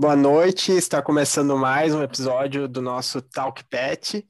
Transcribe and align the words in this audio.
Boa 0.00 0.16
noite, 0.16 0.72
está 0.72 1.02
começando 1.02 1.54
mais 1.58 1.94
um 1.94 2.02
episódio 2.02 2.66
do 2.66 2.80
nosso 2.80 3.20
Talk 3.20 3.62
Pet. 3.64 4.26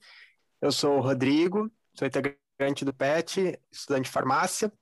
Eu 0.61 0.73
sou 0.73 0.99
o 0.99 1.01
Rodrigo, 1.01 1.71
sou 1.97 2.09
integrante 2.09 2.85
do 2.85 2.93
PET, 2.93 3.57
estudante 3.71 4.07
de 4.07 4.11
farmácia, 4.11 4.73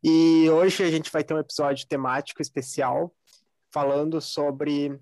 e 0.00 0.48
hoje 0.48 0.84
a 0.84 0.88
gente 0.88 1.10
vai 1.10 1.24
ter 1.24 1.34
um 1.34 1.40
episódio 1.40 1.84
temático 1.88 2.40
especial 2.40 3.12
falando 3.72 4.20
sobre 4.20 4.96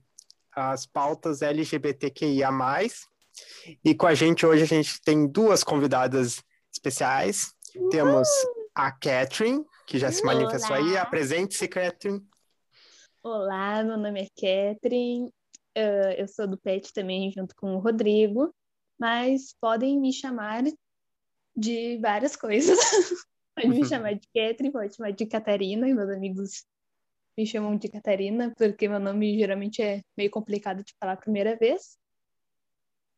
as 0.51 0.87
pautas 0.87 1.43
LGBTQIA+. 1.43 2.51
E 3.85 3.95
com 3.95 4.07
a 4.07 4.15
gente 4.15 4.47
hoje 4.47 4.63
a 4.63 4.67
gente 4.67 4.99
tem 5.03 5.27
duas 5.27 5.63
convidadas 5.63 6.43
especiais. 6.73 7.53
Uhul. 7.77 7.91
Temos 7.91 8.29
a 8.75 8.91
Catherine, 8.91 9.63
que 9.87 9.99
já 9.99 10.11
se 10.11 10.25
manifestou 10.25 10.75
aí. 10.75 10.97
Apresente-se, 10.97 11.69
Catherine. 11.69 12.27
Olá, 13.21 13.83
meu 13.83 13.99
nome 13.99 14.23
é 14.23 14.29
Catherine, 14.29 15.27
uh, 15.77 16.13
eu 16.17 16.29
sou 16.29 16.47
do 16.47 16.57
PET 16.57 16.93
também, 16.93 17.33
junto 17.33 17.55
com 17.57 17.75
o 17.75 17.81
Rodrigo, 17.81 18.55
mas 18.97 19.53
podem 19.61 19.99
me 20.01 20.13
chamar 20.13 20.63
de 21.55 21.99
várias 21.99 22.37
coisas. 22.37 22.79
pode 23.57 23.69
me 23.69 23.85
chamar 23.85 24.15
de 24.15 24.27
Catherine, 24.29 24.71
pode 24.71 24.91
me 24.91 24.95
chamar 24.95 25.11
de 25.11 25.27
Catarina, 25.27 25.89
e 25.89 25.95
meus 25.95 26.09
amigos 26.11 26.65
me 27.37 27.45
chamam 27.45 27.77
de 27.77 27.89
Catarina, 27.89 28.55
porque 28.57 28.89
meu 28.89 29.01
nome 29.01 29.37
geralmente 29.37 29.83
é 29.83 30.01
meio 30.17 30.31
complicado 30.31 30.85
de 30.85 30.95
falar 31.01 31.15
a 31.15 31.17
primeira 31.17 31.57
vez. 31.57 31.99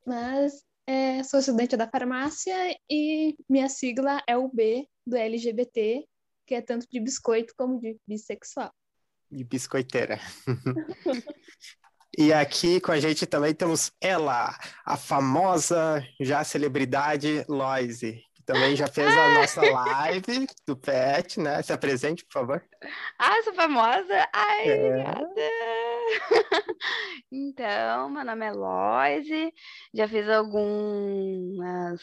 Mas 0.07 0.65
é, 0.87 1.23
sou 1.25 1.41
estudante 1.41 1.77
da 1.77 1.87
farmácia 1.87 2.75
e 2.91 3.37
minha 3.47 3.69
sigla 3.69 4.23
é 4.27 4.35
o 4.35 4.49
B 4.49 4.89
do 5.07 5.15
LGBT, 5.15 6.07
que 6.47 6.55
é 6.55 6.63
tanto 6.63 6.87
de 6.91 6.99
biscoito 6.99 7.53
como 7.55 7.79
de 7.79 7.99
bissexual 8.09 8.73
de 9.31 9.45
biscoiteira. 9.45 10.19
e 12.19 12.33
aqui 12.33 12.81
com 12.81 12.93
a 12.93 12.99
gente 12.99 13.27
também 13.27 13.55
temos 13.55 13.93
ela, 14.01 14.59
a 14.85 14.97
famosa 14.97 16.05
já 16.21 16.43
celebridade 16.43 17.45
Loise, 17.49 18.23
que 18.35 18.43
também 18.43 18.75
já 18.75 18.87
fez 18.89 19.15
a 19.17 19.35
nossa 19.35 19.61
live 19.61 20.47
do 20.67 20.77
Pet, 20.77 21.39
né? 21.39 21.63
Se 21.63 21.73
apresente, 21.73 22.25
por 22.25 22.33
favor. 22.33 22.65
Ah, 23.19 23.43
sou 23.45 23.55
famosa? 23.55 24.29
Ai, 24.33 24.69
é. 24.69 24.75
obrigada! 24.75 25.51
então, 27.31 28.11
meu 28.11 28.25
nome 28.25 28.47
é 28.47 28.53
Loise, 28.53 29.55
já 29.95 30.09
fiz 30.09 30.29
algumas 30.29 32.01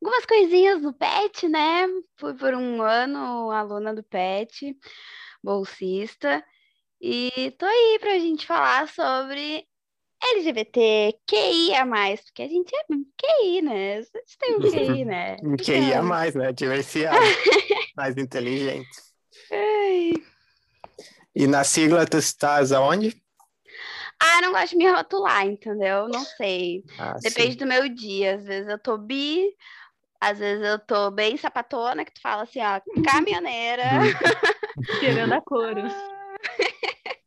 algumas 0.00 0.24
coisinhas 0.26 0.80
do 0.80 0.92
PET, 0.92 1.48
né? 1.48 1.88
Fui 2.16 2.32
por 2.34 2.54
um 2.54 2.80
ano 2.82 3.50
aluna 3.50 3.92
do 3.92 4.04
PET 4.04 4.76
bolsista. 5.48 6.44
E 7.00 7.54
tô 7.58 7.64
aí 7.64 7.98
pra 8.00 8.18
gente 8.18 8.46
falar 8.46 8.86
sobre 8.88 9.66
LGBT, 10.34 11.16
QI 11.26 11.74
a 11.74 11.86
mais, 11.86 12.20
porque 12.20 12.42
a 12.42 12.48
gente 12.48 12.74
é 12.74 12.84
QI, 13.16 13.62
né? 13.62 13.98
A 13.98 14.02
gente 14.02 14.38
tem 14.38 14.56
um 14.56 14.60
QI, 14.60 15.04
né? 15.06 15.36
QI 15.64 15.74
a 15.74 15.78
então 15.78 16.02
mais, 16.02 16.34
né? 16.34 16.52
Diversiado, 16.52 17.18
mais 17.96 18.16
inteligente. 18.16 18.88
Ai. 19.50 20.12
E 21.34 21.46
na 21.46 21.64
sigla 21.64 22.04
tu 22.04 22.18
estás 22.18 22.72
aonde? 22.72 23.16
Ah, 24.20 24.42
não 24.42 24.52
gosto 24.52 24.70
de 24.70 24.76
me 24.76 24.90
rotular, 24.90 25.46
entendeu? 25.46 26.08
Não 26.08 26.24
sei. 26.24 26.82
Ah, 26.98 27.14
Depende 27.22 27.52
sim. 27.52 27.58
do 27.58 27.66
meu 27.66 27.88
dia. 27.88 28.34
Às 28.34 28.44
vezes 28.44 28.68
eu 28.68 28.78
tô 28.78 28.98
bi, 28.98 29.46
às 30.20 30.38
vezes 30.38 30.64
eu 30.64 30.78
tô 30.78 31.10
bem 31.10 31.36
sapatona, 31.36 32.04
que 32.04 32.12
tu 32.12 32.20
fala 32.20 32.42
assim, 32.42 32.60
ó, 32.60 32.80
caminhoneira. 33.10 33.84
Tirando 35.00 35.32
a 35.32 35.40
couro. 35.40 35.82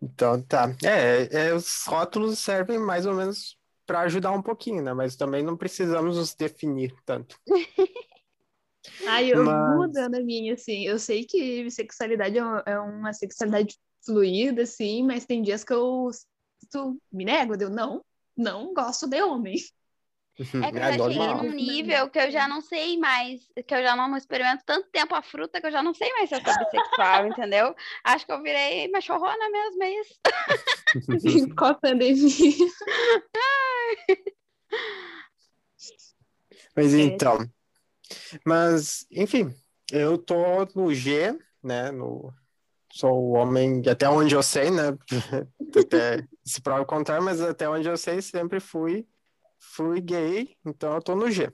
Então 0.00 0.40
tá. 0.40 0.72
É, 0.84 1.48
é, 1.48 1.52
os 1.52 1.84
rótulos 1.84 2.38
servem 2.38 2.78
mais 2.78 3.04
ou 3.04 3.14
menos 3.14 3.58
para 3.84 4.02
ajudar 4.02 4.30
um 4.30 4.40
pouquinho, 4.40 4.80
né? 4.80 4.94
Mas 4.94 5.16
também 5.16 5.42
não 5.42 5.56
precisamos 5.56 6.16
nos 6.16 6.36
definir 6.36 6.94
tanto. 7.04 7.36
Ai, 9.08 9.32
eu 9.32 9.44
Mas... 9.44 9.76
mudando 9.76 10.14
a 10.14 10.20
minha, 10.20 10.54
assim. 10.54 10.86
Eu 10.86 11.00
sei 11.00 11.24
que 11.24 11.64
bissexualidade 11.64 12.38
é, 12.38 12.42
é 12.66 12.78
uma 12.78 13.12
sexualidade 13.12 13.76
fluida, 14.04 14.62
assim, 14.62 15.04
mas 15.04 15.26
tem 15.26 15.42
dias 15.42 15.64
que 15.64 15.72
eu 15.72 16.10
tu, 16.70 17.00
me 17.12 17.24
nego, 17.24 17.54
eu 17.60 17.70
não, 17.70 18.04
não 18.36 18.72
gosto 18.72 19.08
de 19.08 19.22
homem. 19.22 19.56
É 20.38 20.70
que 20.70 20.78
eu 20.78 20.82
já 20.82 20.92
cheguei 20.92 21.34
num 21.34 21.50
nível 21.50 22.08
que 22.08 22.18
eu 22.18 22.30
já 22.30 22.46
não 22.46 22.60
sei 22.60 22.96
mais, 22.96 23.40
que 23.66 23.74
eu 23.74 23.82
já 23.82 23.96
não 23.96 24.16
experimento 24.16 24.62
tanto 24.64 24.88
tempo 24.90 25.12
a 25.14 25.20
fruta 25.20 25.60
que 25.60 25.66
eu 25.66 25.72
já 25.72 25.82
não 25.82 25.92
sei 25.92 26.12
mais 26.12 26.28
se 26.28 26.36
eu 26.36 26.40
sou 26.40 26.54
bissexual, 26.64 27.26
entendeu? 27.26 27.74
Acho 28.04 28.24
que 28.24 28.30
eu 28.30 28.40
virei 28.40 28.88
machorrona 28.88 29.50
mesmo, 29.50 29.82
é 29.82 29.90
isso. 30.00 30.14
Com 31.56 31.64
a 31.64 31.74
pandemia. 31.74 32.54
Mas 36.76 36.94
é. 36.94 37.00
então, 37.00 37.38
mas 38.46 39.06
enfim, 39.10 39.52
eu 39.90 40.16
tô 40.16 40.64
no 40.76 40.94
G, 40.94 41.36
né, 41.60 41.90
no 41.90 42.32
sou 42.92 43.12
o 43.12 43.32
homem, 43.32 43.82
até 43.88 44.08
onde 44.08 44.36
eu 44.36 44.42
sei, 44.42 44.70
né, 44.70 44.96
até 45.76 46.24
se 46.44 46.60
prova 46.60 46.82
o 46.82 46.86
contrário, 46.86 47.24
mas 47.24 47.40
até 47.40 47.68
onde 47.68 47.88
eu 47.88 47.96
sei 47.96 48.22
sempre 48.22 48.60
fui 48.60 49.04
fui 49.58 50.00
gay, 50.00 50.56
então 50.64 50.94
eu 50.94 51.02
tô 51.02 51.14
no 51.14 51.30
G. 51.30 51.52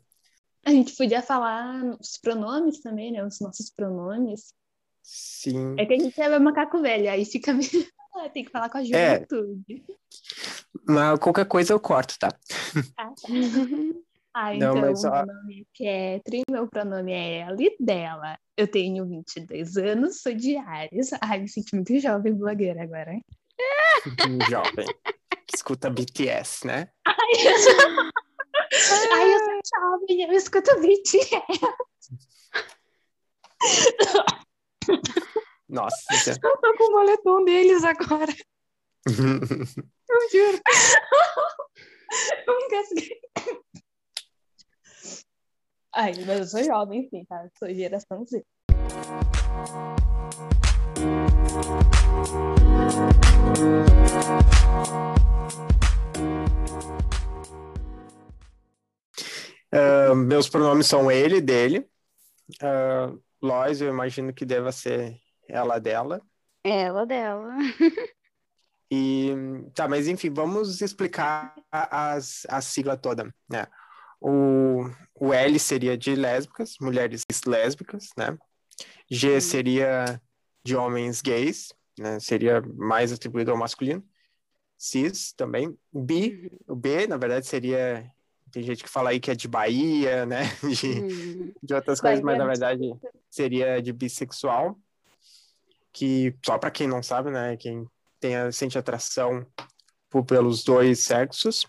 A 0.64 0.70
gente 0.70 0.96
podia 0.96 1.22
falar 1.22 1.96
os 2.00 2.16
pronomes 2.16 2.80
também, 2.80 3.12
né? 3.12 3.24
Os 3.24 3.38
nossos 3.40 3.70
pronomes. 3.70 4.54
Sim. 5.02 5.74
É 5.78 5.84
que 5.84 5.92
a 5.92 5.98
gente 5.98 6.18
é 6.18 6.38
macaco 6.38 6.80
velho, 6.80 7.10
aí 7.10 7.24
fica 7.24 7.52
meio... 7.52 7.68
Tem 8.32 8.44
que 8.44 8.50
falar 8.50 8.70
com 8.70 8.78
a 8.78 8.80
é. 8.80 8.84
juventude. 8.84 9.84
É. 9.88 9.94
Mas 10.86 11.18
qualquer 11.18 11.46
coisa 11.46 11.72
eu 11.72 11.80
corto, 11.80 12.16
tá? 12.18 12.28
Ah, 12.96 13.08
tá. 13.08 13.28
ah 14.32 14.54
então, 14.54 14.74
Não, 14.74 14.96
só... 14.96 15.10
meu 15.10 15.34
nome 15.34 15.66
é 15.80 16.14
Catherine, 16.18 16.44
meu 16.48 16.68
pronome 16.68 17.12
é 17.12 17.38
ela 17.40 17.56
e 17.60 17.76
dela. 17.78 18.38
Eu 18.56 18.68
tenho 18.68 19.04
22 19.04 19.76
anos, 19.76 20.20
sou 20.22 20.32
de 20.32 20.56
Ares. 20.56 21.10
Ai, 21.20 21.40
me 21.40 21.48
sinto 21.48 21.74
muito 21.74 21.98
jovem 21.98 22.34
blogueira 22.34 22.82
agora. 22.82 23.20
Jovem 24.48 24.86
escuta 25.54 25.90
BTS, 25.90 26.66
né? 26.66 26.90
Ai, 27.06 27.14
eu 27.46 27.58
sou, 27.58 27.72
Ai, 29.12 29.34
eu 29.34 29.38
sou 29.38 29.60
jovem, 29.80 30.22
eu 30.22 30.32
escuto 30.32 30.80
BTS. 30.80 31.60
Nossa. 35.68 35.96
Eu 36.42 36.60
tô 36.60 36.76
com 36.76 36.84
o 36.84 36.92
moletom 36.92 37.44
deles 37.44 37.84
agora. 37.84 38.32
eu 39.06 40.30
juro. 40.30 40.60
Eu 42.46 42.60
engasguei. 42.60 43.20
Ai, 45.94 46.12
mas 46.26 46.38
eu 46.38 46.46
sou 46.46 46.64
jovem, 46.64 47.08
sim, 47.08 47.24
tá? 47.24 47.48
Sou 47.58 47.72
geração 47.72 48.24
Z. 48.26 48.44
Uh, 59.74 60.14
meus 60.16 60.48
pronomes 60.48 60.86
são 60.86 61.10
ele, 61.10 61.40
dele. 61.40 61.86
Uh, 62.60 63.22
Lois, 63.40 63.80
eu 63.80 63.88
imagino 63.88 64.32
que 64.32 64.44
deva 64.44 64.72
ser 64.72 65.20
ela 65.48 65.78
dela. 65.78 66.20
Ela 66.64 67.06
dela. 67.06 67.56
e 68.90 69.32
tá, 69.74 69.86
mas 69.86 70.08
enfim, 70.08 70.30
vamos 70.30 70.80
explicar 70.80 71.54
as, 71.70 72.44
a 72.48 72.60
sigla 72.60 72.96
toda, 72.96 73.32
né? 73.48 73.66
O, 74.20 74.90
o 75.14 75.32
L 75.32 75.58
seria 75.58 75.96
de 75.96 76.16
lésbicas, 76.16 76.76
mulheres 76.80 77.24
lésbicas, 77.46 78.08
né? 78.16 78.36
G 79.08 79.40
seria 79.40 80.20
de 80.64 80.74
homens 80.74 81.20
gays, 81.20 81.72
né? 81.98 82.18
Seria 82.18 82.60
mais 82.62 83.12
atribuído 83.12 83.50
ao 83.50 83.56
masculino. 83.56 84.04
Cis 84.76 85.32
também. 85.32 85.76
B, 85.92 86.50
uhum. 86.66 86.74
o 86.74 86.76
B, 86.76 87.06
na 87.06 87.16
verdade, 87.16 87.46
seria 87.46 88.10
tem 88.54 88.62
gente 88.62 88.84
que 88.84 88.88
fala 88.88 89.10
aí 89.10 89.18
que 89.18 89.32
é 89.32 89.34
de 89.34 89.48
Bahia, 89.48 90.24
né? 90.24 90.42
De, 90.62 90.86
uhum. 90.86 91.52
de 91.60 91.74
outras 91.74 92.00
coisas, 92.00 92.22
mas 92.22 92.38
na 92.38 92.46
verdade 92.46 92.94
seria 93.28 93.82
de 93.82 93.92
bissexual. 93.92 94.78
Que 95.92 96.36
só 96.44 96.56
para 96.56 96.70
quem 96.70 96.86
não 96.86 97.02
sabe, 97.02 97.30
né? 97.30 97.56
Quem 97.56 97.84
tem 98.20 98.36
a, 98.36 98.52
sente 98.52 98.78
atração 98.78 99.44
por, 100.08 100.24
pelos 100.24 100.62
dois 100.62 101.00
sexos. 101.00 101.66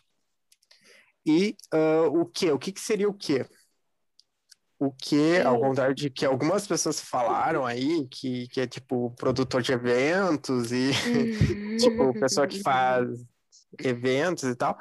E 1.25 1.57
uh, 1.73 2.19
o 2.19 2.25
que? 2.27 2.51
O 2.51 2.59
que, 2.59 2.71
que 2.71 2.81
seria 2.81 3.09
o 3.09 3.13
que? 3.13 3.43
O 4.77 4.91
que, 4.91 5.39
ao 5.39 5.59
contrário 5.59 5.95
de 5.95 6.09
que 6.09 6.25
algumas 6.25 6.67
pessoas 6.67 6.99
falaram 6.99 7.65
aí, 7.65 8.05
que, 8.09 8.47
que 8.49 8.59
é 8.59 8.67
tipo 8.67 9.11
produtor 9.11 9.61
de 9.61 9.71
eventos 9.71 10.71
e 10.71 10.91
uhum. 11.07 11.77
tipo 11.77 12.19
pessoa 12.19 12.45
que 12.45 12.61
faz 12.61 13.07
eventos 13.79 14.43
e 14.43 14.55
tal. 14.55 14.77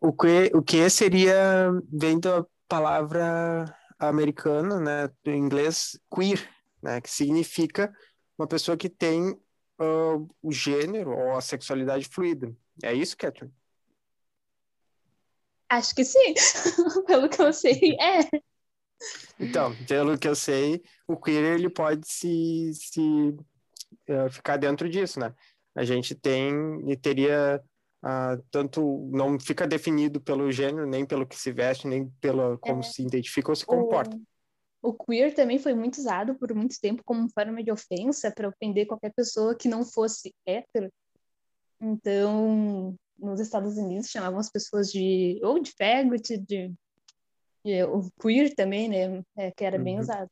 O 0.00 0.12
que, 0.12 0.50
o 0.54 0.62
que 0.62 0.88
seria, 0.88 1.70
vem 1.92 2.20
da 2.20 2.44
palavra 2.68 3.74
americana, 3.98 4.78
né, 4.78 5.10
do 5.24 5.32
inglês 5.32 5.98
queer, 6.14 6.48
né, 6.82 7.00
que 7.00 7.10
significa 7.10 7.92
uma 8.38 8.46
pessoa 8.46 8.76
que 8.76 8.88
tem 8.88 9.30
uh, 9.80 10.28
o 10.42 10.52
gênero 10.52 11.10
ou 11.10 11.36
a 11.36 11.40
sexualidade 11.40 12.06
fluida. 12.08 12.54
É 12.82 12.92
isso, 12.92 13.16
Catherine? 13.16 13.52
Acho 15.68 15.94
que 15.94 16.04
sim, 16.04 16.34
pelo 17.06 17.28
que 17.28 17.42
eu 17.42 17.52
sei, 17.52 17.96
é. 18.00 18.20
Então, 19.38 19.74
pelo 19.86 20.18
que 20.18 20.26
eu 20.26 20.34
sei, 20.34 20.82
o 21.06 21.16
queer 21.16 21.44
ele 21.54 21.68
pode 21.68 22.06
se, 22.08 22.70
se 22.74 23.00
uh, 24.08 24.30
ficar 24.30 24.56
dentro 24.56 24.88
disso, 24.88 25.20
né? 25.20 25.34
A 25.74 25.84
gente 25.84 26.14
tem 26.14 26.54
e 26.90 26.96
teria 26.96 27.62
uh, 28.02 28.42
tanto 28.50 29.08
não 29.12 29.38
fica 29.38 29.66
definido 29.66 30.20
pelo 30.20 30.50
gênero, 30.50 30.86
nem 30.86 31.04
pelo 31.04 31.26
que 31.26 31.36
se 31.36 31.52
veste, 31.52 31.86
nem 31.86 32.08
pelo 32.20 32.58
como 32.58 32.80
é. 32.80 32.82
se 32.82 33.02
identifica 33.02 33.50
ou 33.50 33.56
se 33.56 33.66
comporta. 33.66 34.16
O, 34.80 34.88
o 34.88 34.94
queer 34.94 35.34
também 35.34 35.58
foi 35.58 35.74
muito 35.74 35.98
usado 35.98 36.34
por 36.36 36.54
muito 36.54 36.80
tempo 36.80 37.02
como 37.04 37.28
forma 37.28 37.62
de 37.62 37.70
ofensa 37.70 38.30
para 38.30 38.48
ofender 38.48 38.86
qualquer 38.86 39.12
pessoa 39.14 39.54
que 39.54 39.68
não 39.68 39.84
fosse 39.84 40.34
hétero. 40.46 40.90
Então, 41.78 42.96
nos 43.18 43.38
Estados 43.38 43.76
Unidos 43.76 44.08
chamavam 44.08 44.38
as 44.38 44.50
pessoas 44.50 44.90
de 44.90 45.38
ou 45.42 45.58
de 45.58 45.72
faggot, 45.72 46.38
de, 46.38 46.38
de 46.38 46.74
o 47.84 48.10
queer 48.20 48.54
também, 48.54 48.88
né, 48.88 49.22
é, 49.36 49.50
que 49.50 49.64
era 49.64 49.76
uhum. 49.76 49.84
bem 49.84 49.98
usado. 49.98 50.30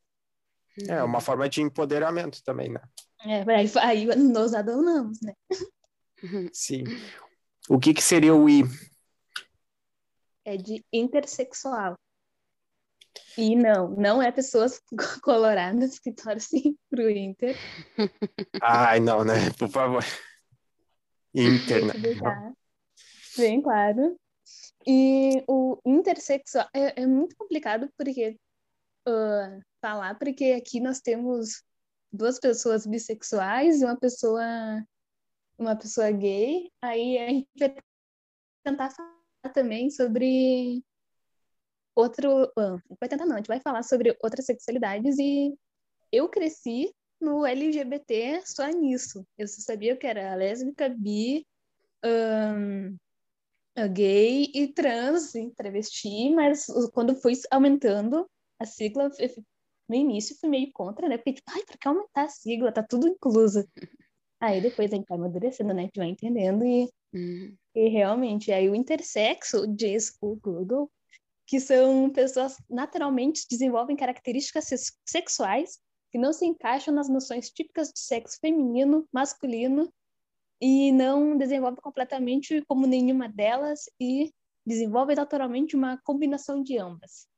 É 0.88 1.02
uma 1.02 1.20
forma 1.20 1.48
de 1.48 1.62
empoderamento 1.62 2.42
também, 2.44 2.68
né? 2.68 2.80
É, 3.24 3.42
aí, 3.54 3.70
aí 3.80 4.06
nós 4.16 4.54
adoramos, 4.54 5.18
né? 5.22 5.34
Sim. 6.52 6.84
O 7.68 7.78
que 7.78 7.94
que 7.94 8.02
seria 8.02 8.34
o 8.34 8.48
I? 8.48 8.64
É 10.44 10.56
de 10.56 10.84
intersexual. 10.92 11.94
E 13.38 13.56
não, 13.56 13.90
não 13.90 14.22
é 14.22 14.30
pessoas 14.30 14.80
coloradas 15.22 15.98
que 15.98 16.12
torcem 16.12 16.76
pro 16.90 17.08
Inter. 17.08 17.56
Ai, 18.60 19.00
não, 19.00 19.24
né? 19.24 19.50
Por 19.58 19.68
favor. 19.68 20.04
Inter, 21.34 21.86
né? 21.86 22.54
Bem 23.36 23.62
claro. 23.62 24.16
E 24.86 25.42
o 25.48 25.78
intersexual 25.84 26.68
é, 26.74 27.02
é 27.02 27.06
muito 27.06 27.36
complicado 27.36 27.88
porque 27.96 28.38
uh, 29.08 29.60
falar, 29.80 30.18
porque 30.18 30.52
aqui 30.52 30.80
nós 30.80 31.00
temos 31.00 31.62
duas 32.12 32.38
pessoas 32.38 32.86
bissexuais 32.86 33.80
e 33.80 33.84
uma 33.84 33.98
pessoa 33.98 34.44
uma 35.58 35.76
pessoa 35.76 36.10
gay. 36.10 36.70
Aí 36.82 37.18
a 37.18 37.28
gente 37.28 37.48
vai 37.58 37.76
tentar 38.64 38.90
falar 38.90 39.52
também 39.52 39.90
sobre 39.90 40.82
outro. 41.94 42.44
Uh, 42.58 42.80
vai 43.00 43.08
tentar 43.08 43.26
não, 43.26 43.34
a 43.34 43.38
gente 43.38 43.48
vai 43.48 43.60
falar 43.60 43.82
sobre 43.82 44.16
outras 44.22 44.46
sexualidades 44.46 45.18
e 45.18 45.54
eu 46.12 46.28
cresci 46.28 46.94
no 47.20 47.46
LGBT 47.46 48.42
só 48.44 48.66
nisso. 48.68 49.26
Eu 49.38 49.48
só 49.48 49.60
sabia 49.60 49.96
que 49.96 50.06
era 50.06 50.34
lésbica, 50.34 50.88
bi, 50.88 51.46
um, 52.04 52.96
gay 53.88 54.50
e 54.54 54.68
trans, 54.68 55.24
assim, 55.24 55.50
travesti, 55.50 56.30
mas 56.30 56.66
quando 56.92 57.14
fui 57.16 57.34
aumentando 57.50 58.28
a 58.58 58.64
sigla, 58.64 59.10
no 59.88 59.94
início 59.94 60.36
fui 60.38 60.48
meio 60.48 60.70
contra, 60.72 61.08
né? 61.08 61.16
Porque, 61.16 61.34
tipo, 61.34 61.50
ai, 61.50 61.64
pra 61.64 61.76
que 61.76 61.88
aumentar 61.88 62.24
a 62.24 62.28
sigla? 62.28 62.72
Tá 62.72 62.82
tudo 62.82 63.08
incluso. 63.08 63.66
Aí 64.40 64.60
depois 64.60 64.92
a 64.92 64.96
gente 64.96 65.06
vai 65.08 65.18
amadurecendo, 65.18 65.72
né? 65.72 65.82
A 65.82 65.84
gente 65.86 65.96
vai 65.96 66.08
entendendo 66.08 66.64
e, 66.64 66.90
uhum. 67.14 67.56
e 67.74 67.88
realmente, 67.88 68.52
aí 68.52 68.68
o 68.68 68.74
intersexo 68.74 69.66
diz 69.66 70.18
o 70.20 70.36
Google 70.36 70.90
que 71.46 71.60
são 71.60 72.10
pessoas 72.10 72.56
naturalmente 72.68 73.46
desenvolvem 73.50 73.96
características 73.96 74.68
sexuais 75.06 75.78
que 76.10 76.18
não 76.18 76.32
se 76.32 76.46
encaixam 76.46 76.94
nas 76.94 77.08
noções 77.08 77.50
típicas 77.50 77.88
de 77.88 78.00
sexo 78.00 78.38
feminino, 78.40 79.06
masculino 79.12 79.92
e 80.60 80.92
não 80.92 81.36
desenvolve 81.36 81.80
completamente 81.80 82.62
como 82.62 82.86
nenhuma 82.86 83.28
delas 83.28 83.84
e 84.00 84.32
desenvolve 84.66 85.14
naturalmente 85.14 85.76
uma 85.76 85.98
combinação 86.02 86.62
de 86.62 86.78
ambas. 86.78 87.28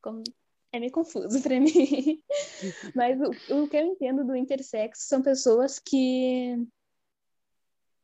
Como... 0.00 0.22
É 0.74 0.80
meio 0.80 0.90
confuso 0.90 1.42
para 1.42 1.60
mim. 1.60 2.22
Mas 2.96 3.20
o, 3.20 3.62
o 3.62 3.68
que 3.68 3.76
eu 3.76 3.86
entendo 3.86 4.24
do 4.24 4.34
intersexo 4.34 5.02
são 5.06 5.20
pessoas 5.20 5.78
que 5.78 6.56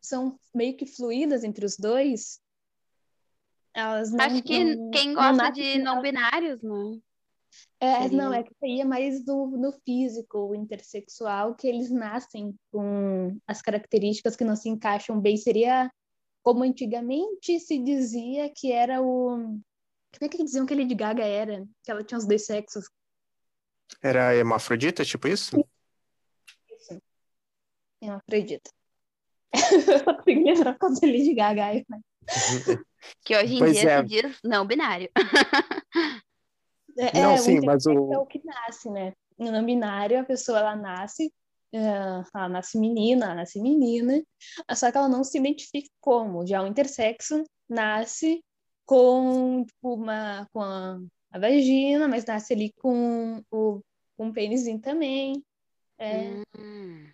são 0.02 0.38
meio 0.54 0.76
que 0.76 0.84
fluídas 0.84 1.44
entre 1.44 1.64
os 1.64 1.78
dois. 1.78 2.40
Elas 3.72 4.12
não, 4.12 4.24
Acho 4.24 4.42
que 4.42 4.74
não, 4.74 4.90
quem 4.90 5.14
gosta 5.14 5.50
de 5.50 5.78
não 5.78 6.02
binários, 6.02 6.62
não. 6.62 7.00
É, 7.80 8.02
Seria... 8.02 8.16
não, 8.16 8.32
é 8.32 8.42
que 8.42 8.52
ia 8.66 8.84
mais 8.84 9.24
no, 9.24 9.46
no 9.56 9.72
físico, 9.84 10.38
o 10.38 10.54
intersexual, 10.54 11.54
que 11.54 11.66
eles 11.66 11.90
nascem 11.90 12.54
com 12.72 13.36
as 13.46 13.62
características 13.62 14.36
que 14.36 14.44
não 14.44 14.56
se 14.56 14.68
encaixam 14.68 15.20
bem. 15.20 15.36
Seria 15.36 15.90
como 16.42 16.64
antigamente 16.64 17.60
se 17.60 17.78
dizia 17.78 18.50
que 18.54 18.72
era 18.72 19.00
o. 19.02 19.36
Como 19.36 20.22
é 20.22 20.28
que 20.28 20.42
diziam 20.42 20.66
que 20.66 20.74
a 20.74 20.76
Lady 20.76 20.94
Gaga 20.94 21.24
era? 21.24 21.66
Que 21.84 21.90
ela 21.90 22.02
tinha 22.02 22.18
os 22.18 22.26
dois 22.26 22.46
sexos. 22.46 22.86
Era 24.02 24.34
hermafrodita, 24.34 25.04
tipo 25.04 25.28
isso? 25.28 25.56
Isso. 26.70 27.00
Hermafrodita. 28.00 28.70
Eu 30.06 30.22
que 30.24 30.34
lembrar 30.34 30.78
quando 30.78 30.98
a 31.02 31.06
Lady 31.06 31.34
Gaga 31.34 31.74
é. 31.74 31.84
Que 33.24 33.36
hoje 33.36 33.54
em 33.54 33.58
pois 33.58 33.78
dia 33.78 33.90
é. 33.90 34.02
se 34.02 34.08
diz 34.08 34.38
não 34.42 34.66
binário. 34.66 35.10
É, 36.98 37.22
não, 37.22 37.32
é, 37.32 37.36
sim, 37.36 37.60
mas 37.64 37.86
o... 37.86 38.12
é 38.12 38.18
o 38.18 38.26
que 38.26 38.40
nasce, 38.44 38.90
né? 38.90 39.14
No 39.38 39.52
não 39.52 39.64
binário, 39.64 40.18
a 40.18 40.24
pessoa 40.24 40.58
ela 40.58 40.74
nasce, 40.74 41.32
ela 41.72 42.48
nasce 42.48 42.76
menina, 42.76 43.26
ela 43.26 43.34
nasce 43.36 43.60
menina, 43.60 44.20
só 44.74 44.90
que 44.90 44.98
ela 44.98 45.08
não 45.08 45.22
se 45.22 45.38
identifica 45.38 45.88
como. 46.00 46.44
Já 46.44 46.60
o 46.60 46.66
intersexo 46.66 47.44
nasce 47.68 48.42
com 48.84 49.64
tipo, 49.64 49.94
uma 49.94 50.48
com 50.52 50.60
a, 50.60 50.98
a, 51.30 51.38
vagina, 51.38 52.08
mas 52.08 52.24
nasce 52.24 52.52
ali 52.52 52.72
com 52.80 53.42
o 53.48 53.80
com 54.16 54.32
pênisinho 54.32 54.80
também. 54.80 55.44
É. 55.98 56.42
Hum. 56.58 57.06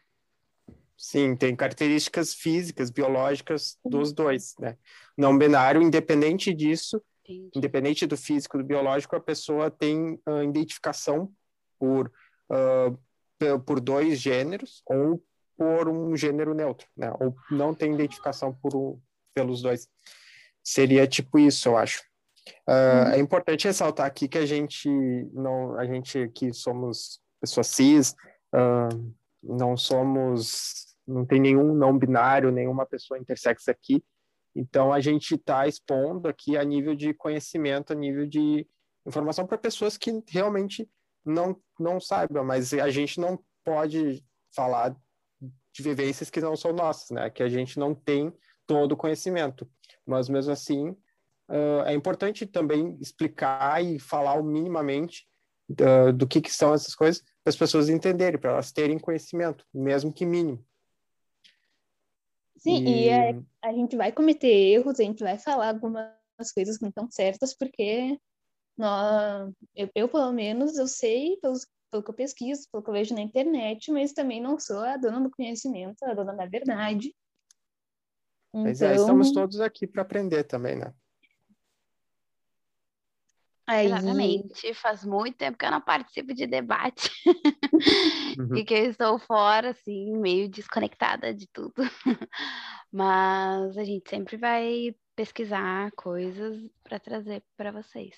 Sim, 0.96 1.36
tem 1.36 1.54
características 1.54 2.32
físicas, 2.32 2.88
biológicas 2.88 3.76
dos 3.84 4.14
dois, 4.14 4.54
né? 4.58 4.78
Não 5.14 5.36
binário, 5.36 5.82
independente 5.82 6.54
disso, 6.54 7.02
Entendi. 7.24 7.50
Independente 7.54 8.06
do 8.06 8.16
físico, 8.16 8.58
do 8.58 8.64
biológico, 8.64 9.16
a 9.16 9.20
pessoa 9.20 9.70
tem 9.70 10.20
uh, 10.28 10.42
identificação 10.42 11.32
por, 11.78 12.12
uh, 12.50 13.58
por 13.60 13.80
dois 13.80 14.20
gêneros 14.20 14.82
ou 14.86 15.22
por 15.56 15.88
um 15.88 16.16
gênero 16.16 16.52
neutro, 16.52 16.86
né? 16.96 17.10
Ou 17.20 17.34
não 17.50 17.74
tem 17.74 17.94
identificação 17.94 18.52
por 18.52 18.76
um, 18.76 19.00
pelos 19.32 19.62
dois. 19.62 19.88
Seria 20.62 21.06
tipo 21.06 21.38
isso, 21.38 21.68
eu 21.68 21.76
acho. 21.76 22.02
Uh. 22.68 23.14
É 23.14 23.18
importante 23.18 23.66
ressaltar 23.66 24.06
aqui 24.06 24.28
que 24.28 24.38
a 24.38 24.46
gente 24.46 24.88
não, 25.32 25.78
a 25.78 25.86
gente 25.86 26.28
que 26.34 26.52
somos 26.52 27.20
pessoas 27.40 27.66
cis, 27.68 28.14
não 29.42 29.76
somos, 29.76 30.96
não 31.06 31.26
tem 31.26 31.40
nenhum 31.40 31.74
não 31.74 31.98
binário, 31.98 32.50
nenhuma 32.50 32.86
pessoa 32.86 33.18
intersexo 33.18 33.70
aqui. 33.70 34.02
Então, 34.54 34.92
a 34.92 35.00
gente 35.00 35.34
está 35.34 35.66
expondo 35.66 36.28
aqui 36.28 36.56
a 36.56 36.64
nível 36.64 36.94
de 36.94 37.12
conhecimento, 37.12 37.92
a 37.92 37.96
nível 37.96 38.26
de 38.26 38.66
informação 39.06 39.46
para 39.46 39.58
pessoas 39.58 39.96
que 39.96 40.22
realmente 40.28 40.88
não, 41.24 41.60
não 41.78 42.00
saibam, 42.00 42.44
mas 42.44 42.72
a 42.72 42.90
gente 42.90 43.18
não 43.18 43.38
pode 43.64 44.24
falar 44.54 44.94
de 45.72 45.82
vivências 45.82 46.30
que 46.30 46.40
não 46.40 46.56
são 46.56 46.72
nossas, 46.72 47.10
né? 47.10 47.30
Que 47.30 47.42
a 47.42 47.48
gente 47.48 47.78
não 47.78 47.94
tem 47.94 48.32
todo 48.66 48.92
o 48.92 48.96
conhecimento. 48.96 49.68
Mas, 50.06 50.28
mesmo 50.28 50.52
assim, 50.52 50.90
uh, 51.48 51.82
é 51.86 51.94
importante 51.94 52.46
também 52.46 52.96
explicar 53.00 53.82
e 53.82 53.98
falar 53.98 54.40
minimamente 54.42 55.26
do 56.14 56.26
que, 56.26 56.42
que 56.42 56.52
são 56.52 56.74
essas 56.74 56.94
coisas 56.94 57.22
para 57.42 57.48
as 57.48 57.56
pessoas 57.56 57.88
entenderem, 57.88 58.38
para 58.38 58.52
elas 58.52 58.70
terem 58.70 58.98
conhecimento, 58.98 59.64
mesmo 59.72 60.12
que 60.12 60.26
mínimo. 60.26 60.64
Sim, 62.64 62.82
e, 62.82 63.04
e 63.04 63.08
é, 63.08 63.38
a 63.62 63.72
gente 63.74 63.94
vai 63.94 64.10
cometer 64.10 64.48
erros, 64.48 64.98
a 64.98 65.02
gente 65.02 65.22
vai 65.22 65.38
falar 65.38 65.68
algumas 65.68 66.10
coisas 66.54 66.78
que 66.78 66.82
não 66.82 66.88
estão 66.88 67.10
certas, 67.10 67.54
porque 67.54 68.18
nós, 68.76 69.52
eu, 69.76 69.90
eu, 69.94 70.08
pelo 70.08 70.32
menos, 70.32 70.78
eu 70.78 70.88
sei 70.88 71.36
pelos, 71.42 71.66
pelo 71.90 72.02
que 72.02 72.10
eu 72.10 72.14
pesquiso, 72.14 72.66
pelo 72.72 72.82
que 72.82 72.88
eu 72.88 72.94
vejo 72.94 73.14
na 73.14 73.20
internet, 73.20 73.92
mas 73.92 74.14
também 74.14 74.40
não 74.40 74.58
sou 74.58 74.78
a 74.78 74.96
dona 74.96 75.20
do 75.20 75.30
conhecimento, 75.30 76.02
a 76.04 76.14
dona 76.14 76.32
da 76.32 76.46
verdade. 76.46 77.14
Mas 78.50 78.80
é, 78.80 78.94
estamos 78.94 79.28
então 79.28 79.42
todos 79.42 79.60
aqui 79.60 79.86
para 79.86 80.00
aprender 80.00 80.44
também, 80.44 80.76
né? 80.76 80.94
Aí... 83.66 83.86
Exatamente. 83.86 84.74
Faz 84.74 85.04
muito 85.04 85.36
tempo 85.36 85.56
que 85.56 85.64
eu 85.64 85.70
não 85.70 85.80
participo 85.80 86.34
de 86.34 86.46
debate 86.46 87.10
uhum. 88.38 88.56
e 88.56 88.64
que 88.64 88.74
eu 88.74 88.90
estou 88.90 89.18
fora, 89.18 89.70
assim, 89.70 90.16
meio 90.16 90.48
desconectada 90.48 91.32
de 91.32 91.46
tudo. 91.48 91.74
Mas 92.92 93.76
a 93.76 93.84
gente 93.84 94.08
sempre 94.08 94.36
vai 94.36 94.94
pesquisar 95.16 95.90
coisas 95.92 96.58
para 96.82 96.98
trazer 96.98 97.42
para 97.56 97.72
vocês. 97.72 98.16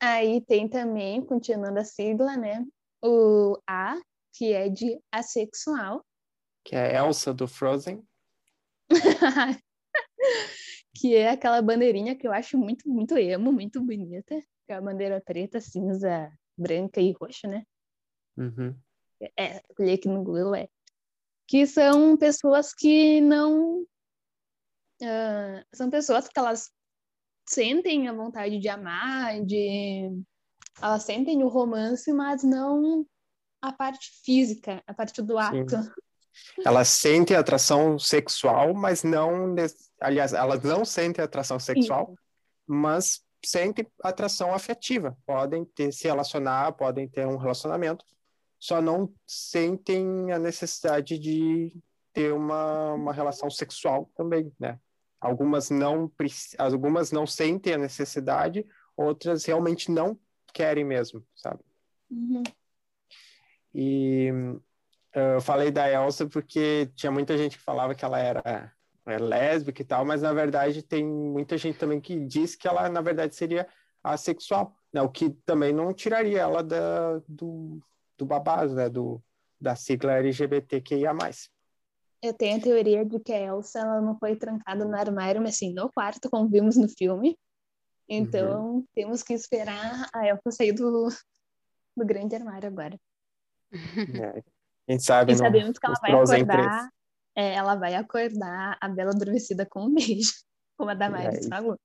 Aí 0.00 0.40
tem 0.40 0.68
também, 0.68 1.24
continuando 1.24 1.78
a 1.78 1.84
sigla, 1.84 2.36
né? 2.36 2.64
O 3.02 3.58
A, 3.66 3.96
que 4.32 4.52
é 4.52 4.68
de 4.68 4.98
assexual. 5.12 6.04
Que 6.64 6.74
é 6.74 6.96
Elsa 6.96 7.32
do 7.32 7.46
Frozen. 7.46 8.02
que 10.94 11.14
é 11.14 11.30
aquela 11.30 11.62
bandeirinha 11.62 12.16
que 12.16 12.26
eu 12.26 12.32
acho 12.32 12.58
muito, 12.58 12.88
muito 12.88 13.16
emo, 13.16 13.52
muito 13.52 13.80
bonita. 13.80 14.40
Que 14.66 14.72
é 14.72 14.74
a 14.74 14.80
bandeira 14.80 15.20
preta, 15.20 15.60
cinza, 15.60 16.32
branca 16.56 17.00
e 17.00 17.12
roxa, 17.12 17.48
né? 17.48 17.64
Uhum. 18.36 18.74
É, 19.38 19.62
olhei 19.78 19.94
aqui 19.94 20.08
no 20.08 20.24
Google, 20.24 20.54
é. 20.54 20.68
Que 21.46 21.66
são 21.66 22.16
pessoas 22.16 22.72
que 22.72 23.20
não. 23.20 23.82
Uh, 25.02 25.64
são 25.72 25.90
pessoas 25.90 26.28
que 26.28 26.38
elas 26.38 26.70
sentem 27.48 28.08
a 28.08 28.12
vontade 28.12 28.58
de 28.58 28.68
amar, 28.68 29.44
de. 29.44 30.10
Elas 30.80 31.02
sentem 31.02 31.42
o 31.42 31.48
romance, 31.48 32.12
mas 32.12 32.42
não 32.42 33.06
a 33.60 33.72
parte 33.72 34.10
física, 34.24 34.82
a 34.86 34.94
parte 34.94 35.20
do 35.20 35.36
ato. 35.36 35.68
Sim. 35.68 35.90
Elas 36.64 36.88
sentem 36.88 37.36
atração 37.36 37.98
sexual, 37.98 38.74
mas 38.74 39.02
não. 39.02 39.54
Aliás, 40.00 40.32
elas 40.32 40.62
não 40.62 40.84
sentem 40.84 41.24
atração 41.24 41.58
sexual, 41.58 42.08
Sim. 42.08 42.16
mas 42.66 43.22
sentem 43.44 43.86
atração 44.02 44.54
afetiva. 44.54 45.16
Podem 45.26 45.64
ter, 45.64 45.92
se 45.92 46.06
relacionar, 46.06 46.72
podem 46.72 47.08
ter 47.08 47.26
um 47.26 47.36
relacionamento, 47.36 48.04
só 48.58 48.80
não 48.80 49.12
sentem 49.26 50.32
a 50.32 50.38
necessidade 50.38 51.18
de 51.18 51.72
ter 52.12 52.32
uma, 52.32 52.92
uma 52.92 53.12
relação 53.12 53.50
sexual 53.50 54.10
também, 54.14 54.52
né? 54.58 54.78
Algumas 55.20 55.70
não, 55.70 56.10
algumas 56.58 57.12
não 57.12 57.26
sentem 57.26 57.74
a 57.74 57.78
necessidade, 57.78 58.66
outras 58.96 59.44
realmente 59.44 59.90
não 59.90 60.18
querem 60.52 60.84
mesmo, 60.84 61.24
sabe? 61.34 61.62
Uhum. 62.10 62.42
E 63.74 64.30
eu 65.12 65.40
falei 65.40 65.70
da 65.70 65.90
Elsa 65.90 66.26
porque 66.26 66.90
tinha 66.94 67.10
muita 67.10 67.36
gente 67.36 67.58
que 67.58 67.64
falava 67.64 67.94
que 67.94 68.04
ela 68.04 68.18
era, 68.18 68.72
era 69.06 69.24
lésbica 69.24 69.82
e 69.82 69.84
tal, 69.84 70.04
mas 70.04 70.22
na 70.22 70.32
verdade 70.32 70.82
tem 70.82 71.04
muita 71.04 71.58
gente 71.58 71.78
também 71.78 72.00
que 72.00 72.18
diz 72.20 72.54
que 72.54 72.68
ela 72.68 72.88
na 72.88 73.00
verdade 73.00 73.34
seria 73.34 73.66
assexual, 74.02 74.74
né? 74.92 75.02
O 75.02 75.08
que 75.08 75.30
também 75.44 75.72
não 75.72 75.92
tiraria 75.92 76.40
ela 76.40 76.62
da, 76.62 77.18
do, 77.28 77.80
do 78.16 78.24
babado, 78.24 78.74
né? 78.74 78.88
Do, 78.88 79.22
da 79.60 79.76
sigla 79.76 80.12
LGBTQIA+. 80.12 81.12
Eu 82.22 82.34
tenho 82.34 82.58
a 82.58 82.62
teoria 82.62 83.04
de 83.04 83.18
que 83.18 83.32
a 83.32 83.38
Elsa 83.38 83.80
ela 83.80 84.00
não 84.00 84.18
foi 84.18 84.36
trancada 84.36 84.84
no 84.84 84.96
armário, 84.96 85.40
mas 85.40 85.56
sim 85.56 85.72
no 85.72 85.90
quarto, 85.90 86.30
como 86.30 86.48
vimos 86.48 86.76
no 86.76 86.88
filme. 86.88 87.38
Então, 88.08 88.74
uhum. 88.74 88.86
temos 88.94 89.22
que 89.22 89.32
esperar 89.32 90.08
a 90.12 90.26
Elsa 90.26 90.50
sair 90.50 90.72
do, 90.72 91.08
do 91.96 92.06
grande 92.06 92.34
armário 92.34 92.68
agora. 92.68 92.98
É. 94.36 94.59
A 94.90 94.92
gente 94.92 95.04
sabe, 95.04 95.32
e 95.32 95.36
sabemos 95.36 95.78
que 95.78 95.86
ela 95.86 95.94
vai 96.00 96.40
acordar, 96.40 96.90
é, 97.36 97.54
ela 97.54 97.76
vai 97.76 97.94
acordar 97.94 98.76
a 98.80 98.88
Bela 98.88 99.12
Adormecida 99.12 99.64
com 99.64 99.84
um 99.84 99.94
beijo, 99.94 100.32
como 100.76 100.90
a 100.90 100.94
Damares 100.94 101.46
é, 101.46 101.48
falou. 101.48 101.78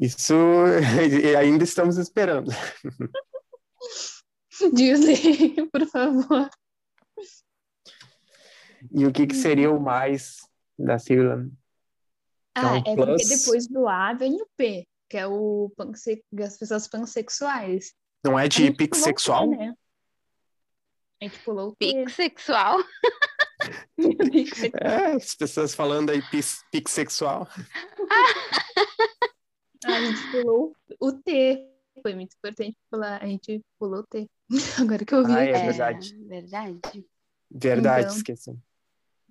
Isso 0.00 0.34
ainda 1.38 1.64
estamos 1.64 1.98
esperando. 1.98 2.50
Disney, 4.72 5.68
por 5.70 5.86
favor. 5.86 6.48
E 8.90 9.04
o 9.04 9.12
que, 9.12 9.26
que 9.26 9.34
seria 9.34 9.70
o 9.70 9.78
mais 9.78 10.38
da 10.78 10.98
sigla? 10.98 11.46
Ah, 12.54 12.78
então, 12.78 12.90
é 12.90 12.96
plus... 12.96 13.22
porque 13.22 13.36
depois 13.36 13.68
do 13.68 13.86
A 13.86 14.14
vem 14.14 14.40
o 14.40 14.48
P, 14.56 14.88
que 15.10 15.18
é 15.18 15.26
o 15.26 15.70
panse... 15.76 16.24
as 16.42 16.56
pessoas 16.56 16.88
pansexuais. 16.88 17.92
Não 18.24 18.38
é 18.38 18.48
de 18.48 18.72
pixexual? 18.72 19.50
Né? 19.50 19.74
A 21.20 21.24
gente 21.24 21.38
pulou 21.40 21.70
o 21.70 21.76
P. 21.76 22.04
Pixexual. 22.04 22.78
é, 24.80 25.12
as 25.12 25.34
pessoas 25.34 25.74
falando 25.74 26.10
aí 26.10 26.20
pixexual. 26.70 27.48
a 29.84 30.00
gente 30.00 30.30
pulou 30.30 30.76
o 31.00 31.12
T. 31.12 31.66
Foi 32.02 32.14
muito 32.14 32.36
importante 32.36 32.76
pular. 32.90 33.22
A 33.22 33.26
gente 33.26 33.62
pulou 33.78 34.00
o 34.00 34.06
T. 34.06 34.28
Agora 34.80 35.04
que 35.04 35.14
eu 35.14 35.26
vi. 35.26 35.32
Ah, 35.32 35.44
é 35.44 35.66
verdade. 35.66 36.14
É, 36.14 36.18
verdade. 36.28 37.06
Verdade, 37.50 38.04
então, 38.06 38.16
esqueci. 38.16 38.58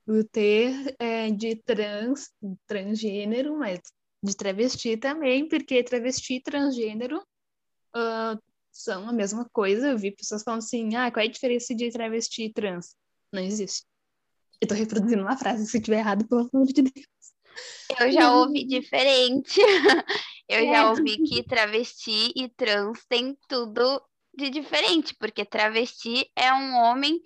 O 0.07 0.23
T 0.23 0.95
é 0.99 1.29
de 1.29 1.55
trans, 1.57 2.31
transgênero, 2.65 3.57
mas 3.57 3.79
de 4.23 4.35
travesti 4.35 4.97
também, 4.97 5.47
porque 5.47 5.83
travesti 5.83 6.35
e 6.35 6.41
transgênero 6.41 7.19
uh, 7.95 8.41
são 8.75 9.07
a 9.07 9.13
mesma 9.13 9.47
coisa. 9.51 9.89
Eu 9.89 9.97
vi 9.97 10.11
pessoas 10.11 10.43
falando 10.43 10.59
assim, 10.59 10.95
ah, 10.95 11.09
qual 11.09 11.23
é 11.23 11.27
a 11.27 11.31
diferença 11.31 11.73
de 11.73 11.89
travesti 11.89 12.43
e 12.43 12.53
trans? 12.53 12.95
Não 13.31 13.41
existe. 13.41 13.83
Eu 14.59 14.67
tô 14.67 14.73
reproduzindo 14.73 15.21
uma 15.21 15.37
frase, 15.37 15.65
se 15.65 15.81
tiver 15.81 15.99
errado, 15.99 16.27
pelo 16.27 16.49
amor 16.53 16.67
de 16.67 16.81
Deus. 16.81 17.05
Eu 17.99 18.11
já 18.11 18.35
ouvi 18.35 18.65
diferente. 18.65 19.59
Eu 20.47 20.59
é. 20.59 20.65
já 20.65 20.89
ouvi 20.91 21.17
que 21.23 21.41
travesti 21.43 22.31
e 22.35 22.49
trans 22.49 22.99
tem 23.09 23.35
tudo 23.47 24.01
de 24.37 24.49
diferente, 24.49 25.15
porque 25.17 25.45
travesti 25.45 26.29
é 26.35 26.53
um 26.53 26.75
homem 26.75 27.19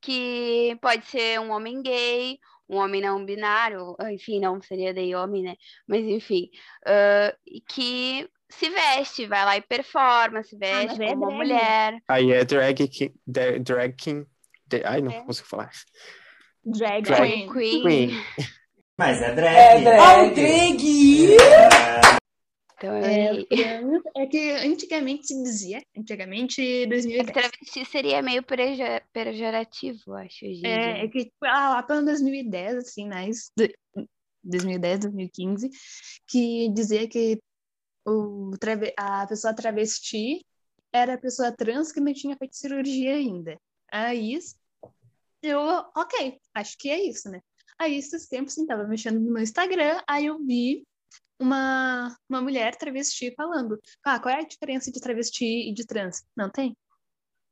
que 0.00 0.76
pode 0.80 1.06
ser 1.06 1.38
um 1.38 1.50
homem 1.50 1.80
gay, 1.82 2.38
um 2.68 2.78
homem 2.78 3.00
não 3.00 3.24
binário, 3.24 3.94
enfim, 4.10 4.40
não 4.40 4.60
seria 4.60 4.92
daí 4.92 5.14
homem, 5.14 5.42
né? 5.42 5.56
Mas 5.86 6.04
enfim, 6.04 6.50
uh, 6.86 7.62
que 7.68 8.28
se 8.58 8.70
veste, 8.70 9.26
vai 9.26 9.44
lá 9.44 9.56
e 9.56 9.62
performa, 9.62 10.42
se 10.42 10.56
ah, 10.56 10.58
veste 10.58 11.02
ah, 11.02 11.08
como 11.08 11.28
uma 11.28 11.36
mulher. 11.36 11.98
Aí 12.08 12.32
é 12.32 12.44
drag 12.44 12.88
king, 12.88 13.14
drag 13.26 13.94
king, 13.96 14.26
ai 14.84 15.00
não 15.00 15.10
é. 15.10 15.22
consigo 15.24 15.48
falar. 15.48 15.70
Drag, 16.64 17.02
drag 17.02 17.52
queen. 17.52 17.82
queen. 17.82 18.10
Mas 18.96 19.20
é 19.20 19.34
drag. 19.34 19.56
É 19.56 19.80
drag. 19.80 20.00
Oh, 20.00 20.34
drag. 20.34 21.36
É. 21.40 22.14
Então 22.76 22.94
é, 22.96 23.44
é 24.16 24.26
que 24.26 24.50
antigamente 24.50 25.28
se 25.28 25.42
dizia, 25.42 25.82
antigamente 25.96 26.86
2010. 26.86 27.28
É 27.28 27.32
travesti 27.32 27.84
seria 27.84 28.20
meio 28.20 28.42
pejorativo, 29.12 30.14
acho. 30.14 30.44
É, 30.64 31.04
é 31.04 31.08
que 31.08 31.24
tipo, 31.24 31.36
lá 31.42 31.82
pelo 31.82 32.04
2010, 32.04 32.76
assim, 32.76 33.08
mais 33.08 33.50
2010, 34.44 35.00
2015, 35.00 35.70
que 36.26 36.68
dizia 36.74 37.08
que 37.08 37.40
o, 38.06 38.50
a 38.96 39.26
pessoa 39.26 39.54
travesti 39.54 40.44
era 40.92 41.14
a 41.14 41.18
pessoa 41.18 41.52
trans 41.52 41.92
que 41.92 42.00
não 42.00 42.12
tinha 42.12 42.36
feito 42.36 42.56
cirurgia 42.56 43.14
ainda. 43.14 43.58
Aí 43.90 44.38
eu, 45.42 45.60
ok, 45.96 46.40
acho 46.54 46.78
que 46.78 46.88
é 46.90 47.00
isso, 47.02 47.28
né? 47.30 47.40
Aí 47.78 47.96
esses 47.96 48.28
tempos, 48.28 48.52
assim, 48.54 48.66
tava 48.66 48.86
mexendo 48.86 49.20
no 49.20 49.32
meu 49.32 49.42
Instagram, 49.42 50.00
aí 50.06 50.26
eu 50.26 50.38
vi 50.38 50.86
uma, 51.38 52.16
uma 52.28 52.40
mulher 52.40 52.76
travesti 52.76 53.34
falando, 53.34 53.78
ah, 54.04 54.20
qual 54.20 54.34
é 54.34 54.40
a 54.40 54.46
diferença 54.46 54.90
de 54.90 55.00
travesti 55.00 55.68
e 55.68 55.74
de 55.74 55.84
trans? 55.84 56.24
Não 56.36 56.50
tem. 56.50 56.76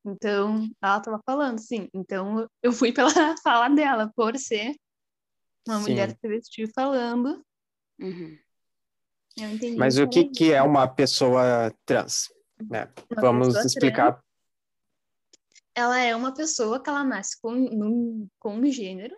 Então, 0.04 0.68
ela 0.80 1.00
tava 1.00 1.21
falando, 1.25 1.59
sim. 1.59 1.88
Então, 1.94 2.49
eu 2.62 2.73
fui 2.73 2.92
pela 2.92 3.11
fala 3.42 3.68
dela, 3.68 4.12
por 4.14 4.37
ser 4.38 4.75
uma 5.66 5.80
sim. 5.80 5.90
mulher 5.90 6.16
travesti 6.16 6.66
falando. 6.73 7.44
Uhum. 8.00 8.38
Mas 9.76 9.98
o 9.98 10.08
que, 10.08 10.24
que 10.24 10.52
é 10.52 10.62
uma 10.62 10.86
pessoa 10.86 11.72
trans? 11.84 12.28
Né? 12.70 12.88
Vamos 13.20 13.56
explicar. 13.64 14.12
Trans, 14.12 14.24
ela 15.74 15.98
é 15.98 16.14
uma 16.14 16.34
pessoa 16.34 16.82
que 16.82 16.90
ela 16.90 17.02
nasce 17.02 17.40
com, 17.40 17.52
um, 17.52 18.28
com 18.38 18.54
um 18.54 18.66
gênero. 18.66 19.16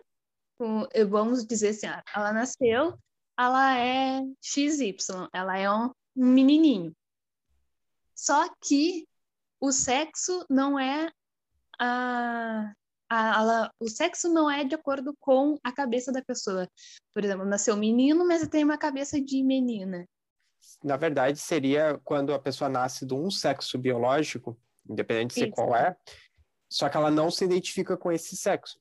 Com, 0.57 0.87
vamos 1.09 1.45
dizer 1.45 1.69
assim, 1.69 1.87
ah, 1.87 2.01
ela 2.15 2.31
nasceu 2.31 2.97
ela 3.37 3.77
é 3.77 4.21
XY, 4.41 4.95
ela 5.33 5.57
é 5.57 5.69
um 5.69 5.91
menininho. 6.15 6.95
Só 8.15 8.47
que 8.61 9.07
o 9.59 9.71
sexo 9.71 10.45
não 10.49 10.79
é 10.79 11.11
a, 11.79 12.73
a, 13.09 13.39
ela, 13.39 13.71
o 13.79 13.89
sexo 13.89 14.29
não 14.29 14.49
é 14.49 14.63
de 14.63 14.75
acordo 14.75 15.15
com 15.19 15.57
a 15.63 15.71
cabeça 15.71 16.11
da 16.11 16.21
pessoa. 16.21 16.67
Por 17.13 17.23
exemplo, 17.23 17.45
nasceu 17.45 17.75
menino, 17.75 18.27
mas 18.27 18.47
tem 18.47 18.63
uma 18.63 18.77
cabeça 18.77 19.21
de 19.21 19.43
menina. 19.43 20.05
Na 20.83 20.97
verdade, 20.97 21.37
seria 21.37 21.99
quando 22.03 22.33
a 22.33 22.39
pessoa 22.39 22.69
nasce 22.69 23.05
de 23.05 23.13
um 23.13 23.29
sexo 23.29 23.77
biológico, 23.77 24.57
independente 24.89 25.35
de 25.35 25.41
ser 25.41 25.51
qual 25.51 25.75
é, 25.75 25.95
só 26.69 26.89
que 26.89 26.97
ela 26.97 27.11
não 27.11 27.29
se 27.29 27.45
identifica 27.45 27.95
com 27.95 28.11
esse 28.11 28.35
sexo. 28.35 28.79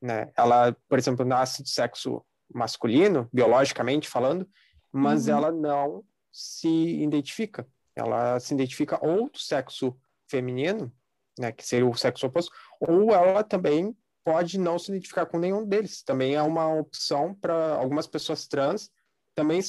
Né? 0.00 0.30
Ela, 0.36 0.76
por 0.88 0.98
exemplo, 0.98 1.24
nasce 1.24 1.62
de 1.62 1.70
sexo 1.70 2.24
masculino, 2.52 3.28
biologicamente 3.32 4.08
falando, 4.08 4.48
mas 4.92 5.26
uhum. 5.26 5.34
ela 5.34 5.52
não 5.52 6.04
se 6.32 6.68
identifica. 6.68 7.66
Ela 7.94 8.38
se 8.40 8.54
identifica 8.54 8.98
ou 9.04 9.30
do 9.30 9.38
sexo 9.38 9.96
feminino, 10.28 10.92
né, 11.38 11.52
que 11.52 11.66
seria 11.66 11.86
o 11.86 11.94
sexo 11.94 12.26
oposto, 12.26 12.52
ou 12.80 13.12
ela 13.12 13.42
também 13.42 13.96
pode 14.24 14.58
não 14.58 14.78
se 14.78 14.90
identificar 14.90 15.26
com 15.26 15.38
nenhum 15.38 15.66
deles. 15.66 16.02
Também 16.02 16.34
é 16.34 16.42
uma 16.42 16.72
opção 16.74 17.34
para 17.34 17.74
algumas 17.74 18.06
pessoas 18.06 18.46
trans, 18.46 18.90
também 19.34 19.60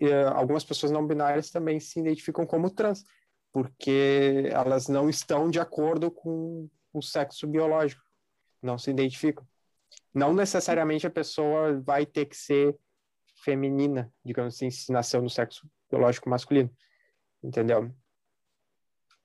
eh, 0.00 0.24
algumas 0.26 0.64
pessoas 0.64 0.92
não 0.92 1.06
binárias 1.06 1.50
também 1.50 1.80
se 1.80 1.98
identificam 1.98 2.46
como 2.46 2.70
trans, 2.70 3.04
porque 3.52 4.48
elas 4.50 4.88
não 4.88 5.08
estão 5.08 5.50
de 5.50 5.58
acordo 5.58 6.10
com 6.10 6.68
o 6.92 7.02
sexo 7.02 7.46
biológico, 7.46 8.02
não 8.62 8.78
se 8.78 8.90
identificam. 8.90 9.46
Não 10.12 10.32
necessariamente 10.32 11.06
a 11.06 11.10
pessoa 11.10 11.80
vai 11.80 12.06
ter 12.06 12.26
que 12.26 12.36
ser 12.36 12.76
feminina, 13.42 14.12
digamos 14.24 14.54
assim, 14.54 14.70
se 14.70 14.92
nasceu 14.92 15.20
no 15.20 15.28
sexo 15.28 15.68
biológico 15.90 16.28
masculino, 16.28 16.70
entendeu? 17.42 17.92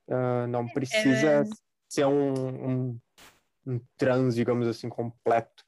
Uh, 0.08 0.48
não 0.48 0.68
precisa 0.68 1.28
é... 1.28 1.44
ser 1.90 2.06
um, 2.06 2.34
um, 2.34 3.00
um, 3.66 3.82
trans, 3.98 4.36
digamos 4.36 4.68
assim, 4.68 4.88
completo. 4.88 5.66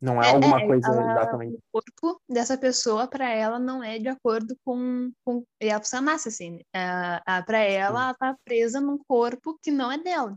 Não 0.00 0.22
é, 0.22 0.28
é 0.28 0.34
alguma 0.34 0.60
é, 0.60 0.66
coisa 0.66 0.88
ela, 0.88 1.12
exatamente. 1.12 1.58
O 1.72 1.80
corpo 1.80 2.20
dessa 2.28 2.58
pessoa, 2.58 3.06
para 3.06 3.30
ela, 3.30 3.58
não 3.58 3.82
é 3.82 3.98
de 3.98 4.08
acordo 4.08 4.56
com. 4.64 5.12
com 5.24 5.44
e 5.60 5.70
a 5.70 5.78
pessoa 5.78 6.02
nasce 6.02 6.28
assim. 6.28 6.56
Uh, 6.56 7.44
para 7.46 7.58
ela, 7.58 8.06
ela 8.06 8.14
tá 8.14 8.36
presa 8.44 8.80
num 8.80 8.98
corpo 8.98 9.58
que 9.62 9.70
não 9.70 9.90
é 9.90 9.98
dela. 9.98 10.36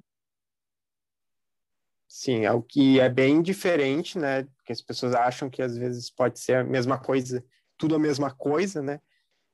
Sim, 2.07 2.45
é 2.45 2.51
o 2.51 2.61
que 2.61 2.99
é 2.99 3.07
bem 3.07 3.41
diferente, 3.41 4.17
né? 4.17 4.47
Que 4.65 4.71
as 4.71 4.81
pessoas 4.81 5.13
acham 5.13 5.49
que 5.49 5.61
às 5.61 5.77
vezes 5.77 6.09
pode 6.09 6.39
ser 6.39 6.55
a 6.55 6.63
mesma 6.63 6.97
coisa, 6.97 7.43
tudo 7.77 7.95
a 7.95 7.99
mesma 7.99 8.33
coisa, 8.33 8.81
né? 8.81 8.99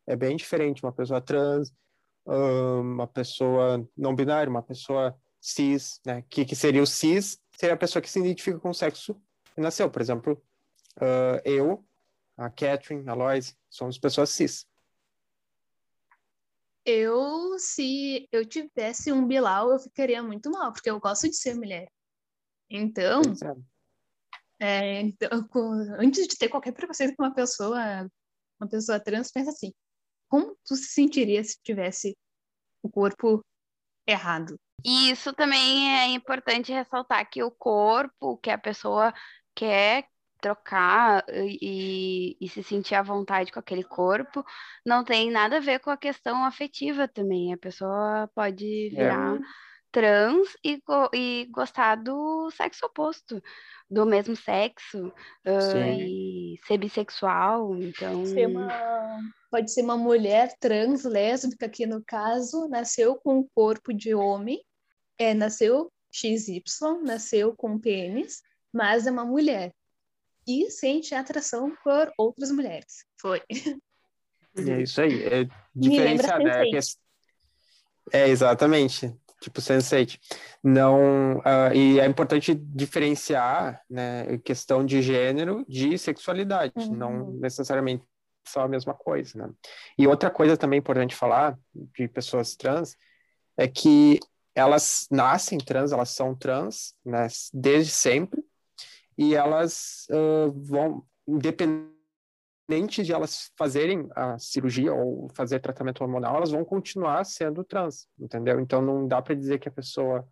É 0.07 0.15
bem 0.15 0.37
diferente 0.37 0.83
uma 0.83 0.93
pessoa 0.93 1.19
trans, 1.19 1.73
uma 2.25 3.07
pessoa 3.07 3.87
não 3.97 4.15
binária, 4.15 4.49
uma 4.49 4.63
pessoa 4.63 5.15
cis, 5.45 6.01
né? 6.05 6.23
Que 6.29 6.43
que 6.43 6.55
seria 6.55 6.81
o 6.81 6.87
cis? 6.87 7.39
Seria 7.55 7.75
a 7.75 7.77
pessoa 7.77 8.01
que 8.01 8.09
se 8.09 8.19
identifica 8.19 8.59
com 8.59 8.69
o 8.69 8.73
sexo 8.73 9.13
que 9.53 9.61
nasceu. 9.61 9.89
Por 9.89 10.01
exemplo, 10.01 10.41
uh, 10.97 11.39
eu, 11.45 11.85
a 12.35 12.49
Catherine, 12.49 13.07
a 13.07 13.13
Lois, 13.13 13.55
somos 13.69 13.99
pessoas 13.99 14.31
cis. 14.31 14.65
Eu, 16.83 17.57
se 17.59 18.27
eu 18.31 18.45
tivesse 18.45 19.11
um 19.11 19.27
Bilal, 19.27 19.71
eu 19.71 19.79
ficaria 19.79 20.21
muito 20.21 20.49
mal, 20.51 20.71
porque 20.71 20.89
eu 20.89 20.99
gosto 20.99 21.29
de 21.29 21.35
ser 21.35 21.55
mulher. 21.55 21.87
Então, 22.69 23.21
é, 24.59 25.01
então 25.01 25.29
antes 25.99 26.27
de 26.27 26.37
ter 26.37 26.49
qualquer 26.49 26.73
preconceito 26.73 27.15
com 27.15 27.23
uma 27.23 27.33
pessoa, 27.33 28.09
uma 28.59 28.69
pessoa 28.69 28.99
trans, 28.99 29.31
pensa 29.31 29.51
assim: 29.51 29.71
como 30.27 30.57
tu 30.65 30.75
se 30.75 30.87
sentiria 30.87 31.43
se 31.43 31.57
tivesse 31.63 32.17
o 32.81 32.89
corpo 32.89 33.43
errado? 34.07 34.59
E 34.83 35.09
isso 35.11 35.33
também 35.33 35.97
é 35.97 36.07
importante 36.07 36.71
ressaltar 36.71 37.27
que 37.29 37.43
o 37.43 37.51
corpo 37.51 38.37
que 38.37 38.49
a 38.49 38.57
pessoa 38.57 39.13
quer 39.55 40.05
trocar 40.39 41.23
e, 41.29 42.37
e, 42.39 42.49
se 42.49 42.61
sentir 42.61 42.93
à 42.93 43.01
vontade 43.01 43.51
com 43.51 43.59
aquele 43.59 43.83
corpo 43.83 44.45
não 44.85 45.03
tem 45.03 45.31
nada 45.31 45.57
a 45.57 45.59
ver 45.59 45.79
com 45.79 45.89
a 45.89 45.97
questão 45.97 46.45
afetiva 46.45 47.07
também. 47.07 47.53
A 47.53 47.57
pessoa 47.57 48.29
pode 48.35 48.89
virar. 48.89 49.37
É 49.37 49.39
trans 49.95 50.49
e, 50.61 50.77
e 51.13 51.47
gostar 51.49 51.95
do 51.95 52.51
sexo 52.51 52.85
oposto, 52.85 53.41
do 53.89 54.05
mesmo 54.05 54.35
sexo, 54.35 55.07
uh, 55.07 55.87
e 55.97 56.59
ser 56.67 56.77
bissexual, 56.77 57.77
então... 57.77 58.25
Ser 58.25 58.47
uma, 58.47 58.67
pode 59.49 59.71
ser 59.71 59.83
uma 59.83 59.95
mulher 59.95 60.53
trans, 60.59 61.05
lésbica, 61.05 61.69
que 61.69 61.85
no 61.85 62.03
caso 62.03 62.67
nasceu 62.67 63.15
com 63.15 63.39
o 63.39 63.49
corpo 63.55 63.93
de 63.93 64.13
homem, 64.13 64.61
é, 65.17 65.33
nasceu 65.33 65.89
XY, 66.11 66.61
nasceu 67.01 67.55
com 67.55 67.79
pênis, 67.79 68.41
mas 68.73 69.07
é 69.07 69.11
uma 69.11 69.23
mulher. 69.23 69.73
E 70.45 70.69
sente 70.69 71.15
atração 71.15 71.73
por 71.81 72.11
outras 72.17 72.51
mulheres. 72.51 73.05
Foi. 73.17 73.41
É 74.57 74.81
isso 74.81 74.99
aí. 75.01 75.23
É 75.23 75.47
diferenciado. 75.73 76.47
É, 76.47 76.69
é, 78.11 78.29
exatamente 78.29 79.17
tipo 79.45 79.61
Sense8. 79.61 80.19
Não, 80.63 81.37
uh, 81.37 81.73
e 81.73 81.99
é 81.99 82.05
importante 82.05 82.53
diferenciar, 82.55 83.81
né, 83.89 84.37
questão 84.39 84.83
de 84.83 85.01
gênero 85.01 85.63
de 85.69 85.97
sexualidade, 85.97 86.73
uhum. 86.77 86.95
não 86.95 87.31
necessariamente 87.33 88.03
só 88.47 88.61
a 88.61 88.67
mesma 88.67 88.93
coisa, 88.93 89.37
né? 89.39 89.53
E 89.97 90.07
outra 90.07 90.29
coisa 90.29 90.57
também 90.57 90.79
importante 90.79 91.15
falar 91.15 91.57
de 91.73 92.07
pessoas 92.07 92.55
trans 92.55 92.95
é 93.57 93.67
que 93.67 94.19
elas 94.53 95.07
nascem 95.11 95.57
trans, 95.57 95.91
elas 95.91 96.09
são 96.09 96.35
trans, 96.35 96.95
né, 97.03 97.27
desde 97.53 97.91
sempre, 97.91 98.43
e 99.17 99.35
elas 99.35 100.07
uh, 100.09 100.51
vão, 100.51 101.05
independente 101.27 101.94
independente 102.67 103.03
de 103.03 103.13
elas 103.13 103.51
fazerem 103.55 104.07
a 104.15 104.37
cirurgia 104.39 104.93
ou 104.93 105.29
fazer 105.33 105.59
tratamento 105.59 106.01
hormonal, 106.01 106.35
elas 106.35 106.51
vão 106.51 106.65
continuar 106.65 107.23
sendo 107.23 107.63
trans, 107.63 108.07
entendeu? 108.19 108.59
Então 108.59 108.81
não 108.81 109.07
dá 109.07 109.21
para 109.21 109.35
dizer 109.35 109.59
que 109.59 109.69
a 109.69 109.71
pessoa 109.71 110.27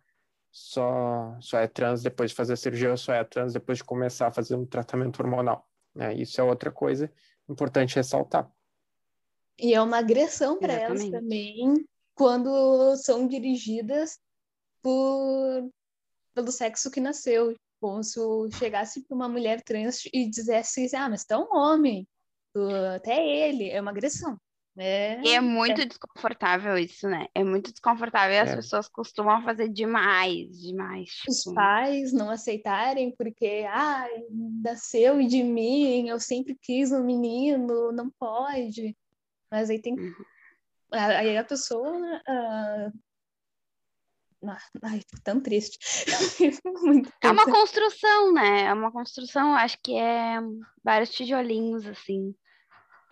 só, 0.50 1.36
só 1.40 1.58
é 1.58 1.68
trans 1.68 2.02
depois 2.02 2.30
de 2.30 2.36
fazer 2.36 2.54
a 2.54 2.56
cirurgia 2.56 2.90
ou 2.90 2.96
só 2.96 3.12
é 3.12 3.24
trans 3.24 3.52
depois 3.52 3.78
de 3.78 3.84
começar 3.84 4.28
a 4.28 4.32
fazer 4.32 4.56
um 4.56 4.66
tratamento 4.66 5.20
hormonal. 5.20 5.66
Né? 5.94 6.14
Isso 6.14 6.40
é 6.40 6.44
outra 6.44 6.70
coisa 6.70 7.10
importante 7.48 7.96
ressaltar. 7.96 8.50
E 9.58 9.72
é 9.72 9.80
uma 9.80 9.98
agressão 9.98 10.58
para 10.58 10.72
elas 10.72 11.08
também 11.08 11.86
quando 12.14 12.96
são 12.96 13.28
dirigidas 13.28 14.18
por, 14.82 15.70
pelo 16.34 16.50
sexo 16.50 16.90
que 16.90 17.00
nasceu. 17.00 17.54
Como 17.80 18.02
se 18.02 18.18
chegasse 18.58 19.02
para 19.02 19.14
uma 19.14 19.28
mulher 19.28 19.62
trans 19.62 20.04
e 20.12 20.28
dissesse, 20.28 20.96
ah, 20.96 21.08
mas 21.08 21.24
tá 21.24 21.38
um 21.38 21.54
homem 21.54 22.08
até 22.94 23.26
ele, 23.26 23.68
é 23.70 23.80
uma 23.80 23.90
agressão. 23.90 24.38
É, 24.76 25.20
e 25.22 25.30
é 25.30 25.40
muito 25.40 25.80
é. 25.80 25.84
desconfortável 25.84 26.76
isso, 26.76 27.08
né? 27.08 27.28
É 27.32 27.44
muito 27.44 27.70
desconfortável 27.70 28.34
e 28.34 28.40
as 28.40 28.50
é. 28.50 28.56
pessoas 28.56 28.88
costumam 28.88 29.42
fazer 29.44 29.68
demais, 29.68 30.60
demais. 30.60 31.10
Os 31.28 31.42
tipo... 31.42 31.54
pais 31.54 32.12
não 32.12 32.28
aceitarem 32.28 33.14
porque, 33.16 33.64
ah, 33.68 34.08
nasceu 34.64 35.24
de 35.24 35.44
mim, 35.44 36.08
eu 36.08 36.18
sempre 36.18 36.58
quis 36.60 36.90
um 36.90 37.04
menino, 37.04 37.92
não 37.92 38.10
pode. 38.10 38.96
Mas 39.48 39.70
aí 39.70 39.80
tem. 39.80 39.94
Uhum. 39.94 40.14
Aí 40.90 41.36
a 41.36 41.44
pessoa. 41.44 41.96
Uh... 42.28 42.92
Ai, 44.82 45.00
tão 45.22 45.40
triste. 45.40 45.78
é 47.22 47.30
uma 47.30 47.46
construção, 47.46 48.32
né? 48.32 48.64
É 48.64 48.74
uma 48.74 48.92
construção, 48.92 49.54
acho 49.54 49.78
que 49.82 49.96
é 49.96 50.38
vários 50.82 51.10
tijolinhos, 51.10 51.86
assim 51.86 52.34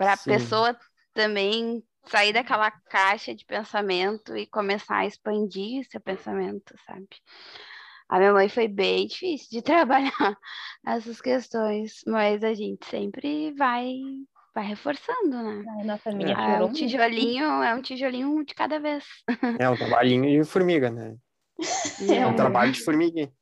para 0.03 0.15
a 0.15 0.17
pessoa 0.17 0.77
também 1.15 1.83
sair 2.07 2.33
daquela 2.33 2.71
caixa 2.71 3.35
de 3.35 3.45
pensamento 3.45 4.37
e 4.37 4.47
começar 4.47 4.99
a 4.99 5.07
expandir 5.07 5.87
seu 5.89 6.01
pensamento, 6.01 6.75
sabe? 6.85 7.07
A 8.09 8.19
minha 8.19 8.33
mãe 8.33 8.49
foi 8.49 8.67
bem 8.67 9.07
difícil 9.07 9.49
de 9.51 9.63
trabalhar 9.63 10.37
essas 10.87 11.21
questões, 11.21 12.01
mas 12.07 12.43
a 12.43 12.53
gente 12.53 12.85
sempre 12.87 13.53
vai 13.55 13.93
vai 14.55 14.67
reforçando, 14.67 15.31
né? 15.31 15.65
A 15.81 15.85
nossa 15.85 16.03
família 16.03 16.35
é, 16.35 16.63
um 16.63 16.73
tijolinho, 16.73 17.63
é 17.63 17.75
um 17.75 17.81
tijolinho 17.81 18.45
de 18.45 18.55
cada 18.55 18.79
vez. 18.79 19.05
É 19.59 19.69
um 19.69 19.77
trabalhinho 19.77 20.43
de 20.43 20.51
formiga, 20.51 20.91
né? 20.91 21.17
É, 22.11 22.17
é 22.21 22.27
um 22.27 22.35
trabalho 22.35 22.73
de 22.73 22.81
formiguinha. 22.83 23.33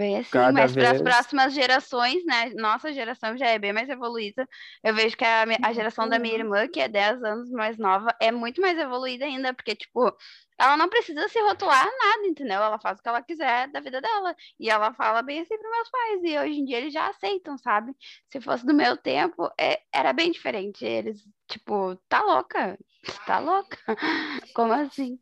Bem 0.00 0.16
assim, 0.16 0.30
Cada 0.30 0.50
mas 0.50 0.72
vez... 0.72 0.86
para 0.86 0.96
as 0.96 1.02
próximas 1.02 1.52
gerações, 1.52 2.24
né? 2.24 2.54
Nossa 2.54 2.90
geração 2.90 3.36
já 3.36 3.48
é 3.48 3.58
bem 3.58 3.70
mais 3.70 3.86
evoluída. 3.90 4.48
Eu 4.82 4.94
vejo 4.94 5.14
que 5.14 5.26
a, 5.26 5.44
a 5.62 5.74
geração 5.74 6.08
da 6.08 6.18
minha 6.18 6.36
irmã, 6.36 6.66
que 6.66 6.80
é 6.80 6.88
10 6.88 7.22
anos 7.22 7.50
mais 7.50 7.76
nova, 7.76 8.16
é 8.18 8.32
muito 8.32 8.62
mais 8.62 8.78
evoluída 8.78 9.26
ainda, 9.26 9.52
porque, 9.52 9.76
tipo, 9.76 10.10
ela 10.58 10.74
não 10.78 10.88
precisa 10.88 11.28
se 11.28 11.38
rotular 11.42 11.84
nada, 11.84 12.26
entendeu? 12.26 12.62
Ela 12.62 12.78
faz 12.78 12.98
o 12.98 13.02
que 13.02 13.10
ela 13.10 13.20
quiser 13.20 13.68
da 13.68 13.80
vida 13.80 14.00
dela. 14.00 14.34
E 14.58 14.70
ela 14.70 14.94
fala 14.94 15.20
bem 15.20 15.40
assim 15.40 15.58
para 15.58 15.70
meus 15.70 15.90
pais. 15.90 16.20
E 16.24 16.38
hoje 16.38 16.60
em 16.60 16.64
dia 16.64 16.78
eles 16.78 16.94
já 16.94 17.06
aceitam, 17.08 17.58
sabe? 17.58 17.94
Se 18.30 18.40
fosse 18.40 18.64
do 18.64 18.72
meu 18.72 18.96
tempo, 18.96 19.52
é, 19.60 19.82
era 19.92 20.14
bem 20.14 20.30
diferente. 20.32 20.82
Eles, 20.82 21.22
tipo, 21.46 21.94
tá 22.08 22.22
louca? 22.22 22.78
Tá 23.26 23.38
louca? 23.38 23.76
Como 24.54 24.72
assim? 24.72 25.18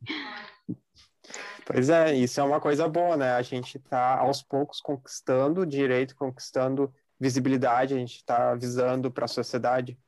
Pois 1.65 1.89
é, 1.91 2.15
isso 2.15 2.41
é 2.41 2.43
uma 2.43 2.61
coisa 2.61 2.89
boa, 2.89 3.17
né? 3.17 3.33
A 3.33 3.43
gente 3.43 3.77
está 3.77 4.17
aos 4.19 4.43
poucos 4.43 4.81
conquistando 4.81 5.67
direito, 5.67 6.17
conquistando 6.17 6.93
visibilidade, 7.21 7.95
a 7.95 7.99
gente 7.99 8.17
está 8.17 8.53
avisando 8.53 9.11
para 9.11 9.25
a 9.25 9.29
sociedade. 9.29 9.99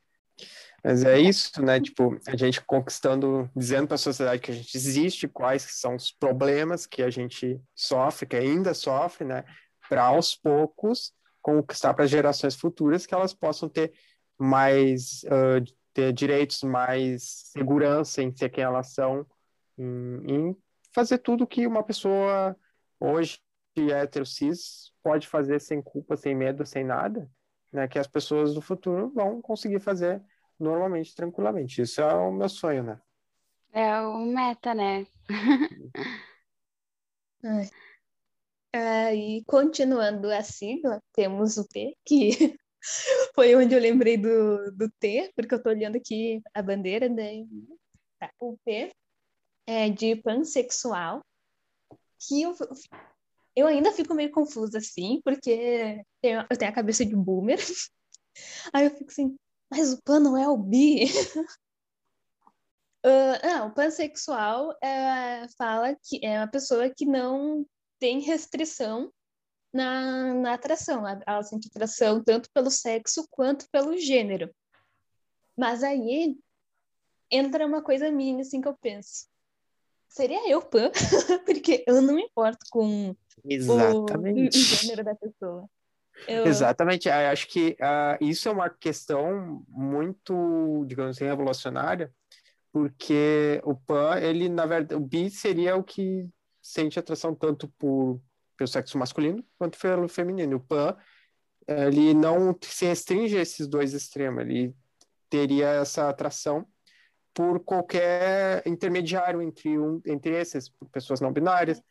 Mas 0.82 1.04
é 1.04 1.18
isso, 1.18 1.62
né? 1.62 1.78
Tipo, 1.78 2.18
a 2.26 2.36
gente 2.36 2.62
conquistando, 2.62 3.50
dizendo 3.54 3.86
para 3.86 3.96
a 3.96 3.98
sociedade 3.98 4.40
que 4.40 4.50
a 4.50 4.54
gente 4.54 4.74
existe, 4.74 5.28
quais 5.28 5.62
são 5.62 5.94
os 5.96 6.10
problemas 6.10 6.86
que 6.86 7.02
a 7.02 7.10
gente 7.10 7.60
sofre, 7.74 8.26
que 8.26 8.36
ainda 8.36 8.72
sofre, 8.72 9.26
né? 9.26 9.44
Para 9.88 10.04
aos 10.04 10.34
poucos 10.34 11.12
conquistar 11.42 11.94
para 11.94 12.06
gerações 12.06 12.54
futuras 12.54 13.06
que 13.06 13.14
elas 13.14 13.34
possam 13.34 13.68
ter 13.68 13.92
mais 14.38 15.22
uh, 15.24 15.62
ter 15.92 16.12
direitos, 16.12 16.62
mais 16.62 17.50
segurança 17.52 18.22
em 18.22 18.34
ser 18.34 18.48
quem 18.48 18.64
elas 18.64 18.94
são, 18.94 19.26
em, 19.76 20.22
em 20.26 20.56
fazer 20.92 21.18
tudo 21.18 21.46
que 21.46 21.66
uma 21.66 21.82
pessoa 21.82 22.56
hoje 22.98 23.38
hétero 23.76 24.26
cis 24.26 24.92
pode 25.02 25.26
fazer 25.26 25.60
sem 25.60 25.80
culpa, 25.80 26.16
sem 26.16 26.34
medo, 26.34 26.66
sem 26.66 26.84
nada, 26.84 27.30
né? 27.72 27.88
Que 27.88 27.98
as 27.98 28.06
pessoas 28.06 28.54
do 28.54 28.60
futuro 28.60 29.10
vão 29.14 29.40
conseguir 29.40 29.80
fazer 29.80 30.22
normalmente, 30.58 31.14
tranquilamente. 31.14 31.80
Isso 31.80 32.00
é 32.00 32.14
o 32.14 32.32
meu 32.32 32.48
sonho, 32.48 32.82
né? 32.82 33.00
É 33.72 34.00
o 34.00 34.26
meta, 34.26 34.74
né? 34.74 35.06
Ah, 38.72 39.12
e 39.12 39.42
continuando 39.46 40.30
a 40.30 40.44
sigla, 40.44 41.02
temos 41.12 41.58
o 41.58 41.66
P, 41.66 41.92
que 42.04 42.56
foi 43.34 43.56
onde 43.56 43.74
eu 43.74 43.80
lembrei 43.80 44.16
do, 44.16 44.70
do 44.70 44.88
T, 45.00 45.32
porque 45.34 45.54
eu 45.54 45.58
estou 45.58 45.72
olhando 45.72 45.96
aqui 45.96 46.40
a 46.54 46.62
bandeira, 46.62 47.08
né? 47.08 47.44
Tá, 48.20 48.30
o 48.40 48.56
P 48.64 48.92
é 49.66 49.88
de 49.88 50.16
pansexual, 50.16 51.20
que 52.18 52.42
eu, 52.42 52.54
eu 53.56 53.66
ainda 53.66 53.92
fico 53.92 54.14
meio 54.14 54.30
confusa, 54.30 54.78
assim, 54.78 55.20
porque 55.24 56.02
eu 56.22 56.56
tenho 56.56 56.70
a 56.70 56.74
cabeça 56.74 57.04
de 57.04 57.16
boomer. 57.16 57.58
Aí 58.72 58.86
eu 58.86 58.90
fico 58.90 59.10
assim, 59.10 59.36
mas 59.70 59.92
o 59.92 60.02
pan 60.02 60.20
não 60.20 60.36
é 60.36 60.48
o 60.48 60.56
bi? 60.56 61.04
Uh, 63.04 63.36
não, 63.44 63.68
o 63.68 63.74
pansexual 63.74 64.76
é, 64.82 65.46
fala 65.56 65.96
que 66.02 66.24
é 66.24 66.38
uma 66.38 66.48
pessoa 66.48 66.90
que 66.90 67.06
não 67.06 67.66
tem 67.98 68.20
restrição 68.20 69.12
na, 69.72 70.34
na 70.34 70.54
atração. 70.54 71.04
Ela 71.06 71.42
sente 71.42 71.68
atração 71.68 72.22
tanto 72.22 72.50
pelo 72.52 72.70
sexo 72.70 73.26
quanto 73.30 73.68
pelo 73.70 73.96
gênero. 73.96 74.54
Mas 75.56 75.82
aí 75.82 76.36
entra 77.30 77.66
uma 77.66 77.82
coisa 77.82 78.10
minha, 78.10 78.40
assim, 78.40 78.60
que 78.60 78.68
eu 78.68 78.76
penso. 78.76 79.29
Seria 80.10 80.50
eu 80.50 80.60
pan? 80.60 80.90
Porque 81.46 81.84
eu 81.86 82.02
não 82.02 82.14
me 82.14 82.24
importo 82.24 82.66
com 82.68 83.14
Exatamente. 83.44 84.58
o, 84.58 84.60
gênero 84.60 85.04
da 85.04 85.14
pessoa. 85.14 85.70
Eu... 86.26 86.46
Exatamente, 86.46 87.08
eu 87.08 87.14
acho 87.14 87.46
que 87.46 87.76
uh, 87.80 88.22
isso 88.22 88.48
é 88.48 88.52
uma 88.52 88.68
questão 88.68 89.64
muito, 89.68 90.84
digamos 90.86 91.16
assim, 91.16 91.24
revolucionária, 91.24 92.12
porque 92.72 93.60
o 93.64 93.74
pan, 93.74 94.18
ele, 94.18 94.48
na 94.48 94.66
verdade, 94.66 95.00
o 95.00 95.00
bi 95.00 95.30
seria 95.30 95.76
o 95.76 95.84
que 95.84 96.28
sente 96.60 96.98
atração 96.98 97.34
tanto 97.34 97.68
por, 97.78 98.20
pelo 98.56 98.68
sexo 98.68 98.98
masculino 98.98 99.42
quanto 99.56 99.78
pelo 99.78 100.08
feminino. 100.08 100.56
O 100.56 100.60
pan, 100.60 100.96
ele 101.66 102.12
não 102.14 102.54
se 102.60 102.84
restringe 102.84 103.38
a 103.38 103.42
esses 103.42 103.66
dois 103.68 103.94
extremos, 103.94 104.42
ele 104.42 104.74
teria 105.30 105.68
essa 105.68 106.08
atração 106.08 106.66
por 107.34 107.60
qualquer 107.60 108.62
intermediário 108.66 109.40
entre, 109.40 109.78
um, 109.78 110.00
entre 110.06 110.38
esses, 110.38 110.70
pessoas 110.92 111.20
não 111.20 111.32
binárias, 111.32 111.82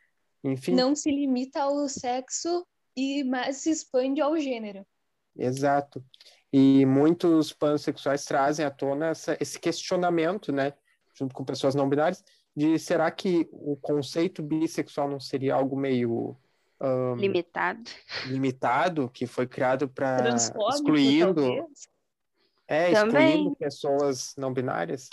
enfim. 0.43 0.73
Não 0.73 0.95
se 0.95 1.09
limita 1.09 1.61
ao 1.61 1.87
sexo 1.87 2.65
e 2.95 3.23
mais 3.23 3.57
se 3.57 3.71
expande 3.71 4.21
ao 4.21 4.37
gênero. 4.37 4.85
Exato. 5.37 6.03
E 6.51 6.85
muitos 6.85 7.53
pansexuais 7.53 8.25
trazem 8.25 8.65
à 8.65 8.71
tona 8.71 9.07
essa, 9.07 9.37
esse 9.39 9.59
questionamento, 9.59 10.51
né, 10.51 10.73
junto 11.13 11.33
com 11.33 11.45
pessoas 11.45 11.75
não 11.75 11.87
binárias, 11.87 12.23
de 12.55 12.77
será 12.79 13.09
que 13.11 13.47
o 13.51 13.77
conceito 13.77 14.41
bissexual 14.41 15.07
não 15.07 15.19
seria 15.19 15.53
algo 15.55 15.77
meio 15.77 16.35
um, 16.81 17.15
limitado, 17.15 17.89
limitado, 18.25 19.09
que 19.09 19.27
foi 19.27 19.45
criado 19.47 19.87
para 19.87 20.29
excluindo, 20.29 21.67
é, 22.67 22.91
Também. 22.91 23.29
excluindo 23.29 23.55
pessoas 23.55 24.33
não 24.37 24.53
binárias? 24.53 25.09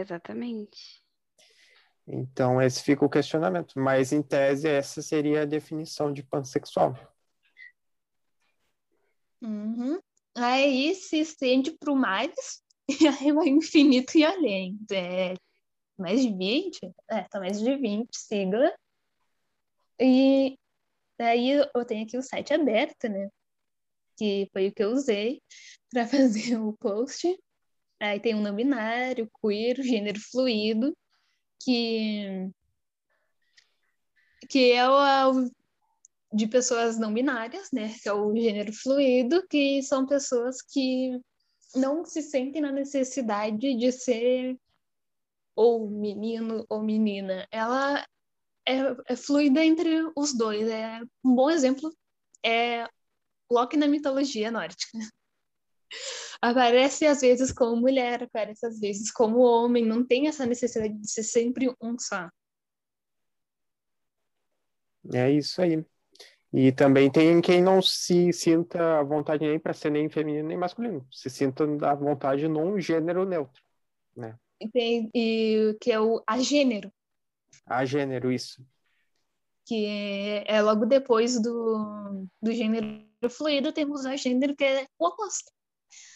Exatamente. 0.00 1.02
Então, 2.06 2.60
esse 2.60 2.82
fica 2.82 3.04
o 3.04 3.10
questionamento. 3.10 3.78
Mas, 3.78 4.12
em 4.12 4.22
tese, 4.22 4.68
essa 4.68 5.00
seria 5.00 5.42
a 5.42 5.46
definição 5.46 6.12
de 6.12 6.22
pansexual. 6.22 6.94
Uhum. 9.40 9.98
Aí 10.34 10.94
se 10.94 11.18
estende 11.20 11.70
para 11.72 11.92
o 11.92 11.96
mais, 11.96 12.62
e 12.88 13.06
aí 13.06 13.32
vai 13.32 13.48
infinito 13.48 14.18
e 14.18 14.24
além. 14.24 14.78
É, 14.90 15.34
mais 15.96 16.22
de 16.22 16.36
20? 16.36 16.92
É, 17.08 17.22
tá 17.22 17.38
mais 17.38 17.60
de 17.60 17.76
20 17.76 18.14
sigla. 18.16 18.74
E 20.00 20.58
aí 21.18 21.50
eu 21.50 21.84
tenho 21.86 22.04
aqui 22.04 22.18
o 22.18 22.22
site 22.22 22.52
aberto, 22.52 23.08
né? 23.08 23.28
Que 24.16 24.48
foi 24.52 24.68
o 24.68 24.74
que 24.74 24.82
eu 24.82 24.90
usei 24.90 25.40
para 25.90 26.06
fazer 26.08 26.58
o 26.58 26.72
post. 26.74 27.38
Aí 28.00 28.20
tem 28.20 28.34
um 28.34 28.40
não 28.42 28.54
binário, 28.54 29.30
queer, 29.40 29.82
gênero 29.82 30.20
fluido, 30.20 30.96
que, 31.62 32.50
que 34.48 34.72
é 34.72 34.88
o, 34.88 35.50
de 36.32 36.46
pessoas 36.48 36.98
não 36.98 37.14
binárias, 37.14 37.70
né? 37.72 37.94
Que 38.02 38.08
é 38.08 38.12
o 38.12 38.34
gênero 38.36 38.72
fluido, 38.72 39.46
que 39.48 39.82
são 39.82 40.06
pessoas 40.06 40.60
que 40.60 41.18
não 41.74 42.04
se 42.04 42.22
sentem 42.22 42.62
na 42.62 42.72
necessidade 42.72 43.74
de 43.74 43.92
ser 43.92 44.56
ou 45.56 45.88
menino 45.88 46.64
ou 46.68 46.82
menina. 46.82 47.46
Ela 47.50 48.04
é, 48.66 48.78
é 49.06 49.16
fluida 49.16 49.64
entre 49.64 49.90
os 50.16 50.36
dois. 50.36 50.68
É 50.68 51.00
um 51.24 51.34
bom 51.34 51.50
exemplo 51.50 51.90
é 52.44 52.86
Loki 53.50 53.76
na 53.76 53.88
mitologia 53.88 54.50
nórdica. 54.50 54.98
Aparece 56.44 57.06
às 57.06 57.22
vezes 57.22 57.50
como 57.50 57.80
mulher, 57.80 58.24
aparece 58.24 58.66
às 58.66 58.78
vezes 58.78 59.10
como 59.10 59.38
homem, 59.38 59.82
não 59.82 60.04
tem 60.04 60.28
essa 60.28 60.44
necessidade 60.44 60.92
de 60.92 61.10
ser 61.10 61.22
sempre 61.22 61.74
um 61.80 61.98
só. 61.98 62.28
É 65.10 65.30
isso 65.30 65.62
aí. 65.62 65.82
E 66.52 66.70
também 66.70 67.10
tem 67.10 67.40
quem 67.40 67.62
não 67.62 67.80
se 67.80 68.30
sinta 68.30 68.98
à 68.98 69.02
vontade 69.02 69.46
nem 69.46 69.58
para 69.58 69.72
ser 69.72 69.88
nem 69.88 70.10
feminino 70.10 70.46
nem 70.46 70.58
masculino, 70.58 71.08
se 71.10 71.30
sinta 71.30 71.64
à 71.64 71.94
vontade 71.94 72.46
num 72.46 72.78
gênero 72.78 73.24
neutro, 73.24 73.62
né? 74.14 74.38
E, 74.60 74.68
tem, 74.68 75.10
e 75.14 75.74
que 75.80 75.90
é 75.90 75.98
o 75.98 76.22
agênero. 76.26 76.92
Agênero, 77.64 78.30
isso. 78.30 78.62
Que 79.64 79.86
é, 79.86 80.56
é 80.56 80.60
logo 80.60 80.84
depois 80.84 81.40
do, 81.40 82.28
do 82.42 82.52
gênero 82.52 83.02
fluido, 83.30 83.72
temos 83.72 84.04
a 84.04 84.14
gênero 84.14 84.54
que 84.54 84.62
é 84.62 84.86
o 84.98 85.06
oposto 85.06 85.53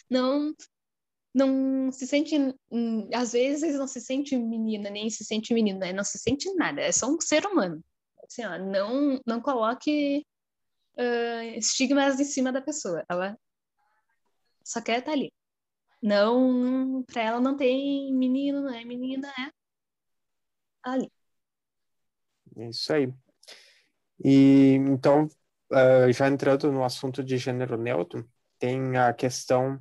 não 0.09 0.53
não 1.33 1.91
se 1.91 2.07
sente, 2.07 2.35
às 3.13 3.33
vezes 3.33 3.77
não 3.77 3.87
se 3.87 4.01
sente 4.01 4.35
menina, 4.35 4.89
nem 4.89 5.09
se 5.09 5.23
sente 5.23 5.53
menino, 5.53 5.79
né? 5.79 5.93
Não 5.93 6.03
se 6.03 6.17
sente 6.17 6.51
nada, 6.55 6.81
é 6.81 6.91
só 6.91 7.07
um 7.07 7.21
ser 7.21 7.45
humano. 7.45 7.83
Assim, 8.25 8.45
ó, 8.45 8.57
não, 8.57 9.19
não 9.25 9.41
coloque 9.41 10.25
uh, 10.97 11.57
estigmas 11.57 12.19
em 12.19 12.25
cima 12.25 12.51
da 12.51 12.61
pessoa. 12.61 13.05
Ela 13.09 13.37
só 14.63 14.81
quer 14.81 14.99
estar 14.99 15.11
ali. 15.11 15.31
Não, 16.01 17.03
para 17.03 17.23
ela 17.23 17.39
não 17.39 17.55
tem 17.57 18.13
menino, 18.13 18.61
não 18.61 18.73
é 18.73 18.85
menina, 18.85 19.27
é 19.29 19.51
ali. 20.83 21.11
É 22.57 22.69
isso 22.69 22.93
aí. 22.93 23.13
E 24.23 24.75
então, 24.87 25.25
uh, 25.71 26.11
já 26.11 26.27
entrando 26.27 26.71
no 26.71 26.83
assunto 26.83 27.23
de 27.23 27.37
gênero 27.37 27.77
neutro, 27.77 28.29
tem 28.59 28.97
a 28.97 29.13
questão 29.13 29.79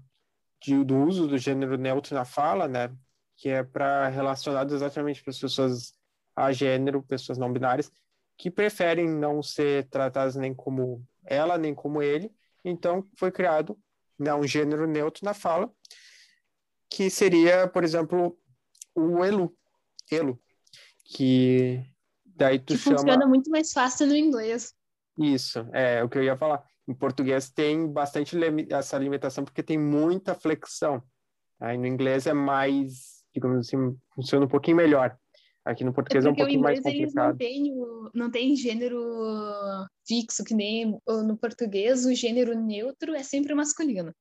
de, 0.62 0.83
do 0.85 0.97
uso 0.97 1.27
do 1.27 1.37
gênero 1.37 1.77
neutro 1.77 2.14
na 2.14 2.25
fala, 2.25 2.67
né? 2.67 2.95
Que 3.37 3.51
é 3.51 3.62
para 3.62 4.09
relacionado 4.09 4.75
exatamente 4.75 5.23
para 5.23 5.31
as 5.31 5.38
pessoas 5.38 5.93
a 6.35 6.53
gênero, 6.53 7.03
pessoas 7.03 7.37
não 7.37 7.53
binárias, 7.53 7.91
que 8.37 8.51
preferem 8.51 9.09
não 9.09 9.43
ser 9.43 9.88
tratadas 9.88 10.37
nem 10.37 10.55
como 10.55 11.05
ela, 11.25 11.59
nem 11.59 11.75
como 11.75 12.01
ele. 12.01 12.33
Então, 12.64 13.05
foi 13.17 13.33
criado 13.33 13.77
né, 14.19 14.33
um 14.33 14.47
gênero 14.47 14.87
neutro 14.87 15.25
na 15.25 15.35
fala, 15.35 15.71
que 16.88 17.11
seria, 17.11 17.67
por 17.67 17.83
exemplo, 17.83 18.38
o 18.95 19.25
elu, 19.25 19.57
elo, 20.11 20.41
que 21.05 21.85
daí 22.25 22.59
tu 22.59 22.75
que 22.75 22.79
chama... 22.79 22.99
funciona 22.99 23.27
muito 23.27 23.51
mais 23.51 23.73
fácil 23.73 24.07
no 24.07 24.17
inglês. 24.17 24.75
Isso, 25.19 25.67
é 25.73 26.03
o 26.03 26.09
que 26.09 26.19
eu 26.19 26.23
ia 26.23 26.37
falar. 26.37 26.64
Em 26.88 26.94
português 26.94 27.51
tem 27.51 27.87
bastante 27.87 28.35
essa 28.72 28.96
limitação 28.96 29.44
porque 29.44 29.62
tem 29.62 29.77
muita 29.77 30.35
flexão. 30.35 31.03
Aí 31.61 31.77
no 31.77 31.87
inglês 31.87 32.27
é 32.27 32.33
mais, 32.33 33.22
digamos 33.35 33.66
assim, 33.66 33.94
funciona 34.14 34.46
um 34.46 34.48
pouquinho 34.48 34.79
melhor. 34.79 35.16
Aqui 35.64 35.85
no 35.85 35.92
português 35.92 36.24
é, 36.24 36.29
é 36.29 36.31
um 36.31 36.35
pouquinho 36.35 36.62
mais 36.62 36.81
complicado. 36.81 37.33
Não 37.33 37.37
tem, 37.37 37.74
não 38.14 38.31
tem 38.31 38.57
gênero 38.57 38.98
fixo, 40.07 40.42
que 40.42 40.55
nem 40.55 40.98
no 41.07 41.37
português 41.37 42.07
o 42.07 42.14
gênero 42.14 42.59
neutro 42.59 43.14
é 43.14 43.22
sempre 43.22 43.55
masculino. 43.55 44.14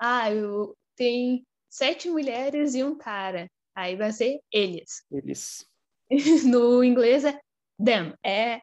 Ah, 0.00 0.32
eu 0.32 0.74
tenho 0.96 1.42
sete 1.68 2.08
mulheres 2.08 2.74
e 2.74 2.82
um 2.82 2.96
cara. 2.96 3.46
Aí 3.74 3.94
vai 3.94 4.10
ser 4.10 4.40
eles. 4.50 5.04
Eles. 5.10 5.66
no 6.46 6.82
inglês 6.82 7.24
é 7.26 7.38
them, 7.78 8.14
é 8.24 8.62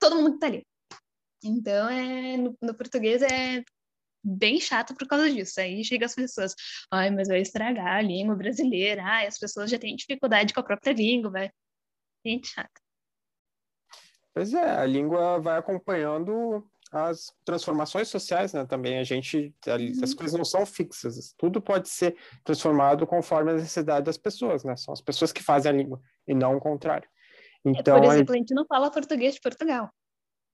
todo 0.00 0.16
mundo 0.16 0.32
que 0.32 0.38
tá 0.38 0.46
ali. 0.46 0.66
Então, 1.44 1.88
é, 1.88 2.36
no, 2.36 2.56
no, 2.60 2.74
português 2.74 3.22
é 3.22 3.62
bem 4.22 4.60
chato 4.60 4.94
por 4.94 5.06
causa 5.06 5.30
disso. 5.30 5.60
Aí 5.60 5.84
chega 5.84 6.06
as 6.06 6.14
pessoas, 6.14 6.54
ai, 6.90 7.10
mas 7.10 7.28
vai 7.28 7.40
estragar 7.40 7.96
a 7.96 8.02
língua 8.02 8.34
brasileira, 8.34 9.02
ai, 9.04 9.26
as 9.26 9.38
pessoas 9.38 9.70
já 9.70 9.78
têm 9.78 9.96
dificuldade 9.96 10.52
com 10.52 10.60
a 10.60 10.64
própria 10.64 10.92
língua, 10.92 11.30
vai. 11.30 11.50
Gente 12.24 12.48
chata. 12.48 12.80
Pois 14.34 14.52
é, 14.52 14.70
a 14.70 14.84
língua 14.84 15.38
vai 15.40 15.58
acompanhando 15.58 16.68
as 16.92 17.32
transformações 17.44 18.08
sociais, 18.08 18.52
né? 18.52 18.64
Também 18.66 18.98
a 18.98 19.04
gente, 19.04 19.54
as 19.66 20.10
uhum. 20.10 20.16
coisas 20.16 20.38
não 20.38 20.44
são 20.44 20.64
fixas, 20.66 21.34
tudo 21.36 21.60
pode 21.60 21.88
ser 21.88 22.16
transformado 22.44 23.06
conforme 23.06 23.50
a 23.50 23.54
necessidade 23.54 24.04
das 24.04 24.16
pessoas, 24.16 24.64
né? 24.64 24.76
São 24.76 24.92
as 24.92 25.00
pessoas 25.00 25.32
que 25.32 25.42
fazem 25.42 25.70
a 25.70 25.74
língua 25.74 26.00
e 26.26 26.34
não 26.34 26.56
o 26.56 26.60
contrário. 26.60 27.08
Então, 27.64 28.00
Por 28.00 28.12
exemplo, 28.12 28.34
a 28.34 28.38
gente 28.38 28.54
não 28.54 28.64
fala 28.66 28.90
português 28.90 29.34
de 29.34 29.40
Portugal. 29.40 29.90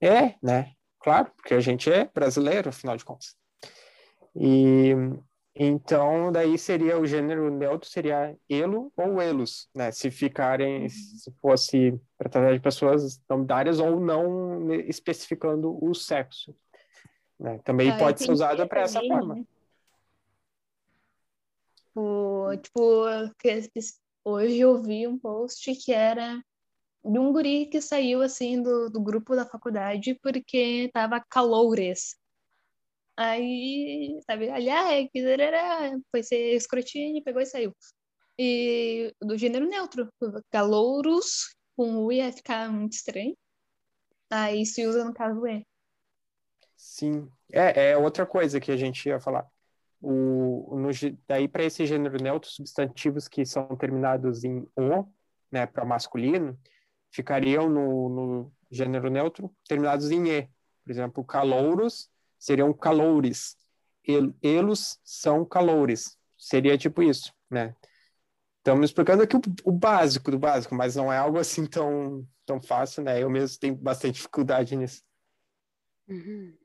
É, 0.03 0.35
né? 0.43 0.73
Claro, 0.99 1.31
porque 1.37 1.55
a 1.55 1.61
gente 1.61 1.91
é 1.91 2.05
brasileiro, 2.13 2.69
afinal 2.69 2.97
de 2.97 3.05
contas. 3.05 3.37
E 4.35 4.91
então, 5.55 6.33
daí 6.33 6.59
seria 6.59 6.99
o 6.99 7.07
gênero 7.07 7.51
neutro 7.51 7.89
seria 7.89 8.37
elo 8.49 8.91
ou 8.97 9.21
elos, 9.21 9.69
né? 9.75 9.93
Se 9.93 10.11
ficarem, 10.11 10.89
se 10.89 11.31
fosse 11.41 12.01
para 12.17 12.31
tratar 12.31 12.55
de 12.55 12.61
pessoas 12.61 13.21
não 13.29 13.43
binárias 13.43 13.79
ou 13.79 14.01
não 14.01 14.73
especificando 14.73 15.79
o 15.85 15.95
sexo. 15.95 16.55
Né? 17.39 17.59
Também 17.65 17.91
Ah, 17.91 17.99
pode 17.99 18.23
ser 18.23 18.33
usada 18.33 18.67
para 18.67 18.81
essa 18.83 19.01
forma. 19.01 19.35
né? 19.35 19.45
O, 21.95 22.57
tipo, 22.57 23.05
que- 23.39 23.69
hoje 24.25 24.59
eu 24.61 24.83
vi 24.83 25.07
um 25.07 25.19
post 25.19 25.75
que 25.75 25.93
era 25.93 26.43
de 27.05 27.19
um 27.19 27.33
guri 27.33 27.67
que 27.67 27.81
saiu 27.81 28.23
assim 28.23 28.63
do, 28.63 28.89
do 28.89 29.01
grupo 29.01 29.35
da 29.35 29.47
faculdade 29.47 30.19
porque 30.23 30.91
tava 30.93 31.23
caloures. 31.29 32.17
Aí, 33.17 34.19
sabe, 34.27 34.51
aliás, 34.51 35.09
foi 36.11 36.23
ser 36.23 36.55
escrotinho, 36.55 37.23
pegou 37.23 37.43
e 37.43 37.47
saiu. 37.47 37.75
E 38.39 39.15
do 39.21 39.37
gênero 39.37 39.67
neutro, 39.67 40.09
calouros 40.51 41.55
com 41.77 42.05
U 42.05 42.13
ia 42.13 42.33
ficar 42.33 42.71
muito 42.71 42.95
estranho. 42.95 43.37
Aí 44.31 44.65
se 44.65 44.87
usa 44.87 45.05
no 45.05 45.13
caso 45.13 45.47
E. 45.47 45.67
Sim, 46.77 47.29
é, 47.53 47.91
é 47.91 47.97
outra 47.97 48.25
coisa 48.25 48.59
que 48.59 48.73
a 48.73 48.77
gente 48.77 49.09
ia 49.09 49.21
falar. 49.21 49.47
O, 50.01 50.77
no, 50.77 50.89
daí, 51.29 51.47
para 51.47 51.65
esse 51.65 51.87
gênero 51.87 52.21
neutro, 52.21 52.51
substantivos 52.51 53.29
que 53.29 53.47
são 53.47 53.69
terminados 53.77 54.43
em 54.43 54.67
O, 54.75 55.07
né, 55.51 55.67
para 55.67 55.85
masculino, 55.85 56.59
ficariam 57.13 57.69
no, 57.69 58.09
no 58.09 58.53
gênero 58.71 59.11
neutro 59.11 59.55
terminados 59.69 60.11
em 60.11 60.29
E. 60.29 60.49
Por 60.83 60.91
exemplo, 60.91 61.25
calouros 61.25 62.11
seriam 62.39 62.73
caloures. 62.73 63.57
El, 64.05 64.35
elos 64.43 64.99
são 65.05 65.45
calores. 65.45 66.19
Seria 66.37 66.77
tipo 66.77 67.03
isso, 67.03 67.33
né? 67.49 67.77
Estamos 68.59 68.91
explicando 68.91 69.23
aqui 69.23 69.37
o, 69.37 69.41
o 69.65 69.73
básico 69.73 70.31
do 70.31 70.39
básico, 70.39 70.75
mas 70.75 70.97
não 70.97 71.13
é 71.13 71.19
algo 71.19 71.39
assim 71.39 71.67
tão, 71.67 72.27
tão 72.45 72.61
fácil, 72.61 73.05
né? 73.05 73.23
Eu 73.23 73.31
mesmo 73.31 73.59
tenho 73.61 73.77
bastante 73.77 74.15
dificuldade 74.15 74.75
nisso. 74.75 75.03
Uhum. 76.09 76.57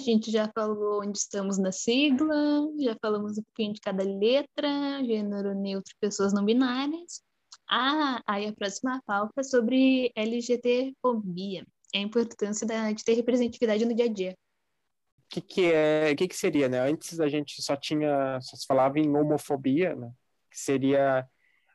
Gente 0.00 0.30
já 0.30 0.50
falou 0.52 1.02
onde 1.02 1.18
estamos 1.18 1.58
na 1.58 1.70
sigla, 1.70 2.34
já 2.80 2.96
falamos 3.00 3.38
um 3.38 3.42
pouquinho 3.42 3.72
de 3.72 3.80
cada 3.80 4.02
letra, 4.02 5.04
gênero 5.04 5.54
neutro, 5.54 5.94
pessoas 6.00 6.32
não 6.32 6.44
binárias. 6.44 7.22
Ah, 7.68 8.20
aí 8.26 8.46
a 8.48 8.52
próxima 8.52 9.00
pauta 9.06 9.40
é 9.40 9.42
sobre 9.44 10.10
LGBTfobia, 10.16 11.64
a 11.94 11.98
importância 11.98 12.66
da, 12.66 12.90
de 12.90 13.04
ter 13.04 13.14
representatividade 13.14 13.84
no 13.84 13.94
dia 13.94 14.06
a 14.06 14.12
dia. 14.12 14.32
O 14.32 15.28
que, 15.28 15.40
que 15.40 15.72
é, 15.72 16.14
que, 16.16 16.26
que 16.26 16.36
seria, 16.36 16.68
né? 16.68 16.80
Antes 16.80 17.20
a 17.20 17.28
gente 17.28 17.62
só 17.62 17.76
tinha, 17.76 18.40
só 18.40 18.56
se 18.56 18.66
falava 18.66 18.98
em 18.98 19.08
homofobia, 19.14 19.94
né? 19.94 20.10
Que 20.50 20.58
seria 20.58 21.28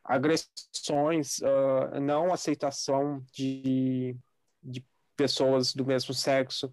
agressões, 0.04 1.42
ah, 1.42 2.00
não 2.02 2.34
aceitação 2.34 3.24
de, 3.32 4.18
de 4.62 4.86
pessoas 5.16 5.74
do 5.74 5.86
mesmo 5.86 6.14
sexo 6.14 6.72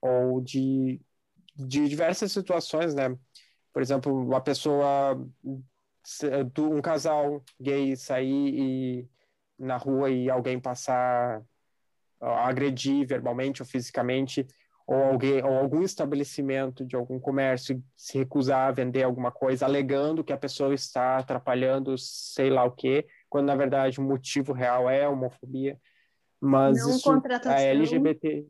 ou 0.00 0.40
de, 0.40 1.00
de 1.56 1.88
diversas 1.88 2.32
situações, 2.32 2.94
né? 2.94 3.16
Por 3.72 3.82
exemplo, 3.82 4.12
uma 4.12 4.40
pessoa, 4.40 5.16
um 6.58 6.80
casal 6.82 7.42
gay 7.60 7.94
sair 7.96 8.28
e, 8.28 9.08
na 9.58 9.76
rua 9.76 10.10
e 10.10 10.28
alguém 10.28 10.58
passar 10.58 11.42
a 12.20 12.48
agredir 12.48 13.06
verbalmente 13.06 13.62
ou 13.62 13.66
fisicamente, 13.66 14.46
ou 14.86 14.96
alguém 14.96 15.42
ou 15.44 15.56
algum 15.56 15.82
estabelecimento 15.82 16.84
de 16.84 16.96
algum 16.96 17.20
comércio 17.20 17.82
se 17.96 18.18
recusar 18.18 18.68
a 18.68 18.72
vender 18.72 19.04
alguma 19.04 19.30
coisa, 19.30 19.64
alegando 19.64 20.24
que 20.24 20.32
a 20.32 20.36
pessoa 20.36 20.74
está 20.74 21.18
atrapalhando 21.18 21.96
sei 21.96 22.50
lá 22.50 22.64
o 22.64 22.72
quê, 22.72 23.06
quando 23.28 23.46
na 23.46 23.54
verdade 23.54 24.00
o 24.00 24.02
motivo 24.02 24.52
real 24.52 24.90
é 24.90 25.04
a 25.04 25.10
homofobia. 25.10 25.78
Mas 26.40 26.78
Não 26.78 26.96
isso 26.96 27.22
a 27.46 27.60
LGBT 27.60 28.46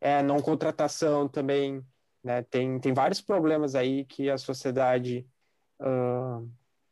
é 0.00 0.22
não 0.22 0.40
contratação 0.40 1.28
também, 1.28 1.82
né? 2.22 2.42
Tem 2.42 2.78
tem 2.78 2.92
vários 2.92 3.20
problemas 3.20 3.74
aí 3.74 4.04
que 4.04 4.28
a 4.30 4.36
sociedade 4.38 5.26
ah, 5.80 6.40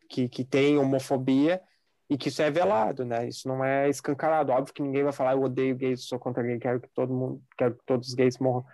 que 0.08 0.28
que 0.28 0.44
tem 0.44 0.78
homofobia 0.78 1.62
e 2.08 2.18
que 2.18 2.28
isso 2.28 2.42
é 2.42 2.50
velado, 2.50 3.04
né? 3.04 3.26
Isso 3.28 3.48
não 3.48 3.64
é 3.64 3.88
escancarado. 3.88 4.52
Óbvio 4.52 4.74
que 4.74 4.82
ninguém 4.82 5.02
vai 5.02 5.12
falar 5.12 5.32
eu 5.32 5.42
odeio 5.42 5.74
gays, 5.76 6.04
sou 6.06 6.18
contra 6.18 6.42
gay, 6.42 6.58
quero 6.58 6.80
que 6.80 6.88
todo 6.94 7.12
mundo, 7.14 7.42
quero 7.56 7.74
que 7.76 7.84
todos 7.86 8.08
os 8.08 8.14
gays 8.14 8.38
morram. 8.38 8.64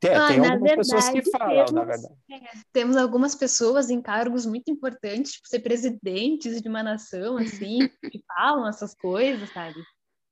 Tem, 0.00 0.10
Ah, 0.16 0.26
tem 0.26 0.40
na 0.40 0.52
algumas 0.54 0.74
pessoas 0.74 1.08
que 1.10 1.20
verdade, 1.22 1.30
falam, 1.30 1.56
na 1.58 1.84
temos- 1.84 1.86
verdade. 1.86 2.14
Temos 2.72 2.96
algumas 2.96 3.34
pessoas 3.36 3.88
em 3.88 4.02
cargos 4.02 4.44
muito 4.44 4.68
importantes, 4.68 5.32
tipo 5.34 5.46
ser 5.46 5.60
presidentes 5.60 6.60
de 6.60 6.68
uma 6.68 6.82
nação, 6.82 7.36
assim, 7.36 7.78
que 8.12 8.20
falam 8.26 8.66
essas 8.68 8.96
coisas, 8.96 9.48
sabe? 9.50 9.80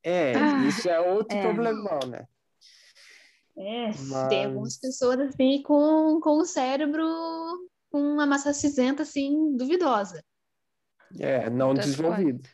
É, 0.03 0.33
Ah, 0.35 0.67
isso 0.67 0.89
é 0.89 0.99
outro 1.01 1.37
é. 1.39 1.41
problemão, 1.41 2.01
né? 2.09 2.27
É, 3.57 3.87
Mas- 3.87 4.29
tem 4.29 4.47
algumas 4.47 4.79
pessoas 4.79 5.21
assim 5.21 5.63
com, 5.63 6.21
com 6.21 6.39
o 6.39 6.45
cérebro 6.45 7.05
com 7.91 8.01
uma 8.01 8.27
massa 8.27 8.53
cinzenta 8.53 9.03
assim 9.03 9.57
duvidosa. 9.57 10.23
É, 11.19 11.51
não 11.51 11.69
Outras 11.69 11.87
desenvolvido. 11.87 12.49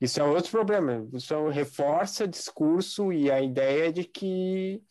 Isso 0.00 0.20
é 0.20 0.24
outro 0.24 0.50
problema. 0.50 1.08
Isso 1.14 1.48
reforça 1.48 2.28
discurso 2.28 3.12
e 3.12 3.30
a 3.30 3.40
ideia 3.40 3.92
de 3.92 4.04
que 4.04 4.82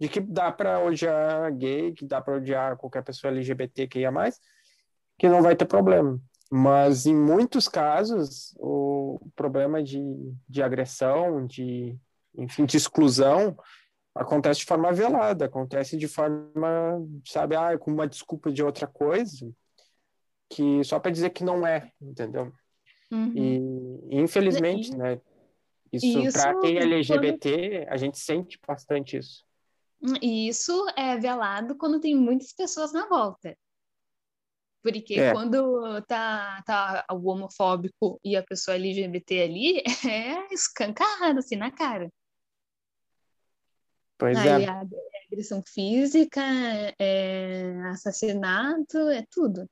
de 0.00 0.08
que 0.08 0.20
dá 0.20 0.52
para 0.52 0.78
odiar 0.78 1.52
gay, 1.56 1.92
que 1.92 2.06
dá 2.06 2.20
para 2.20 2.36
odiar 2.36 2.76
qualquer 2.76 3.02
pessoa 3.02 3.32
LGBT 3.32 3.88
que 3.88 3.98
ia 3.98 4.12
mais, 4.12 4.40
que 5.18 5.28
não 5.28 5.42
vai 5.42 5.56
ter 5.56 5.64
problema. 5.64 6.20
Mas 6.48 7.04
em 7.04 7.16
muitos 7.16 7.66
casos, 7.66 8.54
o 8.58 9.18
problema 9.34 9.82
de, 9.82 10.00
de 10.48 10.62
agressão, 10.62 11.44
de 11.44 11.98
enfim, 12.36 12.64
de 12.64 12.76
exclusão, 12.76 13.56
acontece 14.18 14.60
de 14.60 14.66
forma 14.66 14.92
velada, 14.92 15.44
acontece 15.46 15.96
de 15.96 16.08
forma, 16.08 17.00
sabe, 17.24 17.56
ah, 17.56 17.76
com 17.78 17.90
uma 17.92 18.06
desculpa 18.06 18.50
de 18.50 18.62
outra 18.62 18.86
coisa, 18.86 19.50
que 20.50 20.82
só 20.84 20.98
para 20.98 21.10
dizer 21.10 21.30
que 21.30 21.44
não 21.44 21.66
é, 21.66 21.90
entendeu? 22.00 22.52
Uhum. 23.10 23.32
E 24.10 24.16
infelizmente, 24.20 24.90
E- 24.92 24.96
né? 24.96 25.20
Isso, 25.92 26.06
e 26.06 26.12
para 26.32 26.50
isso 26.52 26.60
quem 26.60 26.76
é 26.76 26.80
quando- 26.80 26.92
LGBT, 26.92 27.86
a 27.88 27.96
gente 27.96 28.18
sente 28.18 28.58
bastante 28.66 29.16
isso. 29.16 29.42
E 30.22 30.46
isso 30.48 30.86
é 30.96 31.16
velado 31.16 31.74
quando 31.76 31.98
tem 32.00 32.14
muitas 32.14 32.52
pessoas 32.52 32.92
na 32.92 33.06
volta. 33.08 33.56
Porque 34.82 35.14
É. 35.18 35.32
quando 35.32 36.00
tá, 36.02 36.62
tá 36.64 37.04
o 37.12 37.28
homofóbico 37.30 38.20
e 38.22 38.36
a 38.36 38.42
pessoa 38.42 38.76
LGBT 38.76 39.42
ali, 39.42 39.82
é 40.14 40.52
escancarado 40.54 41.38
assim 41.40 41.56
na 41.56 41.70
cara. 41.70 42.08
Pois 44.18 44.36
Aí 44.36 44.64
é. 44.64 44.68
agressão 45.30 45.62
física, 45.62 46.42
é 46.98 47.72
assassinato, 47.90 48.98
é 49.10 49.24
tudo. 49.30 49.68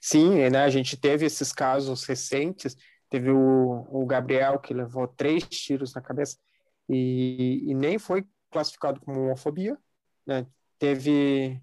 Sim, 0.00 0.48
né? 0.50 0.58
A 0.64 0.70
gente 0.70 0.96
teve 0.96 1.26
esses 1.26 1.52
casos 1.52 2.04
recentes. 2.04 2.76
Teve 3.10 3.30
o, 3.30 3.86
o 3.90 4.06
Gabriel 4.06 4.58
que 4.58 4.74
levou 4.74 5.06
três 5.06 5.44
tiros 5.44 5.94
na 5.94 6.00
cabeça 6.00 6.36
e, 6.88 7.62
e 7.66 7.74
nem 7.74 7.98
foi 7.98 8.26
classificado 8.50 9.00
como 9.00 9.20
homofobia, 9.20 9.78
né? 10.26 10.46
Teve 10.78 11.60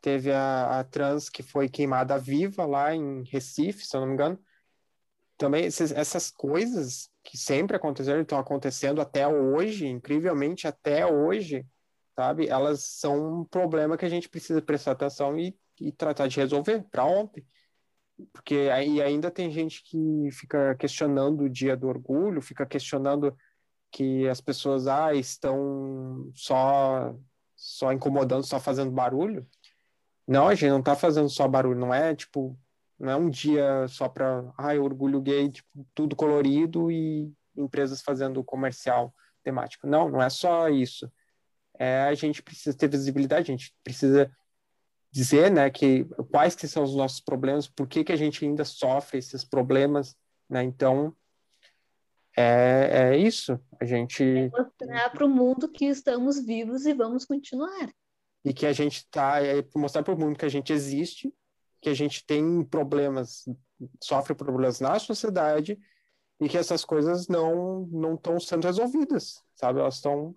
teve 0.00 0.30
a, 0.30 0.78
a 0.80 0.84
trans 0.84 1.28
que 1.28 1.42
foi 1.42 1.68
queimada 1.68 2.16
viva 2.16 2.64
lá 2.64 2.94
em 2.94 3.24
Recife, 3.24 3.84
se 3.84 3.96
eu 3.96 4.00
não 4.00 4.08
me 4.08 4.14
engano. 4.14 4.38
Também 5.36 5.64
esses- 5.64 5.90
essas 5.90 6.30
coisas 6.30 7.10
que 7.26 7.36
sempre 7.36 7.76
aconteceram, 7.76 8.20
estão 8.22 8.38
acontecendo 8.38 9.00
até 9.00 9.26
hoje, 9.26 9.86
incrivelmente 9.86 10.66
até 10.66 11.04
hoje, 11.04 11.66
sabe? 12.14 12.46
Elas 12.48 12.84
são 12.84 13.40
um 13.40 13.44
problema 13.44 13.96
que 13.96 14.04
a 14.04 14.08
gente 14.08 14.28
precisa 14.28 14.62
prestar 14.62 14.92
atenção 14.92 15.36
e, 15.38 15.58
e 15.80 15.90
tratar 15.90 16.28
de 16.28 16.36
resolver 16.38 16.84
para 16.90 17.04
ontem. 17.04 17.44
Porque 18.32 18.70
aí 18.72 19.02
ainda 19.02 19.30
tem 19.30 19.50
gente 19.50 19.82
que 19.82 20.30
fica 20.30 20.74
questionando 20.76 21.42
o 21.42 21.50
dia 21.50 21.76
do 21.76 21.88
orgulho, 21.88 22.40
fica 22.40 22.64
questionando 22.64 23.36
que 23.90 24.26
as 24.28 24.40
pessoas 24.40 24.86
ah, 24.86 25.12
estão 25.12 26.30
só 26.34 27.14
só 27.56 27.92
incomodando, 27.92 28.44
só 28.44 28.60
fazendo 28.60 28.90
barulho. 28.90 29.46
Não, 30.26 30.48
a 30.48 30.54
gente 30.54 30.70
não 30.70 30.82
tá 30.82 30.94
fazendo 30.94 31.28
só 31.28 31.48
barulho, 31.48 31.78
não 31.78 31.92
é 31.92 32.14
tipo, 32.14 32.58
não 32.98 33.10
é 33.10 33.16
um 33.16 33.28
dia 33.28 33.86
só 33.88 34.08
para, 34.08 34.50
ai, 34.56 34.78
orgulho 34.78 35.20
gay, 35.20 35.50
tipo, 35.50 35.86
tudo 35.94 36.16
colorido 36.16 36.90
e 36.90 37.32
empresas 37.56 38.00
fazendo 38.02 38.42
comercial. 38.44 39.14
temática. 39.42 39.86
Não, 39.86 40.08
não 40.08 40.22
é 40.22 40.28
só 40.28 40.68
isso. 40.68 41.10
É, 41.78 42.02
a 42.02 42.14
gente 42.14 42.42
precisa 42.42 42.76
ter 42.76 42.88
visibilidade, 42.88 43.52
a 43.52 43.56
gente 43.56 43.74
precisa 43.84 44.30
dizer, 45.10 45.50
né, 45.50 45.70
que 45.70 46.04
quais 46.30 46.54
que 46.54 46.66
são 46.66 46.82
os 46.82 46.94
nossos 46.94 47.20
problemas, 47.20 47.68
por 47.68 47.86
que 47.86 48.02
que 48.04 48.12
a 48.12 48.16
gente 48.16 48.44
ainda 48.44 48.64
sofre 48.64 49.18
esses 49.18 49.44
problemas, 49.44 50.16
né? 50.48 50.62
Então, 50.62 51.14
é, 52.36 53.12
é 53.12 53.16
isso. 53.16 53.58
A 53.80 53.84
gente 53.84 54.22
é 54.22 54.50
mostrar 54.50 55.10
para 55.10 55.24
o 55.24 55.28
mundo 55.28 55.68
que 55.70 55.86
estamos 55.86 56.44
vivos 56.44 56.84
e 56.84 56.92
vamos 56.92 57.24
continuar. 57.24 57.90
E 58.44 58.52
que 58.52 58.66
a 58.66 58.72
gente 58.72 58.98
está 58.98 59.42
é 59.42 59.64
mostrar 59.74 60.02
para 60.02 60.14
o 60.14 60.18
mundo 60.18 60.38
que 60.38 60.44
a 60.44 60.50
gente 60.50 60.72
existe, 60.72 61.32
que 61.80 61.88
a 61.88 61.94
gente 61.94 62.24
tem 62.24 62.64
problemas, 62.64 63.44
sofre 64.02 64.34
problemas 64.34 64.80
na 64.80 64.98
sociedade 64.98 65.78
e 66.40 66.48
que 66.48 66.58
essas 66.58 66.84
coisas 66.84 67.28
não 67.28 67.86
não 67.90 68.14
estão 68.14 68.38
sendo 68.40 68.66
resolvidas, 68.66 69.42
sabe? 69.54 69.80
Elas 69.80 69.96
estão 69.96 70.34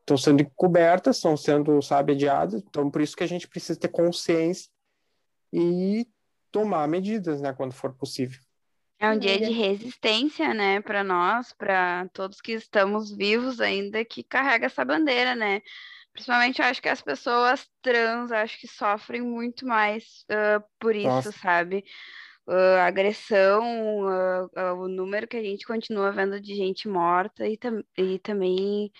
estão 0.00 0.16
sendo 0.16 0.44
cobertas, 0.56 1.16
estão 1.16 1.36
sendo, 1.36 1.82
sabe, 1.82 2.12
adiadas. 2.12 2.62
Então, 2.66 2.90
por 2.90 3.02
isso 3.02 3.14
que 3.14 3.24
a 3.24 3.28
gente 3.28 3.46
precisa 3.46 3.78
ter 3.78 3.88
consciência 3.88 4.70
e 5.52 6.06
tomar 6.50 6.88
medidas, 6.88 7.42
né, 7.42 7.52
quando 7.52 7.72
for 7.72 7.92
possível. 7.92 8.40
É 8.98 9.10
um 9.10 9.18
dia 9.18 9.38
de 9.38 9.52
resistência, 9.52 10.52
né, 10.54 10.80
para 10.80 11.04
nós, 11.04 11.52
para 11.52 12.08
todos 12.12 12.40
que 12.40 12.52
estamos 12.52 13.14
vivos 13.14 13.60
ainda, 13.60 14.04
que 14.04 14.22
carrega 14.22 14.66
essa 14.66 14.84
bandeira, 14.84 15.36
né? 15.36 15.62
Principalmente, 16.18 16.60
eu 16.60 16.66
acho 16.66 16.82
que 16.82 16.88
as 16.88 17.00
pessoas 17.00 17.64
trans, 17.80 18.32
acho 18.32 18.58
que 18.58 18.66
sofrem 18.66 19.22
muito 19.22 19.64
mais 19.64 20.24
uh, 20.24 20.64
por 20.80 20.96
isso, 20.96 21.06
Nossa. 21.06 21.30
sabe? 21.30 21.84
Uh, 22.44 22.80
agressão, 22.80 23.62
uh, 24.04 24.82
o 24.82 24.88
número 24.88 25.28
que 25.28 25.36
a 25.36 25.42
gente 25.42 25.64
continua 25.64 26.10
vendo 26.10 26.40
de 26.40 26.56
gente 26.56 26.88
morta 26.88 27.46
e, 27.46 27.56
tam 27.56 27.84
e 27.96 28.18
também 28.18 28.90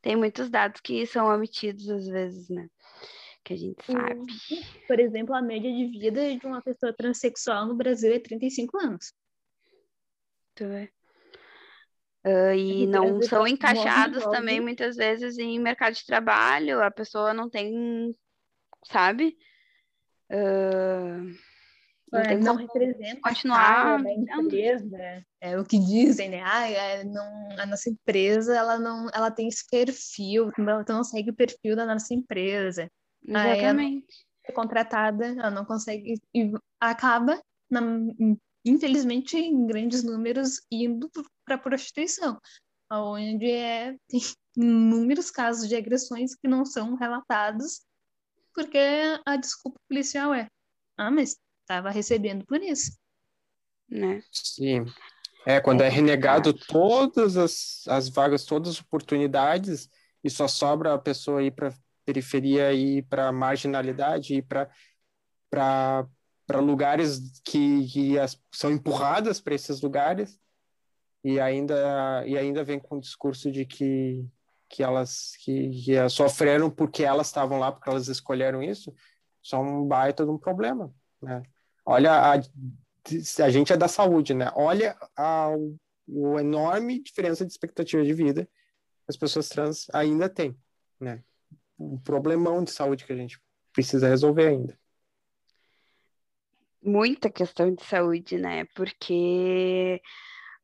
tem 0.00 0.14
muitos 0.14 0.48
dados 0.48 0.80
que 0.80 1.04
são 1.04 1.26
omitidos 1.26 1.88
às 1.90 2.06
vezes, 2.06 2.48
né? 2.48 2.68
Que 3.42 3.54
a 3.54 3.56
gente 3.56 3.84
sabe. 3.84 4.20
Por 4.86 5.00
exemplo, 5.00 5.34
a 5.34 5.42
média 5.42 5.72
de 5.72 5.98
vida 5.98 6.36
de 6.36 6.46
uma 6.46 6.62
pessoa 6.62 6.92
transexual 6.92 7.66
no 7.66 7.74
Brasil 7.74 8.14
é 8.14 8.20
35 8.20 8.78
anos. 8.78 9.12
Tu 10.54 10.64
vê? 10.68 10.92
Uh, 12.28 12.54
e 12.54 12.86
não 12.86 13.22
são 13.22 13.46
encaixados 13.46 14.22
também 14.24 14.60
muitas 14.60 14.96
vezes 14.96 15.38
em 15.38 15.58
mercado 15.58 15.94
de 15.94 16.04
trabalho, 16.04 16.82
a 16.82 16.90
pessoa 16.90 17.32
não 17.32 17.48
tem, 17.48 18.14
sabe? 18.84 19.34
Uh, 20.30 21.32
não, 22.12 22.20
é, 22.20 22.36
não 22.36 22.56
representa 22.56 23.20
continuar 23.22 23.98
a 23.98 24.40
empresa, 24.42 25.24
é 25.40 25.58
o 25.58 25.64
que 25.64 25.78
dizem, 25.78 26.28
né? 26.28 26.42
Ah, 26.44 26.68
é, 26.68 27.04
não, 27.04 27.48
a 27.58 27.64
nossa 27.64 27.88
empresa 27.88 28.54
ela 28.54 28.78
não, 28.78 29.08
ela 29.14 29.30
tem 29.30 29.48
esse 29.48 29.66
perfil, 29.70 30.50
ela 30.58 30.84
não 30.86 31.04
segue 31.04 31.30
o 31.30 31.34
perfil 31.34 31.76
da 31.76 31.86
nossa 31.86 32.12
empresa. 32.12 32.90
Exatamente. 33.26 34.26
é 34.44 34.52
contratada, 34.52 35.26
ela 35.28 35.50
não 35.50 35.64
consegue 35.64 36.20
e 36.34 36.52
acaba 36.78 37.40
na, 37.70 37.80
infelizmente, 38.68 39.36
em 39.36 39.66
grandes 39.66 40.02
números, 40.02 40.60
indo 40.70 41.10
para 41.44 41.56
a 41.56 41.58
prostituição, 41.58 42.38
onde 42.90 43.50
é, 43.50 43.96
tem 44.08 44.20
inúmeros 44.56 45.30
casos 45.30 45.68
de 45.68 45.76
agressões 45.76 46.34
que 46.34 46.48
não 46.48 46.64
são 46.64 46.94
relatados, 46.94 47.82
porque 48.54 48.78
a 49.24 49.36
desculpa 49.36 49.78
policial 49.88 50.34
é: 50.34 50.48
ah, 50.96 51.10
mas 51.10 51.36
estava 51.62 51.90
recebendo 51.90 52.44
por 52.46 52.62
isso. 52.62 52.96
Né? 53.88 54.22
Sim. 54.32 54.84
É, 55.46 55.60
quando 55.60 55.82
é, 55.82 55.86
é 55.86 55.88
renegado 55.88 56.52
todas 56.52 57.36
as, 57.36 57.86
as 57.88 58.08
vagas, 58.08 58.44
todas 58.44 58.74
as 58.74 58.80
oportunidades, 58.80 59.88
e 60.22 60.28
só 60.28 60.48
sobra 60.48 60.94
a 60.94 60.98
pessoa 60.98 61.42
ir 61.42 61.52
para 61.52 61.72
periferia, 62.04 62.72
ir 62.72 63.02
para 63.04 63.30
marginalidade, 63.30 64.34
ir 64.34 64.42
para 64.42 66.06
para 66.48 66.60
lugares 66.60 67.42
que, 67.44 67.86
que 67.88 68.18
as, 68.18 68.42
são 68.50 68.72
empurradas 68.72 69.38
para 69.38 69.54
esses 69.54 69.82
lugares 69.82 70.40
e 71.22 71.38
ainda 71.38 72.24
e 72.26 72.38
ainda 72.38 72.64
vem 72.64 72.78
com 72.78 72.96
o 72.96 73.00
discurso 73.00 73.52
de 73.52 73.66
que 73.66 74.26
que 74.66 74.82
elas 74.82 75.36
que, 75.40 75.68
que 75.68 76.08
sofreram 76.08 76.70
porque 76.70 77.04
elas 77.04 77.26
estavam 77.26 77.58
lá 77.58 77.70
porque 77.70 77.90
elas 77.90 78.08
escolheram 78.08 78.62
isso 78.62 78.94
só 79.42 79.60
um 79.60 79.86
baita 79.86 80.24
de 80.24 80.30
um 80.30 80.38
problema 80.38 80.90
né? 81.20 81.42
Olha 81.84 82.12
a, 82.14 82.32
a 82.36 83.50
gente 83.50 83.72
é 83.74 83.76
da 83.76 83.88
saúde 83.88 84.32
né? 84.32 84.50
Olha 84.54 84.96
a, 85.14 85.50
o 86.06 86.38
enorme 86.38 87.02
diferença 87.02 87.44
de 87.44 87.52
expectativa 87.52 88.02
de 88.02 88.14
vida 88.14 88.48
as 89.06 89.18
pessoas 89.18 89.50
trans 89.50 89.86
ainda 89.92 90.30
têm 90.30 90.56
né? 90.98 91.22
Um 91.78 91.98
problemão 91.98 92.64
de 92.64 92.70
saúde 92.70 93.04
que 93.04 93.12
a 93.12 93.16
gente 93.16 93.38
precisa 93.70 94.08
resolver 94.08 94.46
ainda 94.46 94.78
muita 96.82 97.30
questão 97.30 97.74
de 97.74 97.84
saúde, 97.84 98.38
né? 98.38 98.64
Porque 98.74 100.00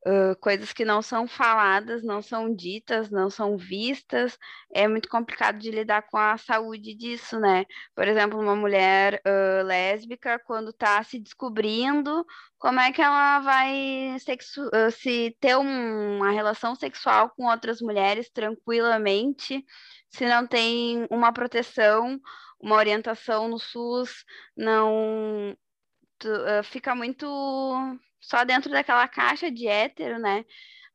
uh, 0.05 0.35
coisas 0.39 0.71
que 0.71 0.85
não 0.85 1.01
são 1.01 1.27
faladas, 1.27 2.03
não 2.03 2.21
são 2.21 2.53
ditas, 2.53 3.09
não 3.09 3.29
são 3.29 3.57
vistas, 3.57 4.37
é 4.73 4.87
muito 4.87 5.09
complicado 5.09 5.57
de 5.57 5.71
lidar 5.71 6.03
com 6.03 6.17
a 6.17 6.37
saúde 6.37 6.95
disso, 6.95 7.39
né? 7.39 7.65
Por 7.95 8.07
exemplo, 8.07 8.39
uma 8.39 8.55
mulher 8.55 9.21
uh, 9.25 9.65
lésbica, 9.65 10.39
quando 10.39 10.69
está 10.69 11.01
se 11.03 11.19
descobrindo, 11.19 12.25
como 12.57 12.79
é 12.79 12.91
que 12.91 13.01
ela 13.01 13.39
vai 13.39 14.15
uh, 14.15 14.91
se 14.91 15.35
ter 15.39 15.57
um, 15.57 16.17
uma 16.17 16.31
relação 16.31 16.75
sexual 16.75 17.31
com 17.35 17.45
outras 17.45 17.81
mulheres 17.81 18.29
tranquilamente, 18.29 19.63
se 20.09 20.25
não 20.25 20.47
tem 20.47 21.07
uma 21.09 21.33
proteção, 21.33 22.19
uma 22.59 22.75
orientação 22.75 23.47
no 23.47 23.59
SUS, 23.59 24.23
não 24.55 25.55
tu, 26.25 26.29
uh, 26.29 26.63
fica 26.63 26.95
muito 26.95 27.25
só 28.19 28.43
dentro 28.43 28.71
daquela 28.71 29.07
caixa 29.07 29.51
de 29.51 29.67
hétero, 29.67 30.19
né? 30.19 30.45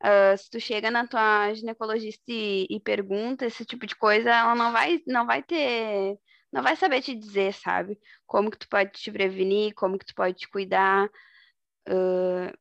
Uh, 0.03 0.37
se 0.37 0.51
tu 0.51 0.59
chega 0.61 0.91
na 0.91 1.07
tua 1.07 1.53
ginecologista 1.55 2.25
e, 2.29 2.67
e, 2.71 2.81
pergunta 2.81 3.47
esse 3.47 3.65
tipo 3.65 3.87
de 3.87 3.95
coisa, 3.95 4.31
ela 4.31 4.55
não 4.55 4.73
vai, 4.73 5.03
não 5.07 5.27
vai 5.27 5.43
ter, 5.43 6.19
não 6.53 6.63
vai 6.63 6.75
saber 6.77 7.03
te 7.03 7.15
dizer, 7.15 7.53
sabe? 7.55 7.99
Como 8.27 8.51
que 8.51 8.59
tu 8.59 8.69
pode 8.69 8.93
te 8.93 9.13
prevenir, 9.13 9.75
como 9.75 9.99
que 9.99 10.07
tu 10.07 10.15
pode 10.15 10.35
te 10.37 10.49
cuidar. 10.49 11.07
Uh, 11.89 12.53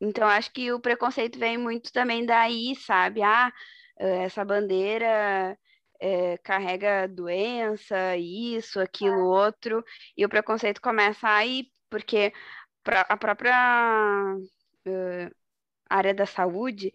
então, 0.00 0.28
acho 0.28 0.52
que 0.52 0.72
o 0.72 0.80
preconceito 0.80 1.38
vem 1.38 1.58
muito 1.58 1.92
também 1.92 2.24
daí, 2.26 2.74
sabe? 2.76 3.22
Ah, 3.22 3.52
essa 3.98 4.44
bandeira 4.44 5.58
é, 6.00 6.38
carrega 6.38 7.08
doença, 7.08 8.16
isso, 8.16 8.80
aquilo, 8.80 9.26
outro, 9.26 9.84
e 10.16 10.24
o 10.24 10.28
preconceito 10.28 10.80
começa 10.80 11.28
aí, 11.28 11.66
porque 11.90 12.32
a 12.86 13.16
própria 13.16 14.34
uh, 14.86 15.34
área 15.88 16.14
da 16.14 16.26
saúde 16.26 16.92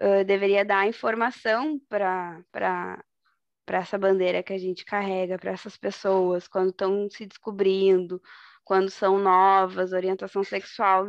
uh, 0.00 0.24
deveria 0.24 0.64
dar 0.64 0.86
informação 0.86 1.78
para 1.88 2.42
essa 3.68 3.98
bandeira 3.98 4.42
que 4.42 4.52
a 4.52 4.58
gente 4.58 4.84
carrega, 4.84 5.38
para 5.38 5.52
essas 5.52 5.76
pessoas, 5.76 6.48
quando 6.48 6.70
estão 6.70 7.08
se 7.10 7.26
descobrindo, 7.26 8.20
quando 8.64 8.90
são 8.90 9.18
novas, 9.18 9.92
orientação 9.92 10.42
sexual, 10.42 11.08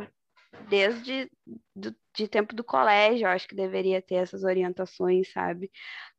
desde 0.68 1.30
do, 1.74 1.94
de 2.14 2.28
tempo 2.28 2.54
do 2.54 2.64
colégio, 2.64 3.26
eu 3.26 3.30
acho 3.30 3.48
que 3.48 3.54
deveria 3.54 4.02
ter 4.02 4.16
essas 4.16 4.44
orientações, 4.44 5.32
sabe? 5.32 5.70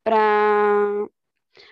Para 0.03 1.07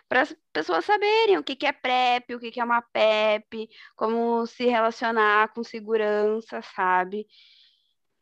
para 0.07 0.21
as 0.21 0.35
pessoas 0.51 0.85
saberem 0.85 1.37
o 1.37 1.43
que, 1.43 1.55
que 1.55 1.65
é 1.65 1.71
PrEP, 1.71 2.35
o 2.35 2.39
que, 2.39 2.51
que 2.51 2.59
é 2.59 2.63
uma 2.63 2.81
PEP, 2.81 3.69
como 3.95 4.45
se 4.45 4.65
relacionar 4.65 5.53
com 5.53 5.63
segurança, 5.63 6.61
sabe? 6.61 7.27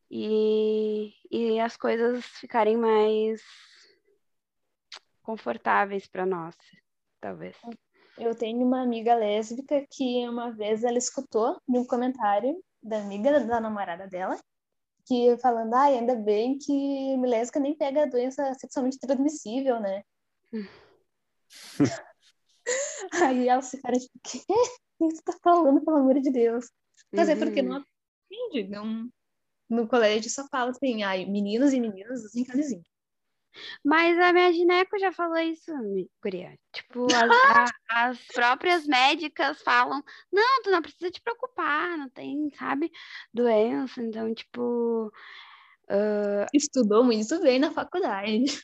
E, 0.10 1.14
e 1.32 1.60
as 1.60 1.76
coisas 1.76 2.24
ficarem 2.26 2.78
mais 2.78 3.42
confortáveis 5.24 6.08
para 6.08 6.26
nós, 6.26 6.56
talvez. 7.20 7.58
Eu 8.18 8.36
tenho 8.36 8.64
uma 8.64 8.84
amiga 8.84 9.16
lésbica 9.16 9.86
que 9.90 10.28
uma 10.28 10.52
vez 10.52 10.84
ela 10.84 10.98
escutou 10.98 11.60
um 11.68 11.86
comentário 11.86 12.64
da 12.82 12.98
amiga 12.98 13.40
da 13.40 13.60
namorada 13.60 14.08
dela, 14.08 14.38
que 15.06 15.36
falando, 15.38 15.74
ah, 15.74 15.86
ainda 15.86 16.16
bem 16.16 16.58
que 16.58 17.18
lésbica 17.26 17.60
nem 17.60 17.76
pega 17.76 18.08
doença 18.08 18.54
sexualmente 18.54 19.00
transmissível, 19.00 19.80
né? 19.80 20.04
Aí 23.14 23.48
elas 23.48 23.70
ficaram 23.70 24.00
tipo, 24.00 24.18
o 24.18 24.22
que? 24.22 24.40
Você 25.00 25.22
tá 25.24 25.34
falando, 25.44 25.84
pelo 25.84 25.98
amor 25.98 26.20
de 26.20 26.32
Deus? 26.32 26.70
Quer 27.12 27.22
dizer, 27.22 27.38
porque 27.38 27.62
não 27.62 27.78
uhum. 27.78 27.84
aprende. 28.32 28.70
Não... 28.70 29.10
No 29.70 29.88
colégio 29.88 30.30
só 30.30 30.48
fala 30.48 30.72
assim, 30.72 31.04
ai, 31.04 31.26
meninos 31.26 31.74
e 31.74 31.80
meninas 31.80 32.24
usem 32.24 32.46
camisinha. 32.46 32.84
Mas 33.84 34.18
a 34.20 34.34
minha 34.34 34.52
gineco 34.52 34.98
já 34.98 35.12
falou 35.12 35.38
isso, 35.38 35.72
Guria. 36.22 36.58
Tipo, 36.72 37.08
as, 37.14 37.72
a, 37.90 38.10
as, 38.10 38.20
próprias 38.34 38.86
médicas 38.86 39.62
falam, 39.62 40.04
não, 40.32 40.62
tu 40.64 40.72
não 40.72 40.82
precisa 40.82 41.12
te 41.12 41.22
preocupar, 41.22 41.98
não 41.98 42.10
tem, 42.10 42.50
sabe, 42.58 42.92
doença. 43.34 44.02
Então, 44.02 44.34
tipo... 44.34 45.12
Uh... 45.90 46.48
Estudou 46.54 47.04
muito 47.04 47.40
bem 47.42 47.60
na 47.60 47.72
faculdade. 47.72 48.64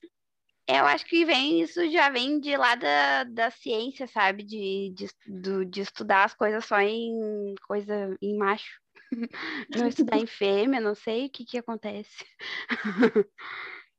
Eu 0.72 0.86
acho 0.86 1.04
que 1.06 1.26
vem, 1.26 1.62
isso 1.62 1.90
já 1.90 2.12
vem 2.12 2.40
de 2.40 2.56
lá 2.56 2.76
da, 2.76 3.24
da 3.24 3.50
ciência, 3.50 4.06
sabe? 4.06 4.44
De, 4.44 4.94
de, 4.96 5.08
do, 5.26 5.66
de 5.66 5.82
estudar 5.82 6.26
as 6.26 6.36
coisas 6.36 6.64
só 6.64 6.80
em 6.80 7.56
coisa 7.68 8.16
em 8.22 8.38
macho. 8.38 8.80
Não 9.76 9.88
estudar 9.88 10.18
em 10.18 10.28
fêmea, 10.28 10.80
não 10.80 10.94
sei 10.94 11.26
o 11.26 11.30
que 11.32 11.44
que 11.44 11.58
acontece. 11.58 12.24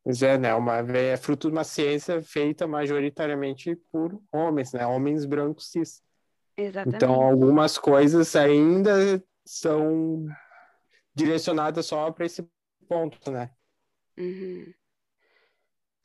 Pois 0.02 0.22
é, 0.22 0.38
né? 0.38 0.54
Uma, 0.54 0.78
é 0.96 1.14
fruto 1.18 1.48
de 1.48 1.52
uma 1.52 1.62
ciência 1.62 2.22
feita 2.22 2.66
majoritariamente 2.66 3.76
por 3.92 4.18
homens, 4.32 4.72
né? 4.72 4.86
Homens 4.86 5.26
brancos 5.26 5.70
cis. 5.70 6.02
Exatamente. 6.56 6.96
Então, 6.96 7.20
algumas 7.20 7.76
coisas 7.76 8.34
ainda 8.34 9.22
são 9.44 10.26
direcionadas 11.14 11.84
só 11.84 12.10
para 12.10 12.24
esse 12.24 12.48
ponto, 12.88 13.30
né? 13.30 13.50
Uhum. 14.16 14.72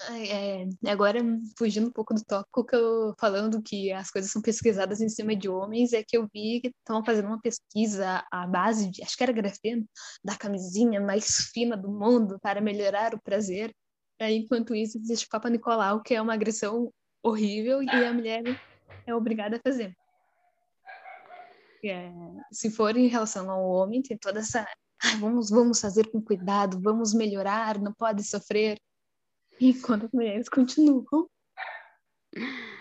É, 0.01 0.67
agora, 0.91 1.19
fugindo 1.57 1.87
um 1.87 1.91
pouco 1.91 2.13
do 2.13 2.23
tópico, 2.25 2.65
que 2.65 2.75
eu, 2.75 3.13
falando 3.17 3.61
que 3.61 3.93
as 3.93 4.11
coisas 4.11 4.29
são 4.29 4.41
pesquisadas 4.41 4.99
em 4.99 5.07
cima 5.07 5.33
de 5.35 5.47
homens, 5.47 5.93
é 5.93 6.03
que 6.03 6.17
eu 6.17 6.27
vi 6.33 6.59
que 6.59 6.67
estavam 6.67 7.03
fazendo 7.03 7.27
uma 7.27 7.39
pesquisa 7.39 8.25
à 8.29 8.45
base 8.45 8.91
de, 8.91 9.01
acho 9.01 9.15
que 9.15 9.23
era 9.23 9.31
grafeno, 9.31 9.87
da 10.23 10.35
camisinha 10.35 10.99
mais 10.99 11.49
fina 11.53 11.77
do 11.77 11.89
mundo 11.89 12.37
para 12.41 12.59
melhorar 12.59 13.15
o 13.15 13.21
prazer. 13.21 13.73
Aí, 14.19 14.35
enquanto 14.35 14.75
isso, 14.75 14.97
existe 14.97 15.25
o 15.27 15.29
Papa 15.29 15.49
Nicolau, 15.49 16.01
que 16.01 16.13
é 16.13 16.21
uma 16.21 16.33
agressão 16.33 16.91
horrível 17.23 17.81
e 17.81 18.03
a 18.05 18.13
mulher 18.13 18.43
é 19.07 19.15
obrigada 19.15 19.57
a 19.57 19.61
fazer. 19.63 19.95
É, 21.83 22.11
se 22.51 22.69
for 22.69 22.97
em 22.97 23.07
relação 23.07 23.49
ao 23.49 23.63
homem, 23.69 24.01
tem 24.01 24.17
toda 24.17 24.39
essa. 24.39 24.65
"Ai, 25.03 25.17
vamos, 25.19 25.49
vamos 25.49 25.79
fazer 25.79 26.09
com 26.11 26.21
cuidado, 26.21 26.81
vamos 26.81 27.13
melhorar, 27.13 27.79
não 27.79 27.93
pode 27.93 28.23
sofrer. 28.23 28.77
Enquanto 29.59 30.05
as 30.05 30.11
mulheres 30.11 30.49
continuam. 30.49 31.29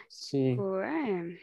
Sim. 0.08 0.58
Ué. 0.58 1.38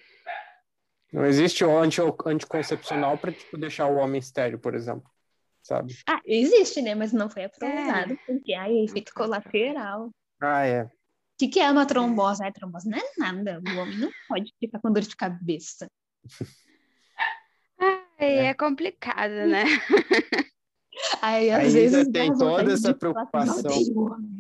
Não 1.14 1.26
existe 1.26 1.64
o 1.64 1.78
anti 1.78 2.00
anticoncepcional 2.26 3.18
para 3.18 3.32
tipo, 3.32 3.58
deixar 3.58 3.88
o 3.88 3.96
homem 3.98 4.20
estéreo, 4.20 4.60
por 4.60 4.74
exemplo. 4.76 5.10
Sabe? 5.62 5.94
Ah, 6.08 6.22
existe, 6.26 6.82
né? 6.82 6.96
Mas 6.96 7.12
não 7.14 7.30
foi 7.30 7.44
aprovado, 7.44 8.18
porque 8.26 8.54
aí 8.54 8.84
efeito 8.86 9.14
colateral. 9.14 10.08
O 10.08 10.12
Ah, 10.42 10.66
é. 10.66 10.90
que, 11.38 11.48
que 11.48 11.60
é 11.60 11.70
uma 11.70 11.86
trombose? 11.86 12.44
A 12.44 12.52
trombose 12.52 12.90
não 12.90 12.98
é 12.98 13.04
nada. 13.18 13.62
O 13.66 13.78
homem 13.80 13.98
não 13.98 14.10
pode 14.28 14.52
ficar 14.60 14.80
com 14.80 14.92
dor 14.92 15.04
de 15.04 15.16
cabeça. 15.16 15.88
Ai, 17.80 18.02
É. 18.18 18.46
é 18.48 18.54
complicado, 18.54 19.32
né? 19.48 19.64
Aí, 21.22 21.50
às 21.52 21.60
Ainda 21.60 21.72
vezes, 21.74 22.08
tem 22.10 22.34
toda 22.38 22.74
essa 22.74 22.94
falar, 22.96 22.96
preocupação. 23.00 23.58
"Eu 23.58 23.60
odeio 23.78 24.00
homem." 24.00 24.38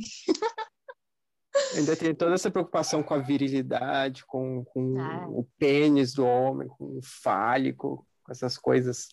Ainda 1.75 1.95
tem 1.95 2.13
toda 2.13 2.33
essa 2.33 2.51
preocupação 2.51 3.01
com 3.01 3.13
a 3.13 3.19
virilidade, 3.19 4.25
com, 4.25 4.63
com 4.65 4.99
Ah. 4.99 5.27
o 5.29 5.47
pênis 5.57 6.13
do 6.13 6.25
homem, 6.25 6.67
com 6.67 6.97
o 6.97 7.01
fálico, 7.01 8.05
com 8.23 8.31
essas 8.31 8.57
coisas. 8.57 9.07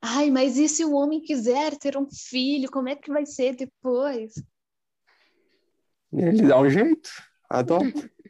Ai, 0.00 0.30
mas 0.30 0.56
e 0.58 0.68
se 0.68 0.84
o 0.84 0.92
homem 0.94 1.20
quiser 1.20 1.76
ter 1.76 1.96
um 1.96 2.06
filho, 2.10 2.70
como 2.70 2.88
é 2.88 2.96
que 2.96 3.10
vai 3.12 3.26
ser 3.26 3.54
depois? 3.56 4.34
Ele 6.12 6.42
dá 6.46 6.60
um 6.60 6.68
jeito, 6.70 7.10
adota. 7.48 7.84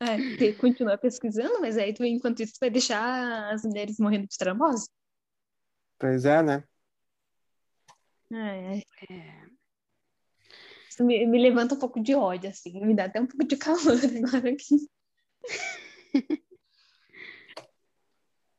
É, 0.00 0.16
te- 0.36 0.52
continua 0.54 0.98
pesquisando, 0.98 1.60
mas 1.60 1.78
aí 1.78 1.94
tu, 1.94 2.04
enquanto 2.04 2.42
isso, 2.42 2.54
tu 2.54 2.58
vai 2.60 2.68
deixar 2.68 3.50
as 3.54 3.62
mulheres 3.64 3.96
morrendo 3.98 4.26
de 4.26 4.36
trombose? 4.36 4.86
pois 5.98 6.24
é, 6.26 6.42
né? 6.42 6.64
É, 8.30 8.78
É. 9.10 9.43
isso 10.94 11.04
me, 11.04 11.26
me 11.26 11.42
levanta 11.42 11.74
um 11.74 11.78
pouco 11.78 12.00
de 12.00 12.14
ódio, 12.14 12.48
assim, 12.48 12.80
me 12.84 12.94
dá 12.94 13.06
até 13.06 13.20
um 13.20 13.26
pouco 13.26 13.44
de 13.44 13.56
calor 13.56 13.78
agora 14.24 14.50
aqui. 14.50 14.88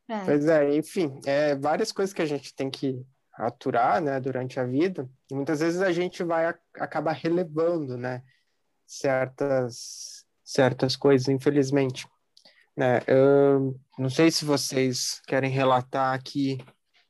É, 0.07 0.25
Pois 0.25 0.45
é, 0.45 0.75
enfim, 0.75 1.19
é 1.25 1.55
várias 1.55 1.91
coisas 1.91 2.13
que 2.13 2.21
a 2.21 2.25
gente 2.25 2.53
tem 2.53 2.69
que 2.69 3.01
aturar, 3.33 4.01
né, 4.01 4.19
durante 4.19 4.59
a 4.59 4.65
vida. 4.65 5.09
E 5.31 5.33
muitas 5.33 5.61
vezes 5.61 5.81
a 5.81 5.91
gente 5.91 6.23
vai 6.23 6.45
a- 6.45 6.59
acabar 6.75 7.13
relevando, 7.13 7.97
né, 7.97 8.21
certas 8.85 10.25
certas 10.43 10.95
coisas, 10.95 11.27
infelizmente. 11.27 12.07
Né? 12.77 12.99
Eu 13.07 13.79
não 13.97 14.09
sei 14.11 14.29
se 14.29 14.45
vocês 14.45 15.21
querem 15.25 15.49
relatar 15.49 16.13
aqui 16.13 16.59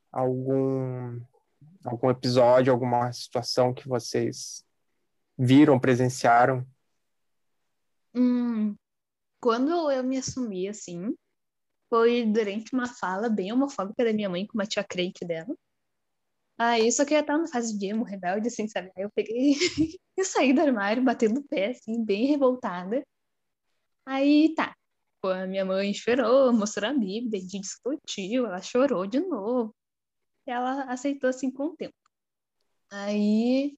algum 0.09 1.19
algum 1.83 2.09
episódio, 2.09 2.71
alguma 2.71 3.11
situação 3.11 3.73
que 3.73 3.87
vocês 3.87 4.64
viram, 5.37 5.79
presenciaram. 5.79 6.65
Hum, 8.13 8.75
quando 9.39 9.91
eu 9.91 10.03
me 10.03 10.17
assumi 10.17 10.67
assim, 10.67 11.15
foi 11.89 12.25
durante 12.25 12.73
uma 12.73 12.87
fala 12.87 13.29
bem 13.29 13.51
homofóbica 13.51 14.03
da 14.03 14.13
minha 14.13 14.29
mãe 14.29 14.45
com 14.47 14.57
uma 14.57 14.65
tia 14.65 14.83
crente 14.83 15.25
dela. 15.25 15.55
Aí, 16.57 16.89
só 16.91 17.03
que 17.05 17.13
eu 17.13 17.25
tava 17.25 17.43
na 17.43 17.47
fase 17.47 17.77
de 17.77 17.87
emo, 17.87 18.03
rebelde, 18.03 18.47
assim, 18.47 18.67
sabe? 18.67 18.91
Aí 18.95 19.03
eu 19.03 19.11
peguei 19.11 19.53
e 20.17 20.23
saí 20.23 20.53
do 20.53 20.61
armário, 20.61 21.03
batendo 21.03 21.41
o 21.41 21.43
pé, 21.43 21.71
assim, 21.71 22.03
bem 22.03 22.27
revoltada. 22.27 23.05
Aí, 24.05 24.53
tá. 24.55 24.75
Pô, 25.21 25.29
a 25.29 25.47
minha 25.47 25.65
mãe 25.65 25.93
chorou, 25.93 26.53
mostrou 26.53 26.89
a 26.89 26.93
Bíblia, 26.93 27.39
a 27.39 27.41
gente 27.41 27.61
discutiu, 27.61 28.45
ela 28.45 28.61
chorou 28.61 29.05
de 29.05 29.19
novo. 29.19 29.75
Ela 30.45 30.83
aceitou, 30.85 31.29
assim, 31.29 31.51
com 31.51 31.67
o 31.67 31.75
tempo. 31.75 31.95
Aí, 32.91 33.77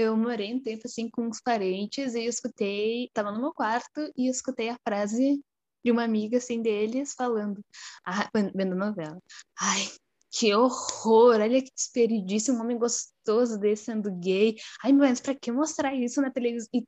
eu 0.00 0.16
morei 0.16 0.54
um 0.54 0.62
tempo 0.62 0.82
assim 0.86 1.08
com 1.08 1.26
uns 1.28 1.40
parentes 1.40 2.14
e 2.14 2.24
escutei, 2.24 3.10
tava 3.12 3.30
no 3.32 3.40
meu 3.40 3.52
quarto 3.52 4.00
e 4.16 4.28
escutei 4.28 4.68
a 4.70 4.78
frase 4.86 5.40
de 5.84 5.90
uma 5.90 6.04
amiga 6.04 6.38
assim 6.38 6.62
deles 6.62 7.14
falando, 7.14 7.64
ah, 8.04 8.28
vendo 8.54 8.74
novela. 8.76 9.18
Ai, 9.60 9.88
que 10.30 10.54
horror! 10.54 11.40
Olha 11.40 11.62
que 11.62 11.70
desperdício, 11.74 12.54
um 12.54 12.60
homem 12.60 12.78
gostoso 12.78 13.58
desse 13.58 13.84
sendo 13.86 14.10
gay. 14.20 14.56
Ai, 14.84 14.92
mas 14.92 15.20
pra 15.20 15.34
que 15.34 15.50
mostrar 15.52 15.94
isso 15.94 16.20
na 16.20 16.30
televisão? 16.30 16.68
E 16.74 16.84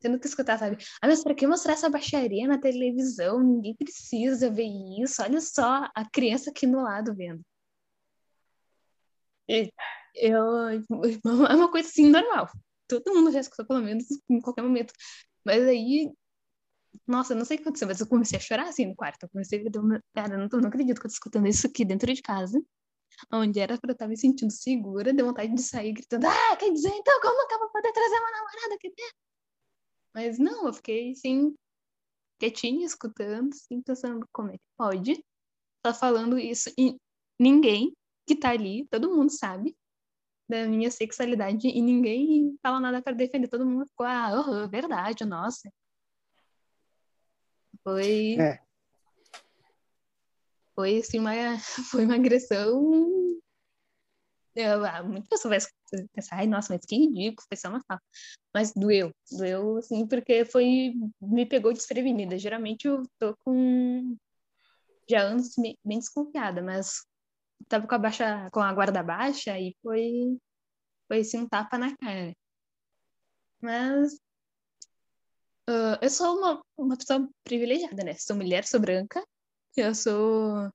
tendo 0.00 0.18
que 0.20 0.26
escutar, 0.26 0.58
sabe? 0.58 0.76
Ai, 1.02 1.10
mas 1.10 1.22
pra 1.22 1.34
que 1.34 1.46
mostrar 1.46 1.72
essa 1.74 1.90
baixaria 1.90 2.46
na 2.46 2.58
televisão? 2.58 3.40
Ninguém 3.40 3.74
precisa 3.76 4.50
ver 4.50 4.68
isso. 5.02 5.22
Olha 5.22 5.40
só 5.40 5.88
a 5.94 6.08
criança 6.10 6.50
aqui 6.50 6.66
no 6.66 6.82
lado 6.82 7.14
vendo. 7.14 7.42
E 9.48 9.72
eu, 10.18 10.44
é 11.50 11.54
uma 11.54 11.70
coisa 11.70 11.88
assim 11.88 12.08
normal. 12.08 12.48
Todo 12.88 13.14
mundo 13.14 13.30
já 13.32 13.40
escutou 13.40 13.66
pelo 13.66 13.82
menos 13.82 14.06
em 14.30 14.40
qualquer 14.40 14.62
momento. 14.62 14.92
Mas 15.44 15.62
aí, 15.66 16.10
nossa, 17.06 17.34
não 17.34 17.44
sei 17.44 17.56
o 17.56 17.58
que 17.58 17.64
aconteceu, 17.64 17.88
mas 17.88 18.00
eu 18.00 18.06
comecei 18.08 18.38
a 18.38 18.40
chorar 18.42 18.68
assim 18.68 18.86
no 18.86 18.94
quarto. 18.96 19.24
Eu 19.24 19.28
comecei 19.30 19.64
a 19.66 19.80
uma- 19.80 20.02
cara, 20.14 20.36
não, 20.38 20.48
tô- 20.48 20.60
não 20.60 20.68
acredito 20.68 21.00
que 21.00 21.06
eu 21.06 21.10
tô 21.10 21.14
escutando 21.14 21.46
isso 21.48 21.66
aqui 21.66 21.84
dentro 21.84 22.12
de 22.12 22.22
casa, 22.22 22.60
onde 23.32 23.60
era 23.60 23.78
pra 23.78 23.90
eu 23.90 23.94
estar 23.94 24.08
me 24.08 24.16
sentindo 24.16 24.52
segura, 24.52 25.12
deu 25.14 25.26
vontade 25.26 25.54
de 25.54 25.62
sair 25.62 25.92
gritando, 25.92 26.26
ah, 26.26 26.56
quer 26.56 26.72
dizer, 26.72 26.90
então 26.90 27.20
como 27.20 27.46
que 27.48 27.54
eu 27.54 27.58
vou 27.60 27.70
poder 27.70 27.92
trazer 27.92 28.16
uma 28.18 28.30
namorada 28.32 28.74
aqui 28.74 28.88
dentro? 28.90 29.16
Mas 30.14 30.38
não, 30.38 30.66
eu 30.66 30.72
fiquei 30.72 31.12
assim, 31.12 31.54
quietinha, 32.38 32.86
escutando, 32.86 33.52
assim, 33.54 33.82
pensando 33.82 34.26
como 34.32 34.50
é 34.50 34.54
que 34.54 34.64
pode 34.76 35.24
tá 35.82 35.94
falando 35.94 36.38
isso 36.38 36.70
e 36.78 36.96
ninguém 37.38 37.94
que 38.26 38.36
tá 38.36 38.50
ali, 38.50 38.86
todo 38.90 39.14
mundo 39.14 39.30
sabe 39.30 39.76
da 40.48 40.66
minha 40.66 40.90
sexualidade 40.90 41.68
e 41.68 41.82
ninguém 41.82 42.56
fala 42.62 42.80
nada 42.80 43.02
para 43.02 43.12
defender. 43.14 43.48
Todo 43.48 43.66
mundo 43.66 43.86
ficou, 43.86 44.06
ah, 44.06 44.28
aham, 44.30 44.68
verdade, 44.68 45.24
nossa. 45.24 45.70
Foi, 47.84 48.36
É. 48.38 48.60
foi 50.74 50.98
assim, 50.98 51.18
uma, 51.18 51.32
foi 51.90 52.04
uma 52.04 52.14
agressão. 52.14 53.38
Eu, 54.54 54.84
ah, 54.84 55.02
muita 55.04 55.28
pessoa 55.28 55.56
vai 55.56 56.06
pensar, 56.12 56.36
ai, 56.36 56.46
nossa, 56.46 56.72
mas 56.74 56.84
que 56.84 56.96
ridículo, 56.96 57.46
foi 57.46 57.56
só 57.56 57.68
uma 57.68 57.82
fala. 57.86 58.00
Mas 58.52 58.72
doeu, 58.72 59.12
doeu, 59.30 59.76
assim, 59.76 60.06
porque 60.06 60.44
foi, 60.44 60.94
me 61.20 61.46
pegou 61.46 61.72
desprevenida. 61.72 62.38
Geralmente 62.38 62.88
eu 62.88 63.02
tô 63.18 63.36
com, 63.44 64.16
já 65.08 65.20
anos 65.20 65.54
bem 65.84 65.98
desconfiada, 65.98 66.60
mas 66.62 67.04
tava 67.68 67.86
com 67.86 67.94
a 67.94 67.98
baixa, 67.98 68.50
com 68.52 68.60
a 68.60 68.72
guarda 68.72 69.02
baixa 69.02 69.58
e 69.58 69.76
foi, 69.82 70.38
foi 71.08 71.20
assim, 71.20 71.38
um 71.38 71.48
tapa 71.48 71.78
na 71.78 71.96
cara. 71.96 72.34
Mas 73.60 74.18
ah, 75.68 75.98
eu 76.00 76.08
sou 76.10 76.38
uma, 76.38 76.62
uma 76.78 76.96
pessoa 76.96 77.28
privilegiada, 77.44 78.02
né? 78.02 78.14
Sou 78.14 78.34
mulher, 78.36 78.64
sou 78.64 78.80
branca, 78.80 79.22
eu 79.76 79.94
sou. 79.94 80.70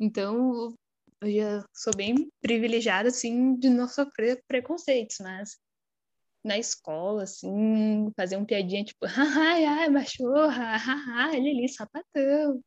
Então, 0.00 0.74
eu 1.20 1.32
já 1.32 1.66
sou 1.74 1.94
bem 1.96 2.30
privilegiada, 2.40 3.08
assim, 3.08 3.56
de 3.56 3.68
não 3.68 3.88
sofrer 3.88 4.42
preconceitos, 4.46 5.16
mas 5.20 5.58
na 6.44 6.58
escola, 6.58 7.24
assim, 7.24 8.12
fazer 8.16 8.36
um 8.36 8.44
piadinha 8.46 8.84
tipo, 8.84 9.00
ai, 9.56 9.64
ai, 9.64 9.88
machorra, 9.90 10.76
haha, 10.76 11.36
ele 11.36 11.50
ali, 11.50 11.68
sapatão. 11.68 12.62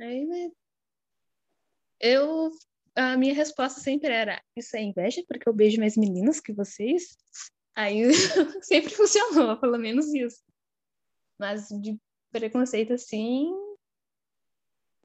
Aí, 0.00 0.26
né? 0.26 0.50
Eu, 2.00 2.50
a 2.94 3.16
minha 3.16 3.34
resposta 3.34 3.80
sempre 3.80 4.08
era, 4.08 4.42
isso 4.56 4.76
é 4.76 4.82
inveja, 4.82 5.22
porque 5.28 5.48
eu 5.48 5.52
beijo 5.52 5.78
mais 5.78 5.96
meninas 5.96 6.40
que 6.40 6.52
vocês? 6.52 7.16
Aí 7.74 8.02
sempre 8.64 8.94
funcionou, 8.94 9.58
pelo 9.60 9.78
menos 9.78 10.06
isso. 10.14 10.42
Mas 11.38 11.68
de 11.68 11.98
preconceito 12.32 12.94
assim. 12.94 13.50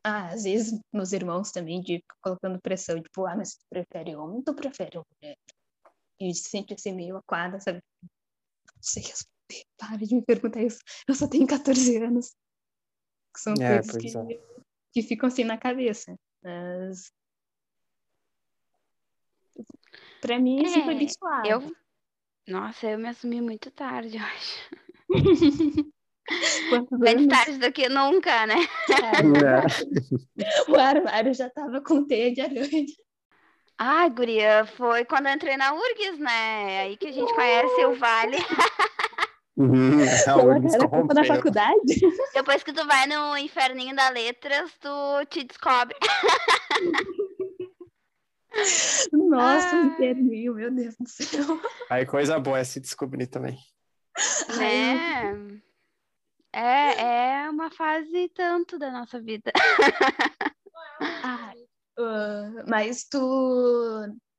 Ah, 0.04 0.30
às 0.30 0.44
vezes 0.44 0.80
meus 0.94 1.12
irmãos 1.14 1.52
também 1.52 1.82
de 1.82 2.04
colocando 2.22 2.62
pressão, 2.62 3.02
tipo, 3.02 3.26
ah, 3.26 3.36
mas 3.36 3.56
tu 3.56 3.66
prefere 3.70 4.16
homem 4.16 4.42
tu 4.44 4.54
prefere 4.54 5.00
mulher? 5.00 5.38
E 6.20 6.34
sempre 6.34 6.76
assim, 6.76 6.94
meio 6.94 7.18
aquada, 7.18 7.60
sabe? 7.60 7.82
Não 8.02 8.82
sei 8.82 9.04
responder, 9.04 9.66
para 9.78 9.98
de 9.98 10.16
me 10.16 10.22
perguntar 10.22 10.62
isso. 10.62 10.80
Eu 11.08 11.16
só 11.16 11.28
tenho 11.28 11.48
14 11.48 11.98
anos. 11.98 12.36
São 13.36 13.54
É, 13.54 13.82
coisas 13.82 13.98
que, 13.98 14.18
é. 14.34 14.42
que 14.94 15.02
ficam 15.02 15.28
assim 15.28 15.44
na 15.44 15.58
cabeça. 15.58 16.16
Mas. 16.46 17.12
Pra 20.22 20.38
mim, 20.38 20.64
foi 20.70 20.96
bem 20.96 21.08
É, 21.08 21.10
suave. 21.10 21.50
Eu. 21.50 21.76
Nossa, 22.48 22.88
eu 22.88 23.00
me 23.00 23.10
assumi 23.10 23.42
muito 23.42 23.72
tarde, 23.72 24.18
eu 24.22 24.24
acho. 24.24 24.70
Mais 26.92 27.28
tarde 27.28 27.58
do 27.58 27.72
que 27.72 27.90
nunca, 27.90 28.46
né? 28.46 28.56
É. 28.90 29.26
O 30.70 30.76
armário 30.76 31.34
já 31.34 31.50
tava 31.50 31.82
com 31.82 32.06
teia 32.06 32.32
de 32.34 32.42
aranha. 32.42 32.86
Ai, 33.78 34.10
guria, 34.10 34.66
foi 34.66 35.06
quando 35.06 35.28
eu 35.28 35.34
entrei 35.34 35.58
na 35.58 35.74
URGS, 35.74 36.20
né? 36.20 36.82
Aí 36.82 36.98
que 36.98 37.08
a 37.08 37.12
gente 37.12 37.34
conhece 37.34 37.86
o 37.86 37.96
Vale. 37.96 38.38
Uhum, 39.58 40.02
a 40.04 40.34
Colocaram 40.34 40.48
URGS 40.60 40.76
a 40.76 40.80
culpa 40.80 41.14
na 41.14 41.22
corrompeu. 41.22 41.36
faculdade? 41.36 41.82
Depois 42.34 42.62
que 42.64 42.74
tu 42.74 42.86
vai 42.86 43.08
no 43.08 43.38
inferninho 43.38 43.96
da 43.96 44.10
letras, 44.10 44.72
tu 44.82 44.90
te 45.30 45.44
descobre. 45.46 45.96
Nossa, 49.12 49.76
Ah. 49.76 49.80
um 49.80 49.86
interninho, 49.88 50.54
meu 50.56 50.72
Deus 50.72 50.96
do 50.98 51.08
céu. 51.08 51.60
Aí 51.90 52.06
coisa 52.06 52.40
boa 52.40 52.60
é 52.60 52.64
se 52.64 52.80
descobrir 52.80 53.28
também. 53.28 53.58
Né? 54.58 55.36
É, 56.54 57.44
é 57.44 57.50
uma 57.50 57.70
fase 57.70 58.30
tanto 58.30 58.78
da 58.80 58.92
nossa 58.92 59.20
vida. 59.22 59.52
Ah, 61.02 61.52
ah, 62.00 62.64
mas 62.70 63.04
tu, 63.04 63.20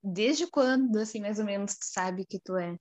desde 0.03 0.47
quando, 0.47 0.97
assim, 0.97 1.21
mais 1.21 1.39
ou 1.39 1.45
menos, 1.45 1.75
tu 1.75 1.85
sabe 1.85 2.25
que 2.25 2.39
tu 2.41 2.57
é? 2.57 2.77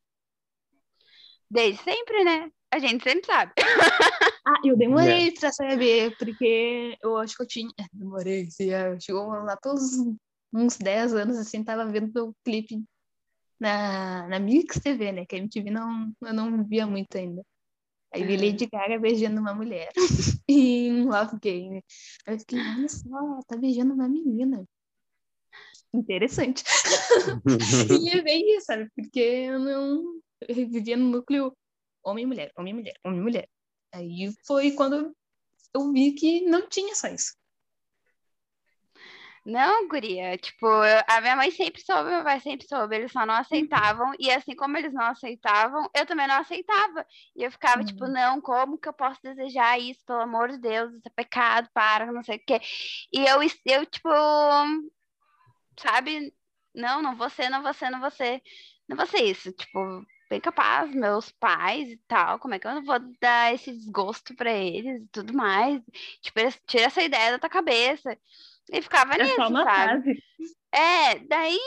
Desde 1.49 1.81
sempre, 1.83 2.23
né? 2.23 2.49
A 2.71 2.79
gente 2.79 3.03
sempre 3.03 3.25
sabe. 3.25 3.53
Ah, 4.47 4.61
eu 4.63 4.77
demorei 4.77 5.31
pra 5.31 5.51
saber, 5.51 6.15
porque 6.19 6.95
eu 7.01 7.17
acho 7.17 7.35
que 7.35 7.41
eu 7.41 7.47
tinha. 7.47 7.67
é, 7.79 7.83
Demorei, 7.91 8.51
sim, 8.51 8.69
é, 8.69 8.95
chegou 8.99 9.25
lá 9.27 9.57
pelos 9.57 9.81
uns 10.53 10.77
10 10.77 11.15
anos, 11.15 11.35
assim, 11.37 11.63
tava 11.63 11.83
vendo 11.87 12.29
o 12.29 12.35
clipe 12.43 12.83
na, 13.59 14.27
na 14.27 14.39
Mix 14.39 14.79
TV, 14.79 15.11
né? 15.11 15.25
Que 15.25 15.35
a 15.35 15.39
MTV 15.39 15.71
não, 15.71 16.13
eu 16.21 16.31
não 16.31 16.63
via 16.63 16.85
muito 16.85 17.17
ainda. 17.17 17.41
Aí 18.13 18.23
vi 18.23 18.35
Uhum. 18.37 18.45
Lady 18.45 18.67
Gaga 18.71 18.99
beijando 18.99 19.41
uma 19.41 19.53
mulher 19.55 19.89
em 20.47 21.05
Love 21.05 21.39
Game. 21.41 21.83
Aí 22.27 22.35
eu 22.35 22.39
fiquei, 22.39 22.59
olha 22.59 22.87
só, 22.87 23.17
ela 23.17 23.39
tá 23.47 23.57
beijando 23.57 23.95
uma 23.95 24.07
menina. 24.07 24.63
Interessante. 25.91 26.63
E 28.05 28.09
é 28.09 28.21
bem 28.21 28.55
isso, 28.55 28.67
sabe? 28.67 28.89
Porque 28.95 29.19
eu 29.19 29.59
não 29.59 30.21
vivia 30.69 30.97
no 30.97 31.09
núcleo 31.09 31.55
homem-mulher, 32.03 32.51
homem-mulher, 32.57 32.93
homem-mulher. 33.03 33.49
Aí 33.91 34.31
foi 34.45 34.71
quando 34.71 35.15
eu 35.73 35.91
vi 35.91 36.13
que 36.13 36.41
não 36.41 36.67
tinha 36.67 36.93
só 36.95 37.07
isso. 37.07 37.35
Não, 39.45 39.87
guria, 39.87 40.35
tipo, 40.39 40.65
a 41.07 41.21
minha 41.21 41.35
mãe 41.35 41.51
sempre 41.51 41.79
soube, 41.79 42.09
meu 42.09 42.23
pai 42.23 42.39
sempre 42.39 42.67
soube, 42.67 42.95
eles 42.95 43.11
só 43.11 43.27
não 43.27 43.35
aceitavam, 43.35 44.11
e 44.17 44.31
assim 44.31 44.55
como 44.55 44.75
eles 44.75 44.91
não 44.91 45.05
aceitavam, 45.05 45.87
eu 45.93 46.03
também 46.07 46.27
não 46.27 46.37
aceitava. 46.37 47.05
E 47.35 47.43
eu 47.43 47.51
ficava, 47.51 47.83
tipo, 47.83 48.05
Uhum. 48.05 48.11
não, 48.11 48.41
como 48.41 48.77
que 48.79 48.89
eu 48.89 48.93
posso 48.93 49.21
desejar 49.21 49.79
isso, 49.79 50.03
pelo 50.03 50.21
amor 50.21 50.49
de 50.49 50.57
Deus, 50.57 50.91
isso 50.95 51.07
é 51.07 51.11
pecado, 51.11 51.69
para, 51.75 52.11
não 52.11 52.23
sei 52.23 52.37
o 52.37 52.43
quê. 52.43 52.59
E 53.13 53.19
eu, 53.23 53.39
eu 53.65 53.85
tipo, 53.85 54.09
sabe, 55.77 56.33
não, 56.73 57.01
não 57.03 57.15
vou 57.15 57.29
ser, 57.29 57.49
não 57.49 57.61
vou 57.61 57.73
ser, 57.73 57.89
não 57.91 57.99
vou 57.99 58.11
ser, 58.11 58.41
não 58.87 58.97
vou 58.97 59.05
ser 59.05 59.23
isso, 59.23 59.51
tipo, 59.51 59.79
bem 60.29 60.39
capaz, 60.39 60.93
meus 60.93 61.31
pais 61.31 61.89
e 61.89 61.97
tal, 62.07 62.39
como 62.39 62.53
é 62.53 62.59
que 62.59 62.67
eu 62.67 62.75
não 62.75 62.83
vou 62.83 62.99
dar 63.21 63.53
esse 63.53 63.71
desgosto 63.71 64.35
pra 64.35 64.51
eles 64.51 65.01
e 65.01 65.07
tudo 65.07 65.33
mais? 65.33 65.81
Tipo, 66.21 66.39
tira 66.65 66.85
essa 66.85 67.01
ideia 67.01 67.31
da 67.31 67.39
tua 67.39 67.49
cabeça. 67.49 68.17
E 68.71 68.81
ficava 68.81 69.13
É 69.15 69.23
nisso, 69.23 69.35
sabe? 69.35 70.23
É, 70.71 71.19
daí, 71.19 71.59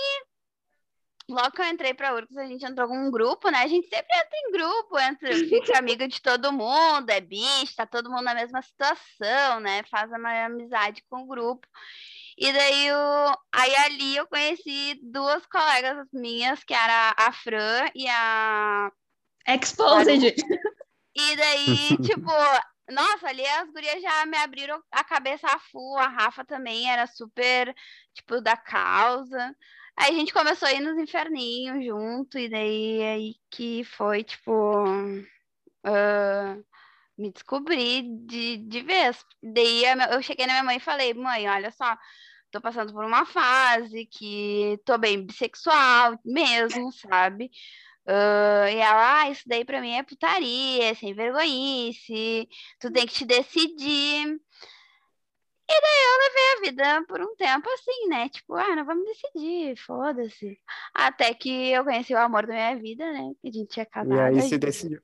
logo 1.28 1.52
que 1.52 1.60
eu 1.60 1.66
entrei 1.66 1.94
pra 1.94 2.14
URGS, 2.14 2.36
a 2.36 2.46
gente 2.46 2.64
entrou 2.64 2.88
com 2.88 2.98
um 2.98 3.10
grupo, 3.10 3.50
né? 3.50 3.58
A 3.58 3.66
gente 3.68 3.88
sempre 3.88 4.16
entra 4.16 4.38
em 4.38 4.52
grupo, 4.52 4.98
entra, 4.98 5.30
fica 5.48 5.78
amiga 5.78 6.08
de 6.08 6.20
todo 6.20 6.52
mundo, 6.52 7.08
é 7.10 7.20
bicho, 7.20 7.76
tá 7.76 7.86
todo 7.86 8.10
mundo 8.10 8.22
na 8.22 8.34
mesma 8.34 8.60
situação, 8.62 9.60
né? 9.60 9.82
Faz 9.84 10.10
uma 10.10 10.46
amizade 10.46 11.02
com 11.08 11.22
o 11.22 11.26
grupo. 11.26 11.66
E 12.40 12.52
daí, 12.52 12.86
eu, 12.86 13.34
aí 13.52 13.74
ali 13.76 14.16
eu 14.16 14.26
conheci 14.28 15.00
duas 15.02 15.44
colegas 15.46 16.06
minhas, 16.12 16.62
que 16.62 16.72
era 16.72 17.12
a 17.16 17.32
Fran 17.32 17.90
e 17.96 18.06
a 18.08 18.92
Exposed. 19.46 20.34
e 21.16 21.36
daí, 21.36 21.96
tipo, 22.02 22.30
nossa, 22.90 23.28
ali 23.28 23.44
as 23.44 23.68
gurias 23.70 24.00
já 24.00 24.24
me 24.26 24.36
abriram 24.36 24.80
a 24.92 25.02
cabeça 25.02 25.48
a 25.48 25.58
full. 25.58 25.98
A 25.98 26.06
Rafa 26.06 26.44
também 26.44 26.88
era 26.88 27.08
super, 27.08 27.74
tipo, 28.14 28.40
da 28.40 28.56
causa. 28.56 29.56
Aí 29.96 30.12
a 30.12 30.14
gente 30.14 30.32
começou 30.32 30.68
a 30.68 30.72
ir 30.72 30.80
nos 30.80 30.96
inferninhos 30.96 31.84
junto, 31.84 32.38
e 32.38 32.48
daí 32.48 33.02
aí 33.02 33.34
que 33.50 33.82
foi, 33.82 34.22
tipo, 34.22 34.84
ah, 35.82 36.56
me 37.16 37.32
descobri 37.32 38.02
de, 38.26 38.58
de 38.58 38.80
vez. 38.82 39.24
Daí 39.42 39.82
eu 40.12 40.22
cheguei 40.22 40.46
na 40.46 40.52
minha 40.52 40.64
mãe 40.64 40.76
e 40.76 40.80
falei, 40.80 41.12
mãe, 41.14 41.48
olha 41.48 41.72
só, 41.72 41.96
tô 42.50 42.60
passando 42.60 42.92
por 42.92 43.04
uma 43.04 43.24
fase 43.26 44.06
que 44.06 44.78
tô 44.84 44.96
bem 44.98 45.24
bissexual 45.24 46.18
mesmo, 46.24 46.90
sabe? 46.92 47.50
Ah, 48.06 48.70
e 48.70 48.76
ela, 48.76 49.20
ah, 49.22 49.30
isso 49.30 49.42
daí 49.46 49.64
pra 49.64 49.80
mim 49.82 49.92
é 49.92 50.02
putaria, 50.02 50.84
é 50.84 50.94
sem 50.94 51.12
vergonhice, 51.14 52.48
tu 52.80 52.90
tem 52.90 53.06
que 53.06 53.12
te 53.12 53.24
decidir. 53.26 54.40
E 55.70 55.80
daí 55.82 56.02
eu 56.02 56.18
levei 56.24 56.44
a 56.52 56.60
vida 56.70 57.04
por 57.06 57.20
um 57.20 57.36
tempo 57.36 57.68
assim, 57.70 58.08
né? 58.08 58.28
Tipo, 58.30 58.54
ah, 58.54 58.74
não 58.74 58.86
vamos 58.86 59.04
decidir, 59.04 59.76
foda-se. 59.76 60.58
Até 60.94 61.34
que 61.34 61.50
eu 61.70 61.84
conheci 61.84 62.14
o 62.14 62.18
amor 62.18 62.46
da 62.46 62.54
minha 62.54 62.76
vida, 62.78 63.12
né? 63.12 63.32
Que 63.42 63.48
a 63.48 63.52
gente 63.52 63.68
tinha 63.68 63.82
E 63.82 63.86
casado. 63.90 64.18
aí 64.18 64.38
a 64.38 64.40
se 64.40 64.48
gente- 64.48 64.58
decidiu. 64.58 65.00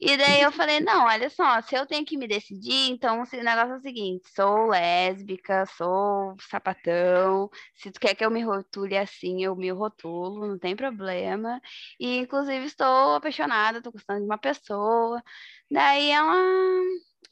E 0.00 0.16
daí 0.16 0.42
eu 0.42 0.52
falei, 0.52 0.80
não, 0.80 1.06
olha 1.06 1.28
só, 1.30 1.60
se 1.62 1.74
eu 1.74 1.86
tenho 1.86 2.04
que 2.06 2.16
me 2.16 2.28
decidir, 2.28 2.90
então 2.90 3.22
o 3.22 3.36
negócio 3.42 3.74
é 3.74 3.76
o 3.76 3.80
seguinte, 3.80 4.28
sou 4.34 4.66
lésbica, 4.68 5.66
sou 5.66 6.36
sapatão, 6.40 7.50
se 7.74 7.90
tu 7.90 7.98
quer 8.00 8.14
que 8.14 8.24
eu 8.24 8.30
me 8.30 8.42
rotule 8.42 8.96
assim, 8.96 9.42
eu 9.44 9.56
me 9.56 9.70
rotulo, 9.70 10.46
não 10.46 10.58
tem 10.58 10.76
problema. 10.76 11.60
E 11.98 12.18
inclusive 12.18 12.64
estou 12.66 13.16
apaixonada, 13.16 13.82
tô 13.82 13.90
gostando 13.90 14.20
de 14.20 14.26
uma 14.26 14.38
pessoa. 14.38 15.22
Daí 15.70 16.10
ela, 16.10 16.34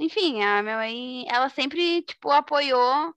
enfim, 0.00 0.42
a 0.42 0.62
minha 0.62 0.76
mãe, 0.76 1.24
ela 1.28 1.48
sempre, 1.48 2.02
tipo, 2.02 2.30
apoiou 2.30 3.14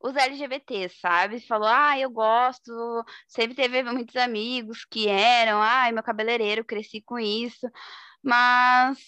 os 0.00 0.16
LGBTs, 0.16 0.98
sabe? 1.00 1.40
Falou, 1.40 1.68
ah, 1.68 1.98
eu 1.98 2.10
gosto, 2.10 2.72
sempre 3.28 3.54
teve 3.56 3.82
muitos 3.84 4.16
amigos 4.16 4.84
que 4.84 5.08
eram, 5.08 5.62
ai, 5.62 5.92
meu 5.92 6.02
cabeleireiro, 6.02 6.64
cresci 6.64 7.02
com 7.02 7.18
isso. 7.18 7.66
Mas 8.24 8.98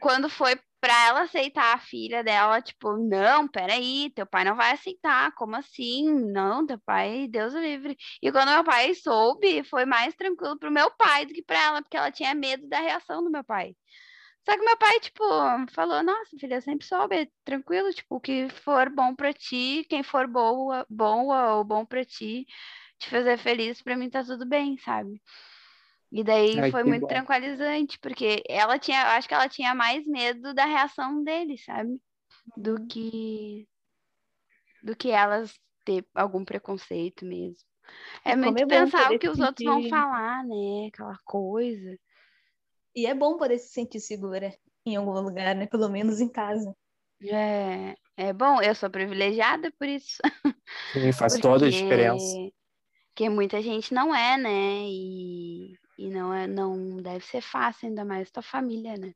quando 0.00 0.28
foi 0.28 0.56
pra 0.80 0.94
ela 1.08 1.22
aceitar 1.22 1.74
a 1.74 1.78
filha 1.78 2.22
dela, 2.24 2.62
tipo, 2.62 2.96
não, 2.98 3.48
peraí, 3.48 4.10
teu 4.14 4.26
pai 4.26 4.44
não 4.44 4.56
vai 4.56 4.72
aceitar, 4.72 5.32
como 5.34 5.56
assim? 5.56 6.04
Não, 6.32 6.66
teu 6.66 6.78
pai, 6.86 7.26
Deus 7.28 7.54
o 7.54 7.58
livre. 7.58 7.96
E 8.22 8.30
quando 8.32 8.50
meu 8.50 8.64
pai 8.64 8.94
soube, 8.94 9.64
foi 9.64 9.84
mais 9.86 10.14
tranquilo 10.14 10.58
pro 10.58 10.70
meu 10.70 10.90
pai 10.92 11.26
do 11.26 11.34
que 11.34 11.42
pra 11.42 11.60
ela, 11.60 11.82
porque 11.82 11.96
ela 11.96 12.12
tinha 12.12 12.34
medo 12.34 12.68
da 12.68 12.80
reação 12.80 13.24
do 13.24 13.30
meu 13.30 13.44
pai. 13.44 13.74
Só 14.44 14.56
que 14.56 14.64
meu 14.64 14.76
pai, 14.78 15.00
tipo, 15.00 15.24
falou, 15.72 16.02
nossa, 16.04 16.36
filha, 16.38 16.60
sempre 16.60 16.86
soube, 16.86 17.30
tranquilo, 17.44 17.92
tipo, 17.92 18.16
o 18.16 18.20
que 18.20 18.48
for 18.50 18.88
bom 18.90 19.14
pra 19.14 19.32
ti, 19.32 19.84
quem 19.90 20.02
for 20.04 20.28
boa, 20.28 20.86
boa 20.88 21.56
ou 21.56 21.64
bom 21.64 21.84
pra 21.84 22.04
ti, 22.04 22.46
te 22.98 23.10
fazer 23.10 23.38
feliz, 23.38 23.82
pra 23.82 23.96
mim 23.96 24.08
tá 24.10 24.22
tudo 24.24 24.46
bem, 24.46 24.78
sabe? 24.78 25.20
E 26.18 26.24
daí 26.24 26.58
Ai, 26.58 26.70
foi 26.70 26.82
muito 26.82 27.02
bom. 27.02 27.08
tranquilizante, 27.08 27.98
porque 27.98 28.42
ela 28.48 28.78
tinha, 28.78 29.02
eu 29.02 29.08
acho 29.08 29.28
que 29.28 29.34
ela 29.34 29.50
tinha 29.50 29.74
mais 29.74 30.06
medo 30.06 30.54
da 30.54 30.64
reação 30.64 31.22
dele, 31.22 31.58
sabe? 31.58 32.00
Do 32.56 32.86
que 32.86 33.68
do 34.82 34.96
que 34.96 35.10
elas 35.10 35.52
ter 35.84 36.06
algum 36.14 36.42
preconceito 36.42 37.26
mesmo. 37.26 37.58
É 38.24 38.30
E 38.30 38.34
como 38.34 38.44
muito 38.46 38.62
é 38.62 38.66
pensar 38.66 39.12
o 39.12 39.18
que 39.18 39.28
os 39.28 39.38
outros 39.38 39.64
vão 39.66 39.86
falar, 39.90 40.42
né? 40.44 40.88
Aquela 40.88 41.18
coisa. 41.22 41.98
E 42.94 43.04
é 43.04 43.14
bom 43.14 43.36
poder 43.36 43.58
se 43.58 43.68
sentir 43.74 44.00
segura 44.00 44.56
em 44.86 44.96
algum 44.96 45.20
lugar, 45.20 45.54
né? 45.54 45.66
Pelo 45.66 45.90
menos 45.90 46.18
em 46.18 46.30
casa. 46.30 46.74
É, 47.22 47.94
é 48.16 48.32
bom, 48.32 48.62
eu 48.62 48.74
sou 48.74 48.88
privilegiada 48.88 49.70
por 49.78 49.86
isso. 49.86 50.16
Sim, 50.94 51.12
faz 51.12 51.34
toda 51.38 51.66
a 51.66 51.70
Porque- 51.70 51.82
diferença. 51.82 52.36
Porque 53.08 53.28
muita 53.28 53.60
gente 53.62 53.92
não 53.92 54.14
é, 54.14 54.36
né? 54.38 54.80
E, 54.88 55.72
e 55.98 56.08
não 56.10 56.32
é, 56.32 56.46
não 56.46 56.96
deve 56.96 57.24
ser 57.24 57.40
fácil, 57.40 57.88
ainda 57.88 58.04
mais 58.04 58.30
tua 58.30 58.42
família, 58.42 58.96
né? 58.96 59.12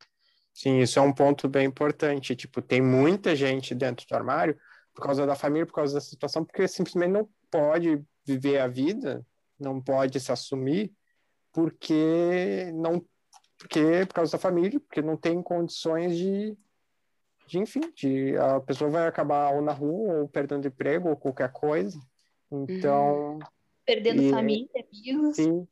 Sim, 0.53 0.79
isso 0.81 0.99
é 0.99 1.03
um 1.03 1.13
ponto 1.13 1.49
bem 1.49 1.67
importante. 1.67 2.35
Tipo, 2.35 2.61
tem 2.61 2.83
muita 2.83 3.35
gente 3.37 3.75
dentro 3.75 4.07
do 4.07 4.15
armário 4.15 4.59
por 4.95 5.03
causa 5.03 5.27
da 5.27 5.35
família, 5.35 5.67
por 5.67 5.75
causa 5.75 5.95
da 5.95 6.01
situação, 6.01 6.45
porque 6.45 6.67
simplesmente 6.67 7.13
não 7.13 7.29
pode 7.51 8.03
viver 8.27 8.59
a 8.59 8.67
vida, 8.67 9.25
não 9.59 9.81
pode 9.81 10.19
se 10.21 10.33
assumir, 10.33 10.93
porque 11.53 12.71
não 12.75 13.05
porque 13.59 14.07
por 14.07 14.15
causa 14.15 14.33
da 14.33 14.39
família, 14.39 14.81
porque 14.81 15.03
não 15.03 15.19
tem 15.19 15.43
condições 15.43 16.17
de, 16.17 16.57
de 17.47 17.59
enfim, 17.59 17.93
de 17.95 18.35
a 18.39 18.59
pessoa 18.59 18.91
vai 18.91 19.07
acabar 19.07 19.55
ou 19.55 19.61
na 19.61 19.73
rua 19.73 20.21
ou 20.21 20.29
perdendo 20.29 20.67
emprego 20.67 21.11
ou 21.11 21.17
qualquer 21.17 21.53
coisa. 21.53 21.99
Então, 22.51 23.39
Perdendo 23.85 24.23
E- 24.23 24.31
família, 24.31 24.69
amigos. 24.75 25.37
sim. 25.37 25.69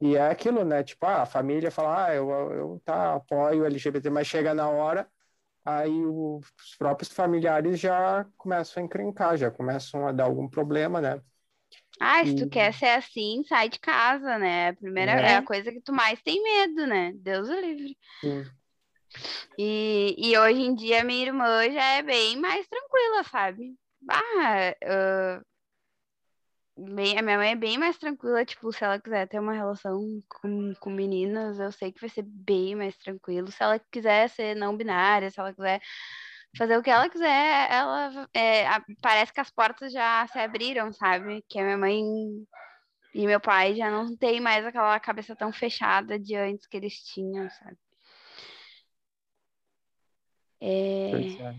E 0.00 0.16
é 0.16 0.28
aquilo, 0.30 0.64
né? 0.64 0.82
Tipo, 0.82 1.06
ah, 1.06 1.22
a 1.22 1.26
família 1.26 1.70
fala, 1.70 2.06
ah, 2.06 2.14
eu, 2.14 2.30
eu 2.52 2.80
tá, 2.84 3.14
apoio 3.16 3.62
o 3.62 3.66
LGBT, 3.66 4.10
mas 4.10 4.26
chega 4.26 4.54
na 4.54 4.68
hora, 4.68 5.10
aí 5.64 5.90
os 6.06 6.46
próprios 6.78 7.12
familiares 7.12 7.80
já 7.80 8.26
começam 8.38 8.82
a 8.82 8.86
encrencar, 8.86 9.36
já 9.38 9.50
começam 9.50 10.06
a 10.08 10.12
dar 10.12 10.24
algum 10.26 10.48
problema, 10.48 11.00
né? 11.00 11.22
Ah, 12.00 12.24
se 12.26 12.34
tu 12.34 12.46
E- 12.46 12.48
quer 12.48 12.72
ser 12.74 12.86
assim, 12.88 13.42
sai 13.44 13.68
de 13.68 13.78
casa, 13.78 14.38
né? 14.38 14.68
A 14.70 14.74
primeira 14.76 15.12
É. 15.12 15.20
é 15.20 15.36
a 15.36 15.42
coisa 15.42 15.70
que 15.72 15.80
tu 15.80 15.92
mais 15.92 16.20
tem 16.22 16.42
medo, 16.42 16.86
né? 16.86 17.12
Deus 17.14 17.48
o 17.48 17.54
livre. 17.60 17.96
Sim. 18.22 18.50
E, 19.58 20.14
e 20.18 20.38
hoje 20.38 20.60
em 20.60 20.74
dia 20.74 21.04
minha 21.04 21.22
irmã 21.26 21.70
já 21.70 21.82
é 21.98 22.02
bem 22.02 22.36
mais 22.38 22.66
tranquila, 22.66 23.24
sabe? 23.24 23.76
Ah, 24.08 24.74
ah, 24.84 25.42
bem, 26.94 27.18
a 27.18 27.22
minha 27.22 27.36
mãe 27.36 27.50
é 27.52 27.56
bem 27.56 27.78
mais 27.78 27.98
tranquila, 27.98 28.44
tipo, 28.44 28.72
se 28.72 28.82
ela 28.84 29.00
quiser 29.00 29.28
ter 29.28 29.38
uma 29.38 29.52
relação 29.52 30.00
com, 30.28 30.74
com 30.80 30.90
meninas, 30.90 31.58
eu 31.58 31.70
sei 31.72 31.92
que 31.92 32.00
vai 32.00 32.10
ser 32.10 32.22
bem 32.22 32.74
mais 32.74 32.96
tranquilo. 32.96 33.50
Se 33.50 33.62
ela 33.62 33.78
quiser 33.78 34.28
ser 34.30 34.54
não 34.56 34.76
binária, 34.76 35.30
se 35.30 35.38
ela 35.38 35.52
quiser 35.52 35.80
fazer 36.56 36.76
o 36.76 36.82
que 36.82 36.90
ela 36.90 37.08
quiser, 37.08 37.70
ela 37.70 38.28
é, 38.34 38.64
parece 39.02 39.32
que 39.32 39.40
as 39.40 39.50
portas 39.50 39.92
já 39.92 40.26
se 40.28 40.38
abriram, 40.38 40.92
sabe? 40.92 41.44
Que 41.48 41.58
a 41.58 41.64
minha 41.64 41.78
mãe 41.78 42.02
e 43.14 43.26
meu 43.26 43.40
pai 43.40 43.74
já 43.74 43.90
não 43.90 44.16
tem 44.16 44.40
mais 44.40 44.64
aquela 44.64 44.98
cabeça 45.00 45.34
tão 45.36 45.52
fechada 45.52 46.18
de 46.18 46.34
antes 46.36 46.66
que 46.66 46.76
eles 46.76 46.94
tinham, 46.94 47.48
sabe? 47.50 47.78
É... 50.60 51.10
É. 51.40 51.54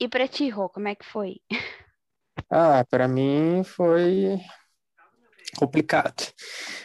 E 0.00 0.08
pra 0.08 0.28
ti, 0.28 0.48
Rô, 0.48 0.68
como 0.68 0.86
é 0.86 0.94
que 0.94 1.04
foi? 1.04 1.40
Ah, 2.50 2.84
para 2.88 3.06
mim 3.08 3.62
foi 3.64 4.38
complicado, 5.58 6.22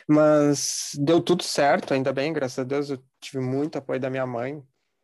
mas 0.08 0.92
deu 1.00 1.22
tudo 1.22 1.44
certo, 1.44 1.94
ainda 1.94 2.14
bem, 2.14 2.34
graças 2.34 2.60
a 2.60 2.64
Deus, 2.64 2.90
eu 2.90 3.04
tive 3.22 3.40
muito 3.40 3.78
apoio 3.78 4.00
da 4.00 4.10
minha 4.10 4.26
mãe, 4.26 4.62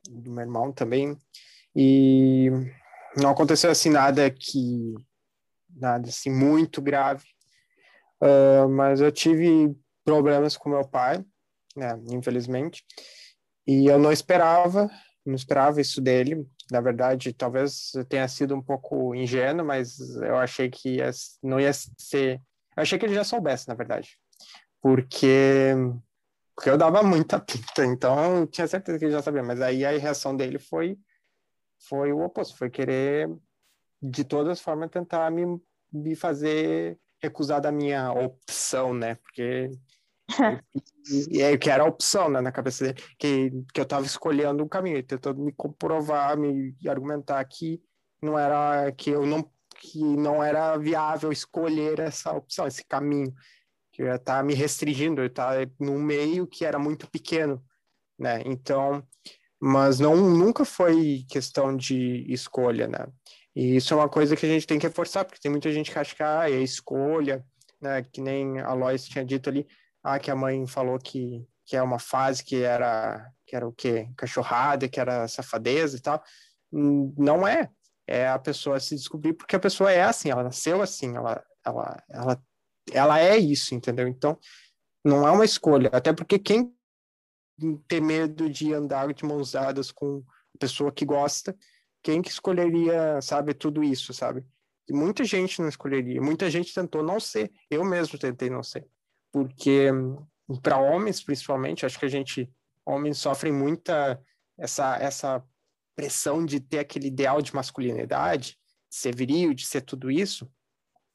do 0.09 0.31
meu 0.31 0.41
irmão 0.43 0.71
também, 0.71 1.17
e 1.75 2.49
não 3.17 3.31
aconteceu 3.31 3.71
assim 3.71 3.89
nada 3.89 4.29
que, 4.31 4.95
nada 5.69 6.09
assim 6.09 6.31
muito 6.31 6.81
grave, 6.81 7.25
Ah, 8.21 8.67
mas 8.67 9.01
eu 9.01 9.11
tive 9.11 9.75
problemas 10.03 10.57
com 10.57 10.69
meu 10.69 10.87
pai, 10.87 11.23
né, 11.75 11.99
infelizmente, 12.11 12.83
e 13.67 13.87
eu 13.87 13.99
não 13.99 14.11
esperava, 14.11 14.89
não 15.25 15.35
esperava 15.35 15.81
isso 15.81 16.01
dele, 16.01 16.45
na 16.71 16.81
verdade, 16.81 17.33
talvez 17.33 17.91
tenha 18.07 18.27
sido 18.27 18.55
um 18.55 18.61
pouco 18.61 19.15
ingênuo, 19.15 19.65
mas 19.65 19.99
eu 20.17 20.37
achei 20.37 20.69
que 20.69 20.95
ia- 20.97 21.11
não 21.43 21.59
ia 21.59 21.71
ser. 21.73 22.41
Eu 22.75 22.83
achei 22.83 22.97
que 22.99 23.05
ele 23.05 23.15
já 23.15 23.23
soubesse, 23.23 23.67
na 23.67 23.73
verdade. 23.73 24.17
Porque, 24.81 25.73
porque 26.55 26.69
eu 26.69 26.77
dava 26.77 27.03
muita 27.03 27.39
pinta, 27.41 27.85
então 27.85 28.37
eu 28.41 28.47
tinha 28.47 28.67
certeza 28.67 28.97
que 28.99 29.05
ele 29.05 29.11
já 29.11 29.21
sabia. 29.21 29.43
Mas 29.43 29.61
aí 29.61 29.85
a 29.85 29.91
reação 29.97 30.35
dele 30.35 30.59
foi, 30.59 30.97
foi 31.87 32.11
o 32.13 32.21
oposto: 32.23 32.57
foi 32.57 32.69
querer, 32.69 33.29
de 34.01 34.23
todas 34.23 34.53
as 34.53 34.61
formas, 34.61 34.89
tentar 34.89 35.29
me, 35.31 35.59
me 35.91 36.15
fazer 36.15 36.97
recusar 37.21 37.59
da 37.61 37.71
minha 37.71 38.11
opção, 38.11 38.93
né? 38.93 39.15
Porque. 39.15 39.69
E, 41.31 41.57
que 41.57 41.69
era 41.69 41.83
a 41.83 41.87
opção 41.87 42.29
né, 42.29 42.39
na 42.39 42.51
cabeça 42.51 42.85
dele, 42.85 43.01
que, 43.17 43.51
que 43.73 43.79
eu 43.79 43.83
estava 43.83 44.05
escolhendo 44.05 44.63
um 44.63 44.67
caminho, 44.67 45.01
tentando 45.03 45.41
me 45.41 45.51
comprovar, 45.51 46.37
me 46.37 46.75
argumentar 46.87 47.43
que 47.45 47.81
não 48.21 48.37
era 48.37 48.91
que 48.91 49.09
eu 49.09 49.25
não 49.25 49.49
que 49.81 50.03
não 50.03 50.43
era 50.43 50.77
viável 50.77 51.31
escolher 51.31 51.99
essa 51.99 52.33
opção, 52.33 52.67
esse 52.67 52.83
caminho, 52.85 53.33
que 53.93 54.01
eu 54.01 54.07
ia 54.07 54.15
estar 54.15 54.43
me 54.43 54.53
restringindo, 54.53 55.21
eu 55.21 55.27
estar 55.27 55.55
num 55.79 55.97
meio 55.97 56.45
que 56.45 56.65
era 56.65 56.77
muito 56.77 57.09
pequeno, 57.09 57.63
né? 58.17 58.41
Então, 58.45 59.01
mas 59.59 59.99
não 59.99 60.15
nunca 60.17 60.65
foi 60.65 61.25
questão 61.29 61.75
de 61.75 62.25
escolha, 62.31 62.87
né? 62.87 63.07
E 63.55 63.77
isso 63.77 63.93
é 63.93 63.97
uma 63.97 64.09
coisa 64.09 64.35
que 64.35 64.45
a 64.45 64.49
gente 64.49 64.67
tem 64.67 64.77
que 64.77 64.87
reforçar, 64.87 65.23
porque 65.25 65.41
tem 65.41 65.51
muita 65.51 65.71
gente 65.71 65.91
que 65.91 65.97
acha 65.97 66.15
que 66.15 66.23
ah, 66.23 66.49
é 66.49 66.61
escolha, 66.61 67.43
né? 67.81 68.03
Que 68.03 68.21
nem 68.21 68.59
a 68.59 68.73
Lois 68.73 69.05
tinha 69.05 69.23
dito 69.23 69.49
ali, 69.49 69.65
ah, 70.03 70.19
que 70.19 70.31
a 70.31 70.35
mãe 70.35 70.65
falou 70.67 70.97
que, 70.97 71.45
que 71.65 71.75
é 71.75 71.81
uma 71.81 71.99
fase 71.99 72.43
que 72.43 72.63
era, 72.63 73.31
que 73.45 73.55
era 73.55 73.67
o 73.67 73.73
quê? 73.73 74.09
Cachorrada, 74.15 74.87
que 74.87 74.99
era 74.99 75.27
safadeza 75.27 75.97
e 75.97 76.01
tal. 76.01 76.23
Hum, 76.71 77.13
Não 77.17 77.47
é. 77.47 77.69
É 78.07 78.27
a 78.27 78.39
pessoa 78.39 78.79
se 78.79 78.95
descobrir 78.95 79.33
porque 79.33 79.55
a 79.55 79.59
pessoa 79.59 79.91
é 79.91 80.01
assim, 80.01 80.31
ela 80.31 80.41
nasceu 80.41 80.81
assim, 80.81 81.15
ela, 81.15 81.43
ela, 81.63 82.03
ela, 82.09 82.43
ela 82.91 83.19
é 83.19 83.37
isso, 83.37 83.75
entendeu? 83.75 84.07
Então, 84.07 84.39
não 85.05 85.27
é 85.27 85.31
uma 85.31 85.45
escolha. 85.45 85.91
Até 85.93 86.11
porque 86.11 86.39
quem 86.39 86.73
tem 87.87 88.01
medo 88.01 88.49
de 88.49 88.73
andar 88.73 89.13
de 89.13 89.23
mãos 89.23 89.51
dadas 89.51 89.91
com 89.91 90.23
a 90.55 90.57
pessoa 90.57 90.91
que 90.91 91.05
gosta, 91.05 91.55
quem 92.01 92.19
que 92.21 92.29
escolheria, 92.31 93.21
sabe, 93.21 93.53
tudo 93.53 93.83
isso, 93.83 94.11
sabe? 94.11 94.43
E 94.87 94.93
muita 94.93 95.23
gente 95.23 95.61
não 95.61 95.69
escolheria, 95.69 96.19
muita 96.19 96.49
gente 96.49 96.73
tentou 96.73 97.03
não 97.03 97.19
ser. 97.19 97.51
Eu 97.69 97.85
mesmo 97.85 98.17
tentei 98.17 98.49
não 98.49 98.63
ser 98.63 98.87
porque 99.31 99.89
para 100.61 100.77
homens 100.77 101.21
principalmente 101.21 101.85
acho 101.85 101.99
que 101.99 102.05
a 102.05 102.09
gente 102.09 102.51
homens 102.85 103.17
sofrem 103.17 103.53
muita 103.53 104.19
essa 104.57 104.97
essa 104.97 105.43
pressão 105.95 106.45
de 106.45 106.59
ter 106.59 106.79
aquele 106.79 107.07
ideal 107.07 107.41
de 107.41 107.53
masculinidade 107.53 108.57
de 108.89 108.95
ser 108.95 109.15
viril 109.15 109.53
de 109.53 109.65
ser 109.65 109.81
tudo 109.81 110.09
isso. 110.09 110.49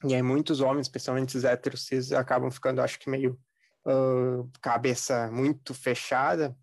E 0.04 0.14
aí 0.14 0.22
muitos 0.22 0.60
homens 0.60 0.86
especialmente 0.86 1.36
os 1.36 1.44
héteros 1.44 2.12
acabam 2.12 2.50
ficando 2.50 2.80
acho 2.82 2.98
que 2.98 3.08
meio 3.08 3.40
uh, 3.86 4.48
cabeça 4.60 5.30
muito 5.30 5.72
fechada 5.74 6.56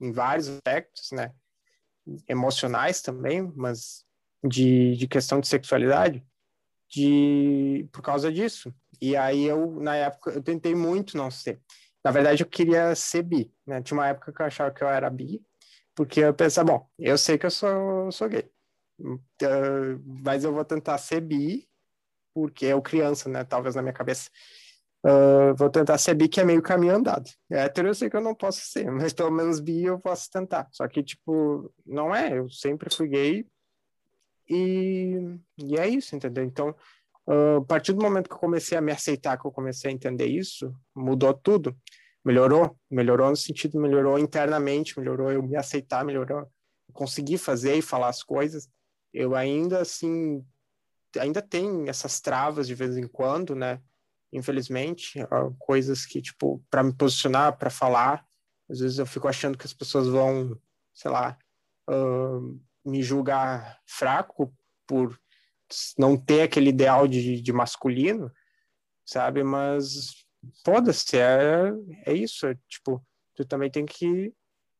em 0.00 0.10
vários 0.10 0.48
aspectos 0.48 1.12
né? 1.12 1.32
Emocionais 2.26 3.02
também 3.02 3.52
mas 3.54 4.04
de, 4.42 4.96
de 4.96 5.06
questão 5.06 5.40
de 5.40 5.46
sexualidade 5.46 6.24
de 6.88 7.86
por 7.92 8.00
causa 8.00 8.32
disso 8.32 8.74
e 9.00 9.16
aí 9.16 9.44
eu, 9.44 9.80
na 9.80 9.96
época, 9.96 10.30
eu 10.30 10.42
tentei 10.42 10.74
muito 10.74 11.16
não 11.16 11.30
ser. 11.30 11.60
Na 12.04 12.10
verdade, 12.10 12.42
eu 12.42 12.48
queria 12.48 12.94
ser 12.94 13.22
bi, 13.22 13.52
né? 13.66 13.82
Tinha 13.82 13.98
uma 13.98 14.08
época 14.08 14.32
que 14.32 14.42
eu 14.42 14.46
achava 14.46 14.70
que 14.72 14.82
eu 14.82 14.88
era 14.88 15.10
bi, 15.10 15.42
porque 15.94 16.20
eu 16.20 16.34
pensava, 16.34 16.72
bom, 16.72 16.88
eu 16.98 17.18
sei 17.18 17.38
que 17.38 17.46
eu 17.46 17.50
sou, 17.50 18.10
sou 18.12 18.28
gay, 18.28 18.50
então, 18.98 20.02
mas 20.22 20.44
eu 20.44 20.52
vou 20.52 20.64
tentar 20.64 20.98
ser 20.98 21.20
bi, 21.20 21.68
porque 22.34 22.66
eu 22.66 22.82
criança, 22.82 23.28
né? 23.28 23.44
Talvez 23.44 23.74
na 23.74 23.82
minha 23.82 23.92
cabeça. 23.92 24.30
Uh, 25.04 25.54
vou 25.56 25.70
tentar 25.70 25.96
ser 25.98 26.14
bi, 26.14 26.28
que 26.28 26.40
é 26.40 26.44
meio 26.44 26.62
caminho 26.62 26.96
andado. 26.96 27.30
Hétero 27.50 27.88
eu 27.88 27.94
sei 27.94 28.10
que 28.10 28.16
eu 28.16 28.20
não 28.20 28.34
posso 28.34 28.60
ser, 28.60 28.90
mas 28.90 29.12
pelo 29.12 29.30
menos 29.30 29.60
bi 29.60 29.84
eu 29.84 29.98
posso 29.98 30.30
tentar. 30.30 30.68
Só 30.72 30.86
que, 30.88 31.02
tipo, 31.02 31.72
não 31.86 32.14
é. 32.14 32.38
Eu 32.38 32.48
sempre 32.50 32.94
fui 32.94 33.08
gay 33.08 33.46
e, 34.48 35.38
e 35.58 35.76
é 35.76 35.86
isso, 35.88 36.16
entendeu? 36.16 36.44
Então, 36.44 36.74
Uh, 37.28 37.58
a 37.58 37.64
partir 37.66 37.92
do 37.92 38.00
momento 38.00 38.26
que 38.26 38.34
eu 38.34 38.38
comecei 38.38 38.78
a 38.78 38.80
me 38.80 38.90
aceitar, 38.90 39.36
que 39.36 39.46
eu 39.46 39.52
comecei 39.52 39.90
a 39.90 39.92
entender 39.92 40.26
isso, 40.26 40.74
mudou 40.96 41.34
tudo. 41.34 41.76
Melhorou, 42.24 42.74
melhorou 42.90 43.28
no 43.28 43.36
sentido, 43.36 43.78
melhorou 43.78 44.18
internamente, 44.18 44.98
melhorou 44.98 45.30
eu 45.30 45.42
me 45.42 45.54
aceitar, 45.54 46.04
melhorou 46.04 46.50
conseguir 46.94 47.36
fazer 47.36 47.74
e 47.74 47.82
falar 47.82 48.08
as 48.08 48.22
coisas. 48.22 48.68
Eu 49.12 49.34
ainda 49.34 49.82
assim, 49.82 50.42
ainda 51.18 51.42
tem 51.42 51.86
essas 51.88 52.18
travas 52.18 52.66
de 52.66 52.74
vez 52.74 52.96
em 52.96 53.06
quando, 53.06 53.54
né? 53.54 53.80
Infelizmente, 54.32 55.18
coisas 55.58 56.06
que 56.06 56.22
tipo 56.22 56.64
para 56.70 56.82
me 56.82 56.94
posicionar, 56.94 57.58
para 57.58 57.70
falar, 57.70 58.24
às 58.70 58.80
vezes 58.80 58.98
eu 58.98 59.06
fico 59.06 59.28
achando 59.28 59.56
que 59.56 59.66
as 59.66 59.72
pessoas 59.74 60.08
vão, 60.08 60.58
sei 60.94 61.10
lá, 61.10 61.38
uh, 61.90 62.60
me 62.84 63.02
julgar 63.02 63.80
fraco 63.86 64.54
por 64.86 65.18
não 65.98 66.16
ter 66.16 66.42
aquele 66.42 66.70
ideal 66.70 67.06
de, 67.06 67.40
de 67.40 67.52
masculino, 67.52 68.32
sabe? 69.04 69.42
Mas 69.42 70.24
foda-se, 70.64 71.18
é, 71.18 71.72
é 72.06 72.12
isso. 72.12 72.46
É, 72.46 72.54
tipo, 72.68 73.04
tu 73.34 73.44
também 73.44 73.70
tem 73.70 73.86
que 73.86 74.32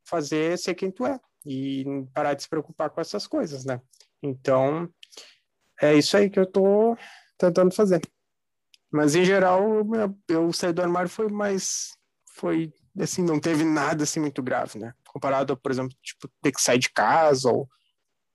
fazer 0.04 0.58
ser 0.58 0.74
quem 0.74 0.90
tu 0.90 1.06
é 1.06 1.18
e 1.44 1.84
parar 2.12 2.34
de 2.34 2.42
se 2.42 2.48
preocupar 2.48 2.90
com 2.90 3.00
essas 3.00 3.26
coisas, 3.26 3.64
né? 3.64 3.80
Então, 4.22 4.88
é 5.80 5.94
isso 5.94 6.16
aí 6.16 6.28
que 6.28 6.38
eu 6.38 6.46
tô 6.46 6.96
tentando 7.36 7.74
fazer. 7.74 8.00
Mas, 8.90 9.14
em 9.14 9.24
geral, 9.24 9.62
eu, 10.28 10.52
sair 10.52 10.72
do 10.72 10.82
armário 10.82 11.10
foi 11.10 11.28
mais 11.28 11.96
foi, 12.38 12.72
assim, 13.00 13.22
não 13.22 13.40
teve 13.40 13.64
nada, 13.64 14.04
assim, 14.04 14.20
muito 14.20 14.42
grave, 14.42 14.78
né? 14.78 14.94
Comparado, 15.08 15.56
por 15.56 15.72
exemplo, 15.72 15.96
tipo, 16.02 16.28
ter 16.40 16.52
que 16.52 16.60
sair 16.60 16.78
de 16.78 16.90
casa 16.90 17.50
ou, 17.50 17.68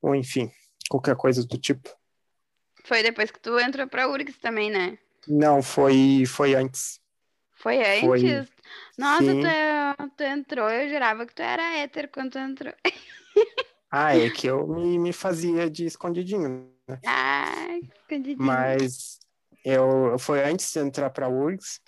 ou 0.01 0.13
enfim, 0.13 0.51
qualquer 0.89 1.15
coisa 1.15 1.45
do 1.45 1.57
tipo. 1.57 1.89
Foi 2.83 3.01
depois 3.01 3.31
que 3.31 3.39
tu 3.39 3.57
entrou 3.59 3.87
pra 3.87 4.09
URGS 4.09 4.37
também, 4.37 4.69
né? 4.69 4.97
Não, 5.27 5.61
foi, 5.61 6.25
foi 6.27 6.53
antes. 6.53 6.99
Foi 7.55 7.77
antes? 7.77 8.01
Foi. 8.01 8.47
Nossa, 8.97 9.23
tu, 9.23 10.09
tu 10.17 10.23
entrou, 10.23 10.69
eu 10.69 10.89
jurava 10.89 11.25
que 11.25 11.33
tu 11.33 11.41
era 11.41 11.77
hétero 11.77 12.09
quando 12.09 12.31
tu 12.31 12.39
entrou. 12.39 12.73
Ah, 13.95 14.17
é 14.17 14.27
que 14.27 14.47
eu 14.47 14.67
me, 14.67 14.97
me 14.97 15.13
fazia 15.13 15.69
de 15.69 15.85
escondidinho, 15.85 16.67
né? 16.87 16.99
Ai, 17.05 17.79
escondidinho. 17.95 18.37
Mas 18.39 19.19
eu 19.63 20.17
foi 20.17 20.43
antes 20.43 20.73
de 20.73 20.79
entrar 20.79 21.11
para 21.11 21.29
URGS. 21.29 21.79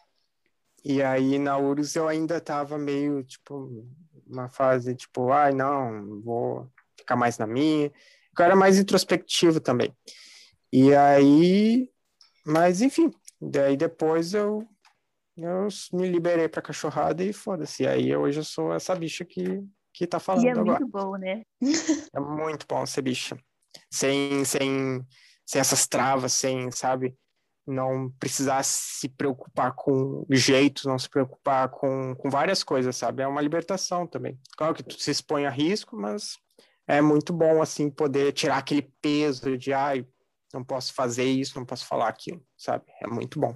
E 0.83 1.01
aí 1.01 1.39
na 1.39 1.57
URGS 1.57 1.95
eu 1.95 2.07
ainda 2.07 2.39
tava 2.39 2.77
meio 2.77 3.23
tipo 3.23 3.83
uma 4.27 4.47
fase 4.49 4.95
tipo, 4.95 5.31
ai, 5.31 5.51
não, 5.51 6.21
vou 6.21 6.71
ficar 6.95 7.15
mais 7.15 7.39
na 7.39 7.47
minha. 7.47 7.91
Eu 8.37 8.45
era 8.45 8.55
mais 8.55 8.77
introspectivo 8.77 9.59
também. 9.59 9.91
E 10.71 10.93
aí, 10.95 11.89
mas 12.45 12.81
enfim, 12.81 13.11
daí 13.41 13.77
depois 13.77 14.33
eu 14.33 14.67
eu 15.37 15.67
me 15.93 16.09
liberei 16.09 16.47
pra 16.49 16.61
cachorrada 16.61 17.23
e 17.23 17.33
foda-se. 17.33 17.87
Aí 17.87 18.15
hoje 18.15 18.39
eu 18.39 18.43
sou 18.43 18.73
essa 18.73 18.95
bicha 18.95 19.25
que 19.25 19.63
que 19.93 20.05
tá 20.07 20.19
falando 20.19 20.45
E 20.45 20.49
é 20.49 20.53
agora. 20.53 20.79
muito 20.79 20.87
bom, 20.87 21.15
né? 21.17 21.41
É 22.13 22.19
muito 22.19 22.65
bom 22.67 22.85
ser 22.85 23.01
bicha. 23.01 23.37
Sem, 23.91 24.43
sem, 24.45 25.05
sem 25.45 25.59
essas 25.61 25.87
travas, 25.87 26.33
sem, 26.33 26.71
sabe? 26.71 27.15
Não 27.67 28.11
precisar 28.19 28.63
se 28.63 29.09
preocupar 29.09 29.73
com 29.73 30.25
jeito, 30.29 30.87
não 30.87 30.99
se 30.99 31.09
preocupar 31.09 31.69
com, 31.69 32.15
com 32.15 32.29
várias 32.29 32.63
coisas, 32.63 32.95
sabe? 32.95 33.23
É 33.23 33.27
uma 33.27 33.41
libertação 33.41 34.05
também. 34.07 34.39
Claro 34.57 34.73
que 34.75 34.83
tu 34.83 34.99
se 35.01 35.11
expõe 35.11 35.45
a 35.45 35.49
risco, 35.49 35.95
mas 35.95 36.37
é 36.87 37.01
muito 37.01 37.33
bom, 37.33 37.61
assim, 37.61 37.89
poder 37.89 38.31
tirar 38.33 38.57
aquele 38.57 38.83
peso 39.01 39.57
de, 39.57 39.73
ai, 39.73 40.05
não 40.55 40.63
posso 40.63 40.93
fazer 40.93 41.25
isso, 41.25 41.59
não 41.59 41.65
posso 41.65 41.85
falar 41.85 42.07
aquilo, 42.07 42.43
sabe? 42.57 42.85
É 43.01 43.07
muito 43.07 43.39
bom. 43.39 43.55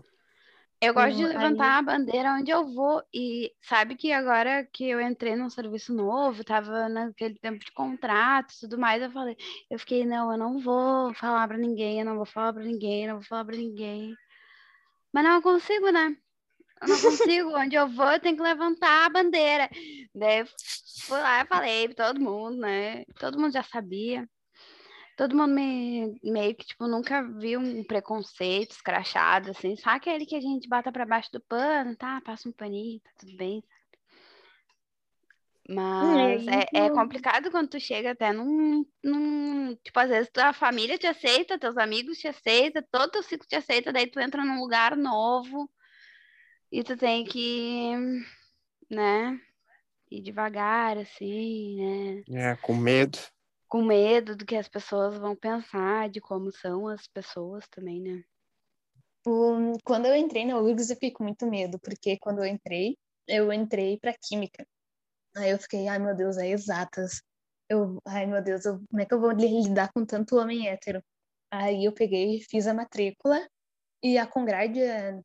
Eu 0.81 0.93
gosto 0.93 1.17
de 1.17 1.25
levantar 1.25 1.77
a 1.77 1.81
bandeira 1.81 2.33
onde 2.35 2.51
eu 2.51 2.73
vou. 2.73 3.03
E 3.13 3.51
sabe 3.61 3.95
que 3.95 4.13
agora 4.13 4.65
que 4.71 4.85
eu 4.85 5.01
entrei 5.01 5.35
num 5.35 5.49
serviço 5.49 5.93
novo, 5.93 6.43
tava 6.43 6.87
naquele 6.87 7.35
tempo 7.35 7.59
de 7.59 7.71
contrato 7.73 8.53
e 8.53 8.59
tudo 8.61 8.77
mais, 8.77 9.01
eu 9.01 9.11
falei, 9.11 9.35
eu 9.69 9.77
fiquei, 9.77 10.05
não, 10.05 10.31
eu 10.31 10.37
não 10.37 10.57
vou 10.59 11.13
falar 11.15 11.47
pra 11.47 11.57
ninguém, 11.57 11.99
eu 11.99 12.05
não 12.05 12.15
vou 12.15 12.25
falar 12.25 12.53
pra 12.53 12.63
ninguém, 12.63 13.03
eu 13.03 13.09
não 13.09 13.19
vou 13.19 13.27
falar 13.27 13.43
pra 13.43 13.57
ninguém. 13.57 14.15
Mas 15.11 15.23
não 15.23 15.41
consigo, 15.41 15.89
né? 15.89 16.15
Eu 16.81 16.87
não 16.87 17.01
consigo. 17.01 17.57
Onde 17.57 17.75
eu 17.75 17.89
vou, 17.89 18.11
eu 18.11 18.19
tenho 18.19 18.37
que 18.37 18.43
levantar 18.43 19.05
a 19.05 19.09
bandeira. 19.09 19.69
Daí 20.15 20.39
eu 20.39 20.47
fui 21.01 21.19
lá 21.19 21.41
e 21.41 21.47
falei 21.47 21.89
pra 21.89 22.07
todo 22.07 22.21
mundo, 22.21 22.55
né? 22.57 23.03
Todo 23.19 23.39
mundo 23.39 23.51
já 23.51 23.63
sabia. 23.63 24.25
Todo 25.19 25.35
mundo 25.35 25.53
me, 25.53 26.17
meio 26.23 26.55
que, 26.55 26.65
tipo, 26.65 26.87
nunca 26.87 27.21
viu 27.21 27.59
um 27.59 27.83
preconceito 27.83 28.71
escrachado, 28.71 29.51
assim. 29.51 29.75
Só 29.75 29.89
aquele 29.89 30.25
que 30.25 30.33
a 30.33 30.39
gente 30.39 30.69
bota 30.69 30.93
pra 30.93 31.05
baixo 31.05 31.29
do 31.33 31.41
pano, 31.41 31.93
tá? 31.97 32.21
Passa 32.21 32.47
um 32.47 32.53
paninho, 32.53 33.01
tá 33.01 33.09
tudo 33.17 33.35
bem, 33.35 33.61
sabe? 33.61 33.99
Mas 35.75 36.47
é, 36.47 36.65
é 36.73 36.89
tu- 36.89 36.95
complicado 36.95 37.51
quando 37.51 37.67
tu 37.67 37.81
chega 37.81 38.11
até 38.11 38.31
num, 38.31 38.85
num... 39.03 39.75
Tipo, 39.83 39.99
às 39.99 40.09
vezes 40.09 40.31
tua 40.31 40.53
família 40.53 40.97
te 40.97 41.05
aceita, 41.05 41.59
teus 41.59 41.75
amigos 41.75 42.17
te 42.17 42.29
aceitam, 42.29 42.81
todo 42.89 43.11
teu 43.11 43.21
ciclo 43.21 43.45
te 43.45 43.57
aceita, 43.57 43.91
daí 43.91 44.07
tu 44.07 44.21
entra 44.21 44.45
num 44.45 44.61
lugar 44.61 44.95
novo 44.95 45.69
e 46.71 46.81
tu 46.81 46.95
tem 46.95 47.25
que, 47.25 47.91
né, 48.89 49.37
ir 50.09 50.21
devagar, 50.21 50.97
assim, 50.97 51.75
né? 51.75 52.23
É, 52.53 52.55
com 52.55 52.73
medo. 52.73 53.19
Com 53.69 53.83
medo 53.83 54.35
do 54.35 54.45
que 54.45 54.55
as 54.55 54.67
pessoas 54.67 55.17
vão 55.17 55.35
pensar, 55.35 56.09
de 56.09 56.19
como 56.19 56.51
são 56.51 56.87
as 56.87 57.07
pessoas 57.07 57.65
também, 57.69 58.01
né? 58.01 58.23
Quando 59.83 60.07
eu 60.07 60.15
entrei 60.15 60.45
na 60.45 60.57
URGS, 60.57 60.89
eu 60.89 60.95
fiquei 60.95 61.11
com 61.11 61.23
muito 61.23 61.45
medo, 61.45 61.79
porque 61.79 62.17
quando 62.19 62.39
eu 62.39 62.45
entrei, 62.45 62.97
eu 63.27 63.51
entrei 63.53 63.99
para 63.99 64.13
química. 64.21 64.65
Aí 65.37 65.51
eu 65.51 65.59
fiquei, 65.59 65.87
ai 65.87 65.99
meu 65.99 66.15
Deus, 66.15 66.37
é 66.37 66.47
exatas. 66.49 67.21
Eu, 67.69 67.99
ai 68.07 68.25
meu 68.25 68.43
Deus, 68.43 68.65
eu- 68.65 68.79
como 68.89 69.01
é 69.01 69.05
que 69.05 69.13
eu 69.13 69.19
vou 69.19 69.31
li- 69.31 69.61
lidar 69.63 69.91
com 69.93 70.05
tanto 70.05 70.37
homem 70.37 70.67
hétero? 70.69 71.03
Aí 71.51 71.85
eu 71.85 71.93
peguei, 71.93 72.41
fiz 72.49 72.67
a 72.67 72.73
matrícula 72.73 73.47
e 74.03 74.17
a 74.17 74.27
Congrade 74.27 74.81
é 74.81 75.13
no 75.13 75.23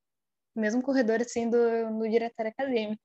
mesmo 0.56 0.82
corredor 0.82 1.20
assim 1.22 1.50
do, 1.50 1.58
do 1.98 2.08
diretório 2.10 2.52
acadêmico. 2.52 3.02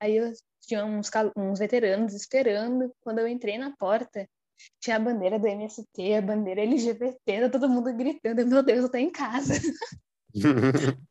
Aí 0.00 0.16
eu 0.16 0.32
tinha 0.62 0.84
uns, 0.84 1.10
uns 1.36 1.58
veteranos 1.58 2.14
esperando. 2.14 2.92
Quando 3.00 3.20
eu 3.20 3.28
entrei 3.28 3.58
na 3.58 3.74
porta, 3.76 4.28
tinha 4.80 4.96
a 4.96 5.00
bandeira 5.00 5.38
do 5.38 5.46
MST, 5.46 6.14
a 6.14 6.22
bandeira 6.22 6.62
LGBT, 6.62 7.42
tá 7.42 7.50
todo 7.50 7.68
mundo 7.68 7.92
gritando, 7.94 8.46
meu 8.46 8.62
Deus, 8.62 8.84
eu 8.84 8.90
tô 8.90 8.96
em 8.96 9.10
casa. 9.10 9.54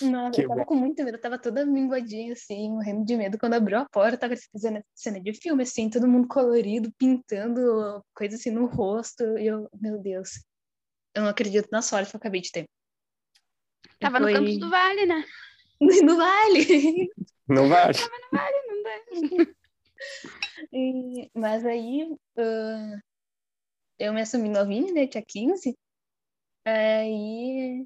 Nossa, 0.00 0.32
Que 0.32 0.42
eu 0.42 0.48
tava 0.48 0.60
bom. 0.60 0.66
com 0.66 0.74
muito 0.74 1.02
medo, 1.04 1.16
eu 1.16 1.20
tava 1.20 1.38
toda 1.38 1.64
minguadinha, 1.64 2.32
assim, 2.32 2.70
morrendo 2.70 3.04
de 3.04 3.16
medo. 3.16 3.38
Quando 3.38 3.54
abriu 3.54 3.78
a 3.78 3.88
porta, 3.88 4.18
tava 4.18 4.34
fazendo 4.52 4.82
cena 4.94 5.20
de 5.20 5.32
filme, 5.32 5.62
assim, 5.62 5.88
todo 5.88 6.08
mundo 6.08 6.28
colorido, 6.28 6.92
pintando 6.98 8.04
coisa 8.14 8.36
assim 8.36 8.50
no 8.50 8.66
rosto. 8.66 9.38
E 9.38 9.46
eu, 9.46 9.68
meu 9.80 9.98
Deus, 9.98 10.44
eu 11.14 11.22
não 11.22 11.28
acredito 11.28 11.68
na 11.70 11.80
sorte 11.80 12.10
que 12.10 12.16
eu 12.16 12.18
acabei 12.18 12.40
de 12.40 12.50
ter. 12.50 12.64
Tava 14.00 14.20
no 14.20 14.32
Campos 14.32 14.58
do 14.58 14.70
Vale, 14.70 15.06
né? 15.06 15.24
No 15.80 16.16
Vale! 16.16 17.10
Não 17.48 17.68
vale. 17.68 17.98
Não 18.68 18.82
dá. 18.82 19.46
E- 20.72 21.30
mas 21.34 21.64
aí, 21.64 22.16
ah, 22.38 22.98
eu 23.98 24.12
me 24.12 24.20
assumi 24.22 24.48
novinha, 24.48 24.92
né? 24.92 25.06
Tinha 25.06 25.24
15. 25.26 25.76
Aí, 26.66 27.84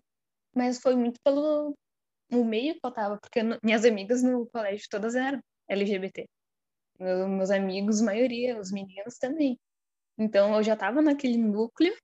mas 0.55 0.81
foi 0.81 0.97
muito 0.97 1.21
pelo 1.25 1.75
o 2.33 2.45
meio 2.45 2.75
que 2.75 2.81
eu 2.85 2.93
tava, 2.93 3.19
porque 3.21 3.43
no- 3.43 3.59
minhas 3.65 3.85
amigas 3.87 4.23
no 4.23 4.47
colégio 4.49 4.87
todas 4.91 5.15
eram 5.17 5.41
LGBT. 5.69 6.27
Meu- 7.01 7.29
meus 7.29 7.51
amigos, 7.53 8.01
maioria, 8.03 8.59
os 8.61 8.73
meninos 8.73 9.19
também. 9.19 9.59
Então 10.19 10.55
eu 10.57 10.63
já 10.65 10.77
tava 10.77 11.03
naquele 11.03 11.39
núcleo 11.39 11.95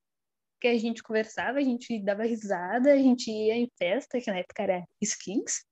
que 0.60 0.68
a 0.68 0.78
gente 0.78 1.02
conversava, 1.02 1.58
a 1.58 1.62
gente 1.62 2.02
dava 2.04 2.24
risada, 2.24 2.92
a 2.94 2.98
gente 2.98 3.30
ia 3.30 3.56
em 3.56 3.68
festa, 3.78 4.20
que 4.20 4.30
na 4.32 4.38
época 4.40 4.62
era 4.64 4.84
skins. 5.02 5.64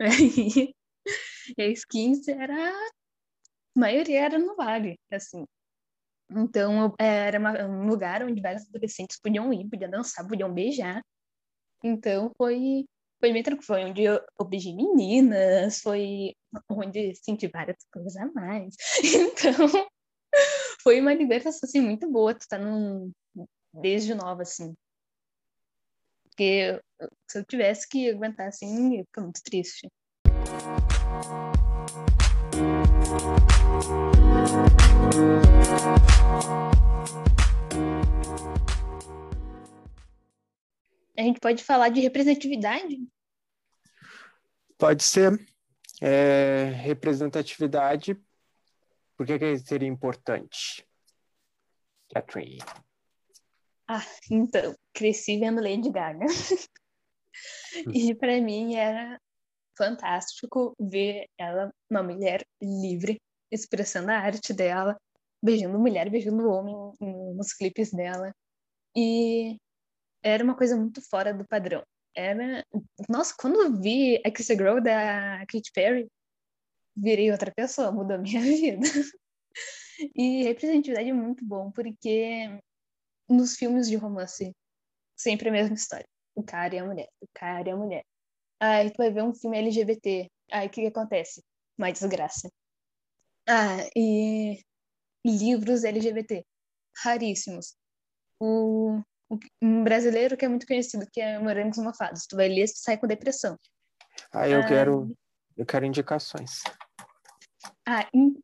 E 1.58 1.62
a 1.62 1.68
skins 1.68 2.28
era 2.28 2.72
a 3.76 3.80
maioria 3.80 4.24
era 4.24 4.38
no 4.38 4.56
Vale, 4.56 4.98
assim. 5.12 5.44
Então, 6.30 6.82
eu- 6.82 6.94
era 6.98 7.38
uma- 7.38 7.64
um 7.64 7.86
lugar 7.86 8.22
onde 8.24 8.40
vários 8.40 8.66
adolescentes 8.68 9.20
podiam 9.20 9.52
ir, 9.52 9.68
podiam 9.68 9.90
dançar, 9.90 10.26
podiam 10.26 10.52
beijar. 10.52 11.02
Então, 11.84 12.32
foi, 12.36 12.86
foi 13.20 13.32
bem 13.32 13.42
tranquilo. 13.42 13.66
Foi 13.66 13.84
onde 13.84 14.02
eu, 14.02 14.20
eu 14.40 14.44
beijei 14.46 14.74
meninas, 14.74 15.80
foi 15.80 16.34
onde 16.70 17.14
senti 17.16 17.46
várias 17.48 17.76
coisas 17.92 18.16
a 18.16 18.26
mais. 18.32 18.74
Então, 19.58 19.86
foi 20.82 21.00
uma 21.00 21.14
libertação, 21.14 21.60
assim, 21.64 21.80
muito 21.80 22.10
boa. 22.10 22.34
Tu 22.34 22.46
tá 22.48 22.58
num... 22.58 23.12
Desde 23.74 24.14
nova, 24.14 24.42
assim. 24.42 24.74
Porque 26.24 26.80
se 27.28 27.38
eu 27.38 27.44
tivesse 27.44 27.88
que 27.88 28.10
aguentar, 28.10 28.48
assim, 28.48 28.86
eu 28.86 28.98
ia 28.98 29.04
ficar 29.04 29.22
muito 29.22 29.42
triste. 29.42 29.88
A 41.16 41.22
gente 41.22 41.38
pode 41.38 41.62
falar 41.62 41.88
de 41.90 42.00
representatividade? 42.00 42.98
Pode 44.76 45.04
ser 45.04 45.38
é, 46.02 46.72
representatividade. 46.82 48.20
Por 49.16 49.24
que, 49.24 49.38
que 49.38 49.58
seria 49.58 49.88
importante? 49.88 50.86
Catherine. 52.12 52.58
Então, 54.30 54.76
cresci 54.92 55.38
vendo 55.38 55.62
Lady 55.62 55.90
Gaga. 55.90 56.26
e 57.94 58.14
para 58.16 58.40
mim 58.40 58.74
era 58.74 59.20
fantástico 59.76 60.74
ver 60.78 61.26
ela, 61.38 61.70
uma 61.90 62.02
mulher 62.02 62.44
livre, 62.62 63.20
expressando 63.50 64.10
a 64.10 64.18
arte 64.18 64.52
dela, 64.52 64.96
beijando 65.42 65.78
mulher, 65.78 66.10
beijando 66.10 66.48
homem 66.48 66.74
nos 67.34 67.52
clipes 67.52 67.90
dela. 67.92 68.32
E 68.96 69.56
era 70.22 70.42
uma 70.42 70.56
coisa 70.56 70.76
muito 70.76 71.00
fora 71.08 71.32
do 71.32 71.46
padrão. 71.46 71.84
Era, 72.14 72.64
nossa, 73.08 73.34
quando 73.38 73.60
eu 73.60 73.80
vi 73.80 74.20
X 74.24 74.46
Girl 74.48 74.80
da 74.80 75.44
Katy 75.46 75.70
Perry, 75.74 76.08
virei 76.96 77.30
outra 77.30 77.52
pessoa, 77.54 77.92
mudou 77.92 78.18
minha 78.18 78.40
vida. 78.42 78.86
E 80.14 80.44
representatividade 80.44 81.10
é 81.10 81.12
muito 81.12 81.44
bom, 81.44 81.70
porque 81.70 82.58
nos 83.28 83.56
filmes 83.56 83.88
de 83.88 83.96
romance, 83.96 84.54
sempre 85.16 85.48
a 85.48 85.52
mesma 85.52 85.74
história. 85.74 86.06
O 86.34 86.42
cara 86.42 86.74
e 86.74 86.78
a 86.78 86.84
mulher, 86.84 87.08
o 87.20 87.26
cara 87.34 87.68
e 87.68 87.72
a 87.72 87.76
mulher. 87.76 88.04
Aí 88.60 88.90
tu 88.90 88.96
vai 88.98 89.10
ver 89.10 89.22
um 89.22 89.34
filme 89.34 89.58
LGBT. 89.58 90.30
Aí 90.50 90.66
o 90.66 90.70
que, 90.70 90.82
que 90.82 90.86
acontece? 90.86 91.42
uma 91.78 91.92
desgraça. 91.92 92.50
Ah, 93.48 93.88
e 93.94 94.60
livros 95.24 95.84
LGBT, 95.84 96.44
raríssimos. 97.02 97.76
O, 98.40 99.00
o, 99.30 99.38
um 99.62 99.84
brasileiro 99.84 100.36
que 100.36 100.44
é 100.44 100.48
muito 100.48 100.66
conhecido, 100.66 101.06
que 101.12 101.20
é 101.20 101.38
Morangos 101.38 101.78
Mofados. 101.78 102.26
Tu 102.26 102.36
vai 102.36 102.48
ler, 102.48 102.66
tu 102.66 102.78
sai 102.78 102.96
com 102.96 103.06
depressão. 103.06 103.56
Ah, 104.32 104.48
eu 104.48 104.60
ah, 104.60 104.66
quero, 104.66 105.16
eu 105.56 105.66
quero 105.66 105.86
indicações. 105.86 106.62
Ah, 107.86 108.08
in, 108.12 108.36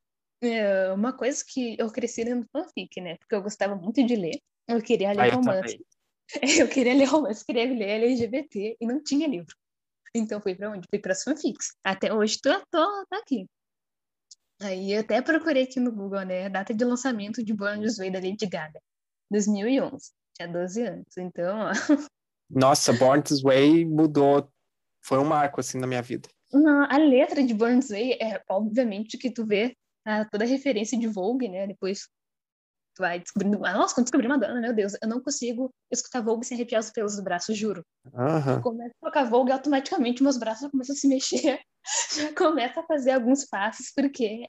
é, 0.42 0.92
uma 0.92 1.12
coisa 1.12 1.42
que 1.46 1.76
eu 1.78 1.90
cresci 1.90 2.24
lendo 2.24 2.46
fanfic, 2.52 3.00
né? 3.00 3.16
Porque 3.18 3.34
eu 3.34 3.42
gostava 3.42 3.74
muito 3.74 4.04
de 4.04 4.14
ler. 4.14 4.40
Eu 4.68 4.80
queria 4.80 5.12
ler 5.12 5.32
ah, 5.32 5.34
romance. 5.34 5.84
Eu, 6.34 6.38
eu 6.66 6.68
queria 6.68 6.94
ler 6.94 7.04
romance, 7.04 7.44
queria 7.44 7.64
ler 7.64 8.02
LGBT 8.02 8.76
e 8.80 8.86
não 8.86 9.02
tinha 9.02 9.26
livro. 9.26 9.54
Então 10.14 10.40
fui 10.40 10.54
para 10.54 10.70
onde? 10.70 10.86
Fui 10.90 10.98
para 10.98 11.12
as 11.12 11.22
fanfics. 11.22 11.74
Até 11.82 12.12
hoje 12.12 12.38
tô, 12.40 12.50
tô, 12.70 13.06
tô 13.08 13.16
aqui. 13.16 13.46
Aí 14.60 14.94
até 14.94 15.20
procurei 15.20 15.64
aqui 15.64 15.80
no 15.80 15.90
Google, 15.90 16.24
né? 16.24 16.48
Data 16.48 16.72
de 16.72 16.84
lançamento 16.84 17.42
de 17.42 17.52
Born 17.52 17.84
Way 17.96 18.10
da 18.10 18.20
Lady 18.20 18.46
Gaga. 18.46 18.80
2011. 19.30 20.10
Tinha 20.34 20.48
12 20.48 20.82
anos. 20.82 21.16
Então, 21.16 21.58
ó. 21.58 21.72
Nossa, 22.48 22.92
Born 22.92 23.22
This 23.22 23.42
Way 23.42 23.84
mudou. 23.86 24.48
Foi 25.00 25.18
um 25.18 25.24
marco, 25.24 25.60
assim, 25.60 25.78
na 25.78 25.86
minha 25.86 26.02
vida. 26.02 26.28
Não, 26.52 26.84
a 26.84 26.98
letra 26.98 27.42
de 27.42 27.54
Born 27.54 27.80
This 27.80 27.90
Way 27.90 28.12
é, 28.20 28.42
obviamente, 28.48 29.16
que 29.16 29.30
tu 29.30 29.44
vê 29.46 29.74
ah, 30.04 30.24
toda 30.26 30.44
a 30.44 30.46
referência 30.48 30.98
de 30.98 31.08
Vogue, 31.08 31.48
né? 31.48 31.66
Depois 31.66 32.08
vai 32.98 33.18
descobrindo. 33.20 33.58
Nossa, 33.58 33.94
quando 33.94 34.04
descobri 34.04 34.28
Madonna, 34.28 34.60
meu 34.60 34.74
Deus, 34.74 34.94
eu 35.00 35.08
não 35.08 35.20
consigo 35.20 35.72
escutar 35.90 36.20
Vogue 36.20 36.44
sem 36.46 36.56
arrepiar 36.56 36.80
os 36.80 36.90
pelos 36.90 37.14
dos 37.14 37.24
braços, 37.24 37.56
juro. 37.56 37.84
Uhum. 38.06 38.60
Começa 38.62 38.94
a 39.00 39.06
tocar 39.06 39.24
Vogue 39.24 39.52
automaticamente 39.52 40.22
meus 40.22 40.38
braços 40.38 40.70
começam 40.70 40.94
a 40.94 40.98
se 40.98 41.08
mexer, 41.08 41.60
já 42.16 42.34
começa 42.34 42.80
a 42.80 42.86
fazer 42.86 43.12
alguns 43.12 43.44
passos, 43.44 43.92
porque 43.94 44.46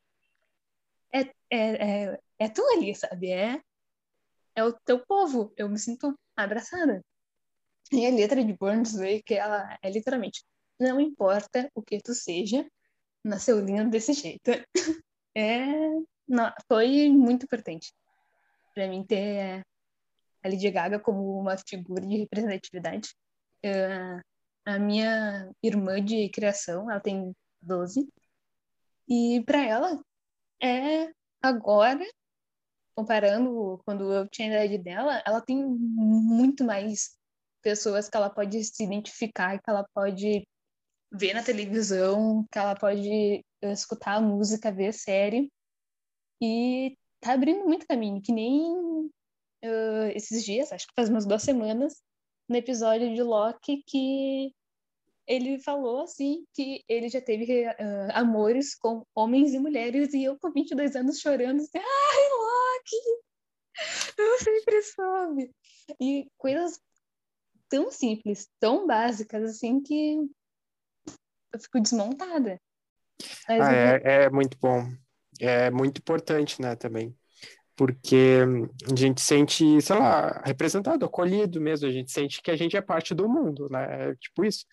é, 1.13 1.21
é, 1.21 1.31
é, 1.51 2.19
é 2.39 2.49
tu 2.49 2.61
ali, 2.75 2.93
sabe? 2.95 3.31
É, 3.31 3.61
é 4.55 4.63
o 4.63 4.73
teu 4.85 4.99
povo. 5.05 5.53
Eu 5.57 5.69
me 5.69 5.79
sinto 5.79 6.17
abraçada. 6.35 7.01
E 7.91 8.05
a 8.05 8.09
letra 8.09 8.43
de 8.43 8.53
Burns 8.53 8.95
Way, 8.95 9.23
que 9.23 9.35
ela 9.35 9.77
é 9.81 9.89
literalmente: 9.89 10.43
não 10.79 10.99
importa 10.99 11.69
o 11.75 11.81
que 11.81 11.99
tu 12.01 12.13
seja, 12.13 12.65
nasceu 13.23 13.59
lindo 13.59 13.89
desse 13.89 14.13
jeito. 14.13 14.51
É, 15.35 15.65
não, 16.27 16.53
foi 16.67 17.09
muito 17.09 17.45
importante 17.45 17.91
para 18.73 18.87
mim 18.87 19.05
ter 19.05 19.63
a 20.43 20.47
Lady 20.49 20.69
Gaga 20.71 20.99
como 20.99 21.39
uma 21.39 21.57
figura 21.57 22.05
de 22.05 22.17
representatividade. 22.17 23.09
Uh, 23.65 24.21
a 24.65 24.79
minha 24.79 25.51
irmã 25.61 26.03
de 26.03 26.29
criação, 26.29 26.89
ela 26.89 26.99
tem 26.99 27.33
12, 27.61 28.07
e 29.07 29.43
para 29.45 29.63
ela 29.63 30.03
é 30.61 31.11
agora, 31.41 32.05
comparando 32.95 33.81
quando 33.85 34.11
eu 34.13 34.27
tinha 34.29 34.49
a 34.59 34.65
idade 34.65 34.83
dela, 34.83 35.21
ela 35.25 35.41
tem 35.41 35.57
muito 35.65 36.63
mais 36.63 37.17
pessoas 37.61 38.09
que 38.09 38.17
ela 38.17 38.29
pode 38.29 38.63
se 38.63 38.83
identificar, 38.83 39.59
que 39.61 39.69
ela 39.69 39.85
pode 39.93 40.47
ver 41.11 41.33
na 41.33 41.43
televisão, 41.43 42.45
que 42.51 42.57
ela 42.57 42.75
pode 42.75 43.43
escutar 43.61 44.15
a 44.15 44.21
música, 44.21 44.71
ver 44.71 44.93
série. 44.93 45.51
E 46.41 46.97
tá 47.23 47.33
abrindo 47.33 47.65
muito 47.65 47.87
caminho, 47.87 48.21
que 48.21 48.31
nem 48.31 48.61
uh, 49.63 50.07
esses 50.13 50.43
dias, 50.43 50.71
acho 50.71 50.85
que 50.87 50.93
faz 50.95 51.09
umas 51.09 51.25
duas 51.25 51.41
semanas, 51.41 52.01
no 52.47 52.57
episódio 52.57 53.13
de 53.13 53.23
Loki, 53.23 53.83
que 53.87 54.53
ele 55.25 55.57
falou 55.59 56.01
assim 56.01 56.45
que 56.53 56.83
ele 56.87 57.07
já 57.07 57.21
teve 57.21 57.65
uh, 57.65 58.11
amores 58.13 58.75
com 58.75 59.05
homens 59.15 59.53
e 59.53 59.59
mulheres 59.59 60.13
e 60.13 60.25
eu 60.25 60.37
com 60.37 60.51
22 60.51 60.97
anos 60.97 61.19
chorando 61.19 61.61
assim, 61.61 61.77
ai, 61.77 62.29
Loki, 62.29 63.23
eu 64.17 64.39
sempre 64.39 64.81
soube. 64.81 65.51
E 65.99 66.27
coisas 66.37 66.79
tão 67.69 67.89
simples, 67.89 68.49
tão 68.59 68.85
básicas 68.85 69.43
assim 69.43 69.81
que 69.81 70.17
eu 71.53 71.59
fico 71.59 71.79
desmontada. 71.79 72.59
Mas 73.47 73.61
ah, 73.61 73.73
é, 73.73 74.23
é 74.25 74.29
muito 74.29 74.57
bom. 74.59 74.91
É 75.45 75.71
muito 75.71 75.99
importante, 75.99 76.61
né, 76.61 76.75
também. 76.75 77.15
Porque 77.75 78.39
a 78.91 78.95
gente 78.95 79.21
sente, 79.21 79.81
sei 79.81 79.97
lá, 79.97 80.41
representado, 80.45 81.05
acolhido 81.05 81.59
mesmo, 81.59 81.87
a 81.87 81.91
gente 81.91 82.11
sente 82.11 82.41
que 82.41 82.51
a 82.51 82.55
gente 82.55 82.77
é 82.77 82.81
parte 82.81 83.15
do 83.15 83.27
mundo, 83.27 83.67
né? 83.69 84.11
É 84.11 84.15
tipo 84.15 84.45
isso 84.45 84.65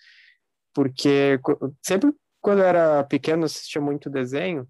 porque 0.73 1.39
sempre 1.83 2.13
quando 2.41 2.61
eu 2.61 2.65
era 2.67 3.05
pequeno 3.05 3.45
assistia 3.45 3.81
muito 3.81 4.11
desenho 4.11 4.69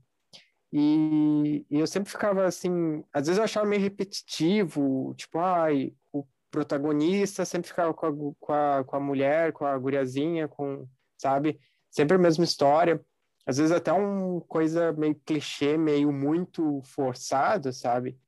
e, 0.73 1.67
e, 1.71 1.81
eu 1.81 1.87
sempre 1.87 2.11
ficava 2.11 2.45
assim, 2.47 3.05
às 3.13 3.27
vezes 3.27 3.39
eu 3.39 3.45
achava 3.45 3.67
meio 3.67 3.83
repetitivo, 3.83 5.15
tipo, 5.17 5.39
ai, 5.41 5.93
o 6.13 6.25
protagonista 6.51 7.45
sempre 7.45 7.69
ficava 7.69 7.93
com 7.93 8.07
a, 8.07 8.13
com 8.39 8.53
a, 8.53 8.85
com 8.85 8.97
a 8.97 9.01
mulher, 9.01 9.53
com 9.53 9.65
a 9.67 9.77
guriazinha, 9.77 10.47
com, 10.47 10.87
sabe? 11.19 11.59
Sempre 11.91 12.17
a 12.17 12.21
mesma 12.21 12.45
história. 12.45 13.01
Às 13.47 13.57
vezes 13.59 13.73
até 13.73 13.93
uma 13.93 14.41
coisa 14.43 14.93
meio 14.93 15.15
clichê, 15.25 15.77
meio 15.77 16.13
muito 16.13 16.81
forçado, 16.85 17.73
sabe? 17.73 18.19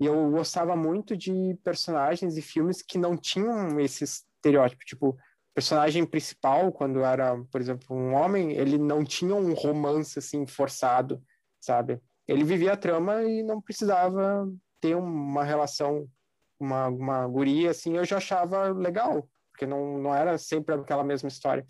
E 0.00 0.06
eu 0.06 0.30
gostava 0.30 0.76
muito 0.76 1.16
de 1.16 1.56
personagens 1.62 2.36
e 2.36 2.42
filmes 2.42 2.82
que 2.82 2.98
não 2.98 3.16
tinham 3.16 3.78
esse 3.80 4.04
estereótipo, 4.04 4.84
tipo, 4.84 5.16
personagem 5.54 6.04
principal, 6.04 6.72
quando 6.72 7.04
era, 7.04 7.36
por 7.50 7.60
exemplo, 7.60 7.96
um 7.96 8.14
homem, 8.14 8.52
ele 8.52 8.78
não 8.78 9.04
tinha 9.04 9.34
um 9.34 9.52
romance 9.54 10.18
assim 10.18 10.46
forçado, 10.46 11.22
sabe? 11.60 12.00
Ele 12.26 12.44
vivia 12.44 12.72
a 12.72 12.76
trama 12.76 13.22
e 13.22 13.42
não 13.42 13.60
precisava 13.60 14.50
ter 14.80 14.96
uma 14.96 15.44
relação, 15.44 16.08
uma, 16.58 16.88
uma 16.88 17.28
guria 17.28 17.70
assim, 17.70 17.96
eu 17.96 18.04
já 18.04 18.16
achava 18.16 18.68
legal, 18.68 19.28
porque 19.52 19.66
não, 19.66 19.98
não 19.98 20.14
era 20.14 20.38
sempre 20.38 20.74
aquela 20.74 21.04
mesma 21.04 21.28
história. 21.28 21.64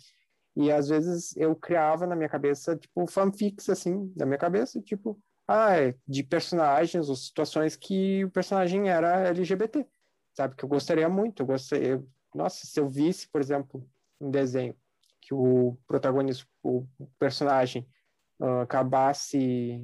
E 0.55 0.71
às 0.71 0.87
vezes 0.87 1.35
eu 1.35 1.55
criava 1.55 2.05
na 2.05 2.15
minha 2.15 2.29
cabeça, 2.29 2.75
tipo, 2.75 3.07
fanfics 3.07 3.69
assim, 3.69 4.13
na 4.15 4.25
minha 4.25 4.37
cabeça, 4.37 4.79
tipo, 4.81 5.19
ah, 5.47 5.79
é 5.79 5.95
de 6.07 6.23
personagens 6.23 7.09
ou 7.09 7.15
situações 7.15 7.75
que 7.75 8.23
o 8.23 8.31
personagem 8.31 8.89
era 8.89 9.27
LGBT, 9.27 9.85
sabe? 10.33 10.55
Que 10.55 10.63
eu 10.63 10.69
gostaria 10.69 11.09
muito, 11.09 11.41
eu 11.41 11.47
gostaria, 11.47 12.03
nossa, 12.33 12.65
se 12.65 12.79
eu 12.79 12.87
visse, 12.87 13.27
por 13.29 13.41
exemplo, 13.41 13.87
um 14.21 14.29
desenho 14.29 14.75
que 15.21 15.33
o 15.33 15.77
protagonista, 15.87 16.45
o 16.61 16.85
personagem 17.17 17.87
uh, 18.39 18.61
acabasse 18.61 19.81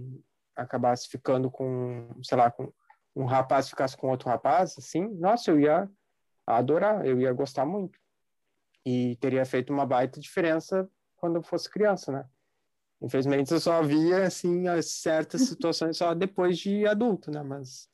acabasse 0.55 1.07
ficando 1.07 1.49
com, 1.49 2.09
sei 2.22 2.38
lá, 2.38 2.51
com 2.51 2.72
um 3.15 3.26
rapaz 3.26 3.70
ficasse 3.70 3.95
com 3.95 4.09
outro 4.09 4.30
rapaz, 4.30 4.76
assim, 4.78 5.07
nossa, 5.15 5.49
eu 5.51 5.59
ia 5.59 5.89
adorar, 6.45 7.05
eu 7.05 7.20
ia 7.20 7.32
gostar 7.32 7.65
muito. 7.65 7.97
E 8.92 9.16
teria 9.18 9.46
feito 9.46 9.72
uma 9.72 9.86
baita 9.86 10.20
diferença 10.20 10.90
quando 11.16 11.36
eu 11.36 11.44
fosse 11.44 11.70
criança, 11.70 12.12
né? 12.12 12.26
Infelizmente 13.00 13.52
eu 13.52 13.60
só 13.60 13.84
via, 13.84 14.26
assim, 14.26 14.64
certas 14.82 15.42
situações 15.44 15.96
só 15.96 16.16
depois 16.16 16.58
de 16.58 16.88
adulto, 16.88 17.30
né? 17.30 17.44
Mas, 17.44 17.88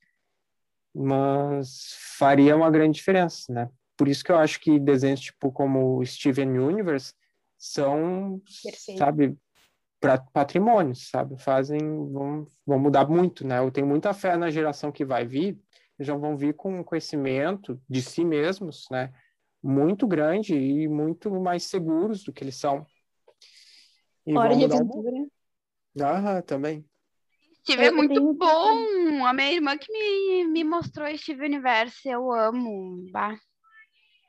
mas 0.96 1.98
faria 2.18 2.56
uma 2.56 2.72
grande 2.72 2.96
diferença, 2.96 3.52
né? 3.52 3.70
Por 3.98 4.08
isso 4.08 4.24
que 4.24 4.32
eu 4.32 4.38
acho 4.38 4.58
que 4.62 4.80
desenhos 4.80 5.20
tipo 5.20 5.52
como 5.52 6.04
Steven 6.06 6.60
Universe 6.60 7.14
são, 7.58 8.42
Perfeito. 8.64 8.98
sabe, 8.98 9.38
para 10.00 10.18
patrimônios, 10.18 11.10
sabe? 11.10 11.38
Fazem, 11.38 11.80
vão, 12.10 12.48
vão 12.66 12.80
mudar 12.80 13.06
muito, 13.10 13.46
né? 13.46 13.60
Eu 13.60 13.70
tenho 13.70 13.88
muita 13.88 14.14
fé 14.14 14.38
na 14.38 14.50
geração 14.50 14.94
que 14.94 15.04
vai 15.04 15.26
vir, 15.26 15.60
já 16.00 16.16
vão 16.16 16.38
vir 16.38 16.54
com 16.54 16.82
conhecimento 16.86 17.82
de 17.90 18.02
si 18.02 18.24
mesmos, 18.24 18.88
né? 18.90 19.12
Muito 19.68 20.06
grande 20.06 20.54
e 20.54 20.88
muito 20.88 21.32
mais 21.42 21.64
seguros 21.64 22.24
do 22.24 22.32
que 22.32 22.44
eles 22.44 22.56
são. 22.56 22.86
E 24.24 24.38
Hora 24.38 24.56
de 24.56 24.66
aventura. 24.66 25.26
Ah, 26.00 26.40
também. 26.44 26.86
Steve 27.62 27.86
é 27.86 27.90
muito 27.90 28.36
bom. 28.36 29.26
A 29.26 29.34
minha 29.34 29.52
irmã 29.54 29.76
que 29.76 29.92
me, 29.92 30.46
me 30.46 30.64
mostrou 30.64 31.08
Steve 31.18 31.44
Universe, 31.44 32.08
eu 32.08 32.32
amo. 32.32 33.10
Bah. 33.12 33.36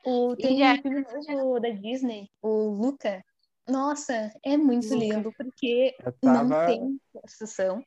O, 0.03 0.35
tem 0.35 0.63
um 0.63 0.81
filme 0.81 1.05
novo 1.29 1.59
da 1.59 1.69
Disney, 1.69 2.27
o 2.41 2.69
Luca. 2.69 3.23
Nossa, 3.69 4.31
é 4.43 4.57
muito 4.57 4.91
Luca. 4.91 5.05
lindo, 5.05 5.31
porque 5.37 5.95
tava... 6.19 6.43
não 6.43 6.65
tem 6.65 7.01
construção. 7.13 7.83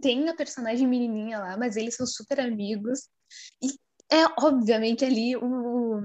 Tem 0.00 0.28
a 0.28 0.36
personagem 0.36 0.86
menininha 0.86 1.40
lá, 1.40 1.56
mas 1.56 1.76
eles 1.76 1.96
são 1.96 2.06
super 2.06 2.38
amigos. 2.38 3.08
E 3.60 3.70
é, 4.14 4.24
obviamente, 4.38 5.04
ali 5.04 5.36
o, 5.36 6.00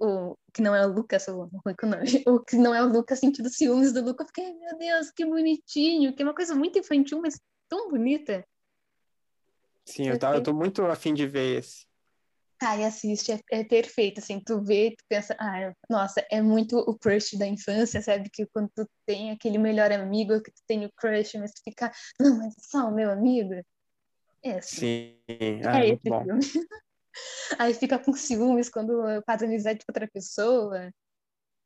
o 0.00 0.36
que 0.52 0.62
não 0.62 0.74
é 0.74 0.84
o 0.86 0.90
Lucas, 0.90 1.28
o, 1.28 1.50
o 1.64 2.40
que 2.44 2.56
não 2.56 2.74
é 2.74 2.82
o 2.82 2.88
Lucas 2.88 3.20
sentindo 3.20 3.50
ciúmes 3.50 3.92
do 3.92 4.02
Lucas, 4.02 4.26
porque, 4.26 4.42
meu 4.42 4.78
Deus, 4.78 5.10
que 5.10 5.24
bonitinho, 5.24 6.14
que 6.14 6.22
é 6.22 6.24
uma 6.24 6.34
coisa 6.34 6.54
muito 6.54 6.78
infantil, 6.78 7.20
mas 7.20 7.38
tão 7.68 7.90
bonita. 7.90 8.44
Sim, 9.84 10.08
eu, 10.08 10.18
tá, 10.18 10.34
eu 10.34 10.42
tô 10.42 10.54
muito 10.54 10.82
afim 10.86 11.12
de 11.12 11.26
ver 11.26 11.58
esse. 11.58 11.86
cai, 12.58 12.84
assiste, 12.84 13.32
é, 13.32 13.40
é, 13.50 13.64
perfeito, 13.64 14.20
assim, 14.20 14.40
tu 14.40 14.62
vê, 14.62 14.94
tu 14.96 15.04
pensa, 15.08 15.36
ah, 15.38 15.72
nossa, 15.88 16.24
é 16.30 16.40
muito 16.40 16.78
o 16.78 16.98
crush 16.98 17.36
da 17.36 17.46
infância, 17.46 18.00
sabe, 18.00 18.30
que 18.30 18.46
quando 18.46 18.70
tu 18.74 18.88
tem 19.06 19.30
aquele 19.30 19.58
melhor 19.58 19.92
amigo, 19.92 20.42
que 20.42 20.50
tu 20.50 20.62
tem 20.66 20.84
o 20.86 20.92
crush, 20.96 21.38
mas 21.38 21.52
tu 21.52 21.62
fica, 21.62 21.92
não, 22.18 22.38
mas 22.38 22.54
é 22.56 22.60
só 22.60 22.88
o 22.88 22.94
meu 22.94 23.10
amigo, 23.10 23.54
é 24.42 24.58
assim. 24.58 24.76
Sim, 24.76 25.16
é, 25.28 25.80
é 25.80 25.88
esse 25.88 26.08
bom. 26.08 26.24
filme. 26.24 26.40
Aí 27.58 27.74
fica 27.74 27.98
com 27.98 28.12
ciúmes 28.12 28.68
quando 28.68 29.02
faz 29.26 29.42
amizade 29.42 29.80
com 29.80 29.90
outra 29.90 30.08
pessoa, 30.08 30.90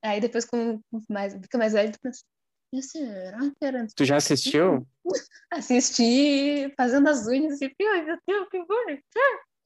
aí 0.03 0.21
depois, 0.21 0.45
com 0.45 0.81
mais, 1.09 1.35
fica 1.35 1.59
mais 1.59 1.73
velho, 1.73 1.93
tu 1.93 1.99
pensa, 2.01 2.23
será 2.81 3.39
que 3.39 3.65
era... 3.65 3.87
Tu 3.95 4.05
já 4.05 4.17
assistiu? 4.17 4.87
Assisti 5.51 6.73
fazendo 6.77 7.09
as 7.09 7.27
unhas 7.27 7.61
e, 7.61 7.73
ai 7.81 8.05
meu 8.05 8.19
Deus, 8.27 8.49
que 8.49 8.65
bonito! 8.65 9.05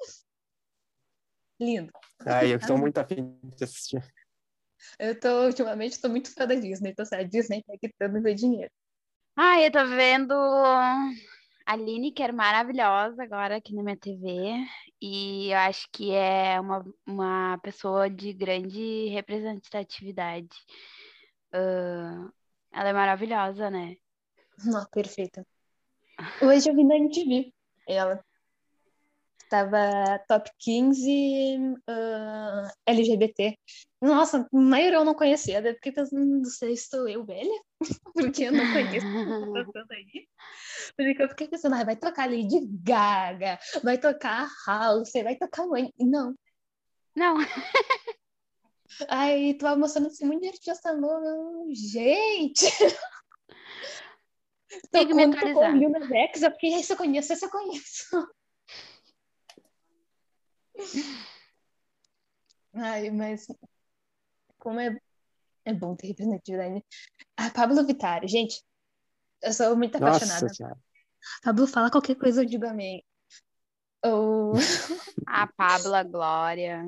Lindo. 1.61 1.93
Ai, 2.25 2.55
eu 2.55 2.61
tô 2.61 2.77
muito 2.77 2.99
afim 2.99 3.37
de 3.57 3.65
assistir. 3.65 4.03
Eu 4.99 5.19
tô, 5.19 5.47
ultimamente, 5.47 6.01
tô 6.01 6.09
muito 6.09 6.33
fã 6.33 6.47
da 6.47 6.55
Disney. 6.55 6.95
Assim, 6.97 7.17
a 7.17 7.23
Disney 7.25 7.63
tá 7.65 7.75
quitando 7.81 8.21
meu 8.21 8.35
dinheiro. 8.35 8.71
Ah, 9.37 9.61
eu 9.61 9.71
tô 9.71 9.85
vendo 9.87 10.35
a 11.69 11.77
Lineker 11.77 12.33
maravilhosa 12.33 13.23
agora 13.23 13.57
aqui 13.57 13.75
na 13.75 13.83
minha 13.83 13.97
TV. 13.97 14.57
E 15.03 15.51
eu 15.53 15.59
acho 15.59 15.87
que 15.93 16.15
é 16.15 16.59
uma, 16.59 16.83
uma 17.07 17.59
pessoa 17.59 18.09
de 18.09 18.33
grande 18.33 19.09
representatividade. 19.09 20.49
Uh, 21.53 22.33
ela 22.73 22.89
é 22.89 22.93
maravilhosa, 22.95 23.69
né? 23.69 23.97
Não, 24.65 24.83
perfeita. 24.87 25.47
Hoje 26.41 26.71
eu 26.71 26.75
vi 26.75 26.85
na 26.85 26.97
MTV. 26.97 27.53
Ela 27.87 28.25
tava 29.49 30.19
top 30.29 30.51
15 30.59 31.75
uh, 31.89 32.69
LGBT. 32.87 33.57
Nossa, 34.01 34.49
a 34.53 34.57
maioria 34.57 34.99
eu 34.99 35.05
não 35.05 35.15
conhecia, 35.15 35.61
daí 35.61 35.75
fiquei 35.75 35.93
pensando, 35.93 36.25
não 36.25 36.45
sei, 36.45 36.73
estou 36.73 37.09
eu 37.09 37.25
velha? 37.25 37.63
Porque 38.15 38.45
eu 38.45 38.53
não 38.53 38.73
conheço 38.73 39.07
essa 39.57 39.87
aí. 39.91 40.29
Porque 40.97 41.23
eu 41.23 41.29
fiquei 41.31 41.49
pensando, 41.49 41.75
ah, 41.75 41.85
vai 41.85 41.97
tocar 41.97 42.31
Lady 42.31 42.67
Gaga, 42.83 43.59
vai 43.83 43.99
tocar 43.99 44.49
House, 44.67 45.13
vai 45.13 45.37
tocar 45.37 45.67
mãe. 45.67 45.93
Não. 45.99 46.35
Não. 47.17 47.37
Aí 49.09 49.55
tu 49.55 49.63
vai 49.63 49.77
mostrando 49.77 50.09
assim, 50.09 50.25
muito 50.25 50.47
artista 50.47 50.95
novo. 50.95 51.69
Gente! 51.75 52.67
Tem 54.91 55.07
que 55.07 55.15
me 55.15 55.25
atualizar. 55.25 55.77
Lil 55.77 55.91
Nas 55.91 56.11
X, 56.11 56.43
eu 56.43 56.51
fiquei, 56.53 56.75
esse 56.75 56.93
eu 56.93 56.97
conheço, 56.97 57.33
esse 57.33 57.45
eu 57.45 57.51
conheço. 57.51 58.29
Ai, 62.75 63.11
mas 63.11 63.47
como 64.59 64.81
é, 64.81 64.97
é 65.65 65.73
bom 65.73 65.97
ter 65.97 66.09
representatividade. 66.09 66.85
A 67.37 67.51
Pablo 67.51 67.85
Vittar, 67.85 68.27
gente, 68.27 68.63
eu 69.43 69.53
sou 69.53 69.77
muito 69.77 69.97
apaixonada. 69.97 70.47
Nossa. 70.47 70.79
Pablo 71.43 71.67
fala 71.67 71.91
qualquer 71.91 72.17
coisa, 72.17 72.43
eu 72.43 72.47
digo 72.47 72.67
amém. 72.67 73.05
Ou 74.05 74.53
A 75.27 75.47
Pablo, 75.57 75.95
a 75.95 76.03
Glória. 76.03 76.85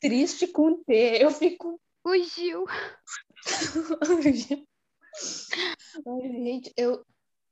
triste 0.00 0.46
com 0.48 0.82
T, 0.84 1.18
eu 1.20 1.30
fico. 1.30 1.80
O 2.04 2.14
Gil. 2.16 2.64
Ai, 6.06 6.22
gente, 6.22 6.72
eu 6.76 7.04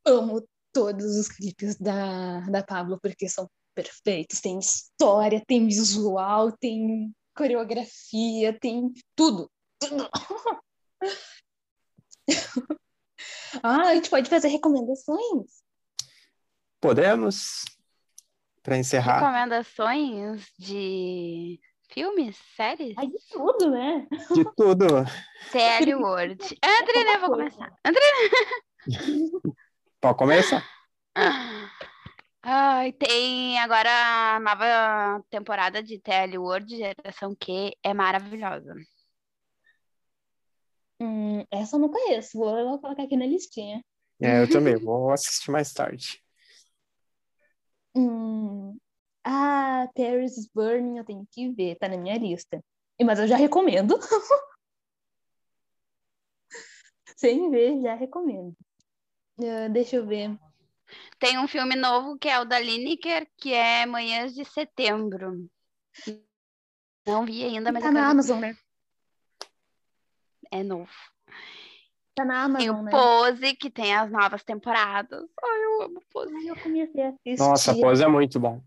amo 0.05 0.47
todos 0.73 1.17
os 1.17 1.29
clipes 1.29 1.77
da, 1.77 2.41
da 2.41 2.63
Pablo, 2.63 2.99
porque 3.01 3.29
são 3.29 3.51
perfeitos. 3.77 4.41
Tem 4.41 4.59
história, 4.59 5.43
tem 5.47 5.67
visual, 5.67 6.51
tem 6.51 7.15
coreografia, 7.37 8.59
tem 8.59 8.93
tudo. 9.15 9.51
Tudo. 9.79 10.09
Ah, 13.63 13.89
a 13.89 13.95
gente 13.95 14.11
pode 14.11 14.29
fazer 14.29 14.49
recomendações? 14.49 15.63
Podemos? 16.81 17.65
Para 18.63 18.77
encerrar. 18.77 19.21
Recomendações 19.21 20.45
de 20.59 21.59
filmes, 21.89 22.37
séries? 22.55 22.95
Ai, 22.99 23.07
de 23.07 23.19
tudo, 23.31 23.71
né? 23.71 24.07
De 24.35 24.45
tudo. 24.57 24.87
TL 25.53 25.95
World. 25.95 26.59
André, 26.63 27.05
né? 27.05 27.19
Vou 27.19 27.31
começar. 27.31 27.73
André. 27.85 28.03
Pode 30.01 30.19
começar? 30.19 30.69
Ai, 32.49 32.93
tem 32.93 33.59
agora 33.59 33.91
a 34.37 34.41
nova 34.41 35.21
temporada 35.29 35.83
de 35.83 35.99
TL 35.99 36.39
World, 36.39 36.77
geração 36.77 37.35
Q, 37.35 37.73
é 37.83 37.93
maravilhosa. 37.93 38.73
Hum, 41.01 41.45
essa 41.51 41.75
eu 41.75 41.81
não 41.81 41.91
conheço, 41.91 42.39
vou, 42.39 42.55
vou 42.69 42.79
colocar 42.79 43.03
aqui 43.03 43.17
na 43.17 43.27
listinha. 43.27 43.85
É, 44.23 44.43
eu 44.43 44.49
também. 44.49 44.77
Vou 44.79 45.11
assistir 45.11 45.51
mais 45.51 45.73
tarde. 45.73 46.23
Hum, 47.97 48.79
ah, 49.25 49.89
Paris 49.97 50.39
is 50.39 50.49
Burning, 50.55 50.99
eu 50.99 51.05
tenho 51.05 51.27
que 51.33 51.51
ver, 51.51 51.75
tá 51.77 51.89
na 51.89 51.97
minha 51.97 52.17
lista. 52.17 52.63
E- 52.97 53.05
Mas 53.05 53.19
eu 53.19 53.27
já 53.27 53.37
recomendo. 53.37 53.99
Sem 57.17 57.51
ver, 57.51 57.83
já 57.83 57.97
recomendo. 57.97 58.55
Ah, 59.41 59.67
deixa 59.69 59.97
eu 59.97 60.07
ver. 60.07 60.39
Tem 61.19 61.39
um 61.39 61.49
filme 61.49 61.75
novo 61.75 62.19
que 62.19 62.29
é 62.29 62.39
o 62.41 62.45
da 62.45 62.59
Lineker, 62.59 63.27
que 63.37 63.53
é 63.53 63.87
Manhãs 63.87 64.35
de 64.35 64.45
Setembro. 64.45 65.49
Não 67.07 67.25
vi 67.25 67.45
ainda, 67.45 67.73
mas 67.73 67.83
Tá 67.83 67.91
na 67.93 68.09
Amazon, 68.09 68.41
né? 68.41 68.57
é 70.51 70.63
novo. 70.63 70.91
Tá 72.15 72.25
na 72.25 72.57
Tem 72.57 72.69
Amazon, 72.69 72.81
o 72.81 72.85
né? 72.85 72.91
Pose, 72.91 73.57
que 73.57 73.71
tem 73.71 73.95
as 73.95 74.11
novas 74.11 74.43
temporadas. 74.43 75.29
Ai, 75.43 75.65
eu 75.65 75.83
amo 75.83 76.03
Pose. 76.11 76.35
Ai, 76.35 76.49
eu 76.49 76.57
comecei 76.57 77.03
a 77.03 77.09
assistir. 77.11 77.39
Nossa, 77.39 77.75
Pose 77.75 78.03
é 78.03 78.09
muito 78.09 78.41
bom. 78.41 78.63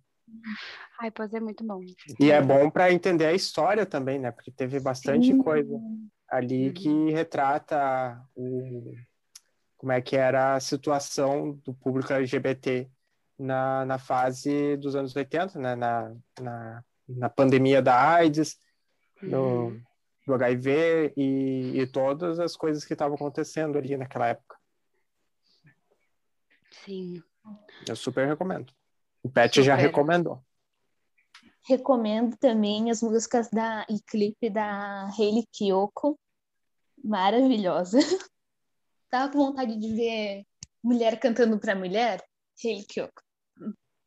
Ai, 1.00 1.10
Pose 1.12 1.36
é 1.38 1.40
muito 1.40 1.64
bom. 1.66 1.82
E 2.20 2.32
é 2.32 2.42
bom 2.42 2.70
para 2.70 2.92
entender 2.92 3.26
a 3.26 3.34
história 3.34 3.86
também, 3.86 4.20
né? 4.20 4.32
Porque 4.32 4.52
teve 4.52 4.80
bastante 4.80 5.28
Sim. 5.28 5.38
coisa 5.38 5.80
ali 6.30 6.68
Uhum. 6.68 6.74
que 6.74 7.12
retrata 7.12 8.24
o 8.36 8.94
como 9.80 9.94
é 9.94 10.02
que 10.02 10.18
era 10.18 10.56
a 10.56 10.60
situação 10.60 11.54
do 11.64 11.74
público 11.74 12.12
LGBT 12.12 12.92
na, 13.40 13.86
na 13.86 13.98
fase 13.98 14.76
dos 14.76 14.94
anos 14.94 15.16
80, 15.16 15.58
né? 15.58 15.74
Na, 15.74 16.14
na, 16.40 16.84
na 17.08 17.30
pandemia 17.30 17.82
da 17.82 18.16
AIDS, 18.16 18.60
no, 19.22 19.68
Uhum. 19.68 19.82
do 20.28 20.34
HIV 20.34 21.14
e, 21.16 21.80
e 21.80 21.88
todas 21.88 22.40
as 22.40 22.58
coisas 22.58 22.84
que 22.84 22.92
estavam 22.92 23.16
acontecendo 23.16 23.78
ali 23.78 23.96
naquela 23.96 24.28
época. 24.28 24.58
Sim. 26.84 27.24
Eu 27.88 27.96
super 27.96 28.28
recomendo. 28.28 28.74
O 29.24 29.30
Pet 29.30 29.64
já 29.64 29.76
Super. 29.76 29.88
recomendou. 29.88 30.44
Recomendo 31.66 32.36
também 32.38 32.92
as 32.92 33.02
músicas 33.02 33.50
da 33.50 33.86
e 33.90 34.02
clipe 34.02 34.50
da 34.50 35.06
Hayley 35.18 35.48
Kiyoko. 35.54 36.20
Maravilhosa. 37.02 38.00
Tava 39.10 39.32
com 39.32 39.40
vontade 39.40 39.78
de 39.78 39.94
ver 39.94 40.46
mulher 40.84 41.20
cantando 41.20 41.60
pra 41.60 41.76
mulher. 41.76 42.24
Hayley 42.64 42.86
Kiyoko. 42.86 43.22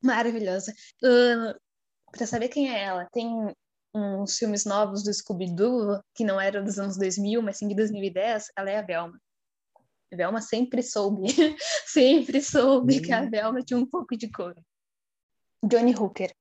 Maravilhosa. 0.03 0.75
Ah, 1.05 1.57
pra 2.11 2.27
saber 2.27 2.49
quem 2.49 2.71
é 2.73 2.83
ela, 2.83 3.09
tem 3.13 3.29
uns 3.95 4.39
filmes 4.39 4.65
novos 4.65 5.03
do 5.03 5.13
Scooby-Doo, 5.13 6.01
que 6.15 6.25
não 6.25 6.41
eram 6.41 6.65
dos 6.65 6.79
anos 6.79 6.97
2000, 6.97 7.43
mas 7.43 7.59
sim 7.59 7.69
de 7.69 7.75
2010. 7.75 8.47
Ela 8.57 8.71
é 8.71 8.79
a 8.79 8.83
Velma. 8.83 9.19
A 10.13 10.17
Velma 10.17 10.41
sempre 10.41 10.83
soube. 10.83 11.23
sempre 11.87 12.41
soube 12.43 13.01
que 13.01 13.13
a 13.13 13.29
Velma 13.29 13.63
tinha 13.63 13.79
um 13.79 13.87
pouco 13.87 14.17
de 14.17 14.31
cor. 14.31 14.55
Johnny 15.65 15.95
Hooker 15.95 16.35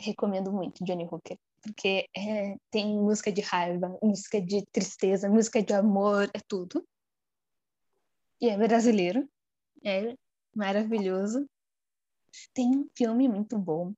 recomendo 0.00 0.52
muito 0.52 0.84
Johnny 0.84 1.04
Hooker, 1.10 1.36
porque 1.60 2.06
é, 2.16 2.56
tem 2.70 2.96
música 2.96 3.32
de 3.32 3.40
raiva, 3.40 3.98
música 4.02 4.40
de 4.40 4.64
tristeza, 4.66 5.28
música 5.28 5.62
de 5.62 5.74
amor, 5.74 6.30
é 6.32 6.40
tudo. 6.46 6.86
E 8.40 8.48
é 8.48 8.56
brasileiro, 8.56 9.28
é 9.84 10.14
maravilhoso. 10.54 11.48
Tem 12.54 12.76
um 12.76 12.88
filme 12.96 13.28
muito 13.28 13.58
bom, 13.58 13.92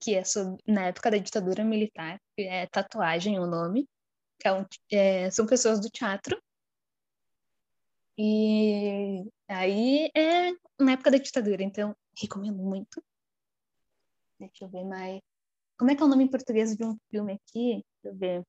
que 0.00 0.14
é 0.14 0.24
sobre, 0.24 0.62
na 0.66 0.86
época 0.86 1.10
da 1.10 1.18
ditadura 1.18 1.64
militar, 1.64 2.20
que 2.36 2.42
é 2.42 2.66
Tatuagem 2.66 3.38
o 3.38 3.46
nome, 3.46 3.88
que 4.38 4.48
é 4.48 4.52
um- 4.52 4.66
é, 4.90 5.30
são 5.30 5.46
pessoas 5.46 5.80
do 5.80 5.88
teatro. 5.88 6.40
E 8.18 9.24
aí 9.48 10.10
é 10.14 10.52
na 10.78 10.92
época 10.92 11.10
da 11.10 11.18
ditadura, 11.18 11.62
então 11.62 11.96
recomendo 12.20 12.62
muito. 12.62 13.02
Deixa 14.38 14.64
eu 14.64 14.68
ver 14.68 14.84
mais. 14.84 15.20
Como 15.78 15.90
é 15.90 15.96
que 15.96 16.02
é 16.02 16.06
o 16.06 16.08
nome 16.08 16.24
em 16.24 16.30
português 16.30 16.76
de 16.76 16.84
um 16.84 16.96
filme 17.10 17.32
aqui? 17.34 17.84
Deixa 18.02 18.14
eu 18.14 18.16
ver. 18.16 18.46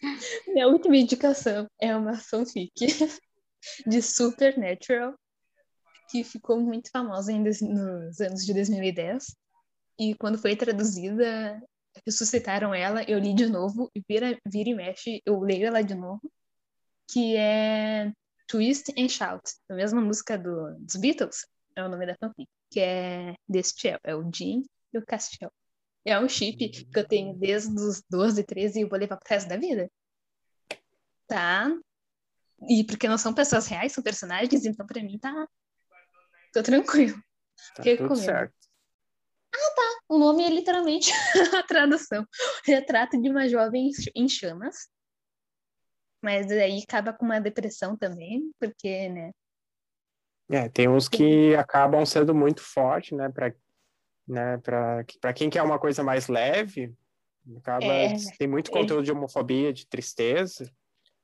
Minha 0.48 0.68
última 0.68 0.96
indicação 0.96 1.68
é 1.80 1.94
uma 1.96 2.16
fanfic 2.16 2.72
de 3.86 4.02
Supernatural, 4.02 5.14
que 6.10 6.24
ficou 6.24 6.60
muito 6.60 6.90
famosa 6.90 7.32
ainda 7.32 7.50
nos 7.62 8.20
anos 8.20 8.44
de 8.44 8.52
2010. 8.52 9.34
E 9.98 10.14
quando 10.14 10.38
foi 10.38 10.56
traduzida, 10.56 11.60
ressuscitaram 12.06 12.74
ela, 12.74 13.02
eu 13.04 13.18
li 13.18 13.34
de 13.34 13.46
novo, 13.46 13.90
e 13.94 14.02
vira, 14.08 14.38
vira 14.46 14.70
e 14.70 14.74
mexe, 14.74 15.22
eu 15.24 15.40
leio 15.40 15.66
ela 15.66 15.82
de 15.82 15.94
novo, 15.94 16.20
que 17.10 17.36
é 17.36 18.12
Twist 18.46 18.92
and 18.98 19.08
Shout, 19.08 19.42
a 19.68 19.74
mesma 19.74 20.00
música 20.00 20.36
do, 20.38 20.74
dos 20.78 20.96
Beatles, 20.96 21.46
é 21.76 21.84
o 21.84 21.88
nome 21.88 22.06
da 22.06 22.16
fanfic, 22.16 22.48
que 22.70 22.80
é 22.80 23.34
deste 23.48 23.88
é, 23.88 24.14
o 24.14 24.30
Jim 24.32 24.62
e 24.92 24.98
o 24.98 25.04
Castiel. 25.04 25.52
É 26.04 26.18
um 26.18 26.28
chip 26.28 26.68
que 26.68 26.98
eu 26.98 27.06
tenho 27.06 27.34
desde 27.34 27.74
os 27.74 28.02
12, 28.10 28.42
13 28.42 28.80
e 28.80 28.84
vou 28.84 28.98
levar 28.98 29.16
pro 29.16 29.28
resto 29.28 29.48
da 29.48 29.56
vida. 29.56 29.88
Tá? 31.28 31.70
E 32.68 32.84
porque 32.84 33.08
não 33.08 33.18
são 33.18 33.34
pessoas 33.34 33.66
reais, 33.66 33.92
são 33.92 34.02
personagens, 34.02 34.64
então 34.64 34.86
pra 34.86 35.02
mim 35.02 35.18
tá. 35.18 35.48
Tô 36.52 36.62
tranquilo. 36.62 37.16
Tá 37.74 37.82
tudo 37.96 38.16
certo. 38.16 38.54
Ah, 39.54 39.74
tá. 39.76 40.00
O 40.08 40.18
nome 40.18 40.44
é 40.44 40.48
literalmente 40.48 41.10
a 41.58 41.62
tradução. 41.62 42.26
Retrato 42.64 43.20
de 43.20 43.30
uma 43.30 43.48
jovem 43.48 43.90
em 44.14 44.28
chamas. 44.28 44.90
Mas 46.22 46.50
aí 46.50 46.82
acaba 46.82 47.12
com 47.12 47.24
uma 47.24 47.40
depressão 47.40 47.96
também, 47.96 48.52
porque, 48.58 49.08
né? 49.08 49.32
É, 50.50 50.68
tem 50.68 50.88
uns 50.88 51.08
que 51.08 51.54
acabam 51.56 52.04
sendo 52.06 52.34
muito 52.34 52.62
fortes, 52.62 53.16
né? 53.16 53.28
Pra, 53.28 53.52
né? 54.26 54.58
Pra, 54.58 55.04
pra 55.20 55.32
quem 55.32 55.50
quer 55.50 55.62
uma 55.62 55.78
coisa 55.78 56.02
mais 56.02 56.28
leve, 56.28 56.94
acaba, 57.56 57.84
é, 57.84 58.14
tem 58.38 58.46
muito 58.46 58.70
é. 58.70 58.74
conteúdo 58.74 59.02
é. 59.02 59.04
de 59.04 59.12
homofobia, 59.12 59.72
de 59.72 59.86
tristeza, 59.86 60.70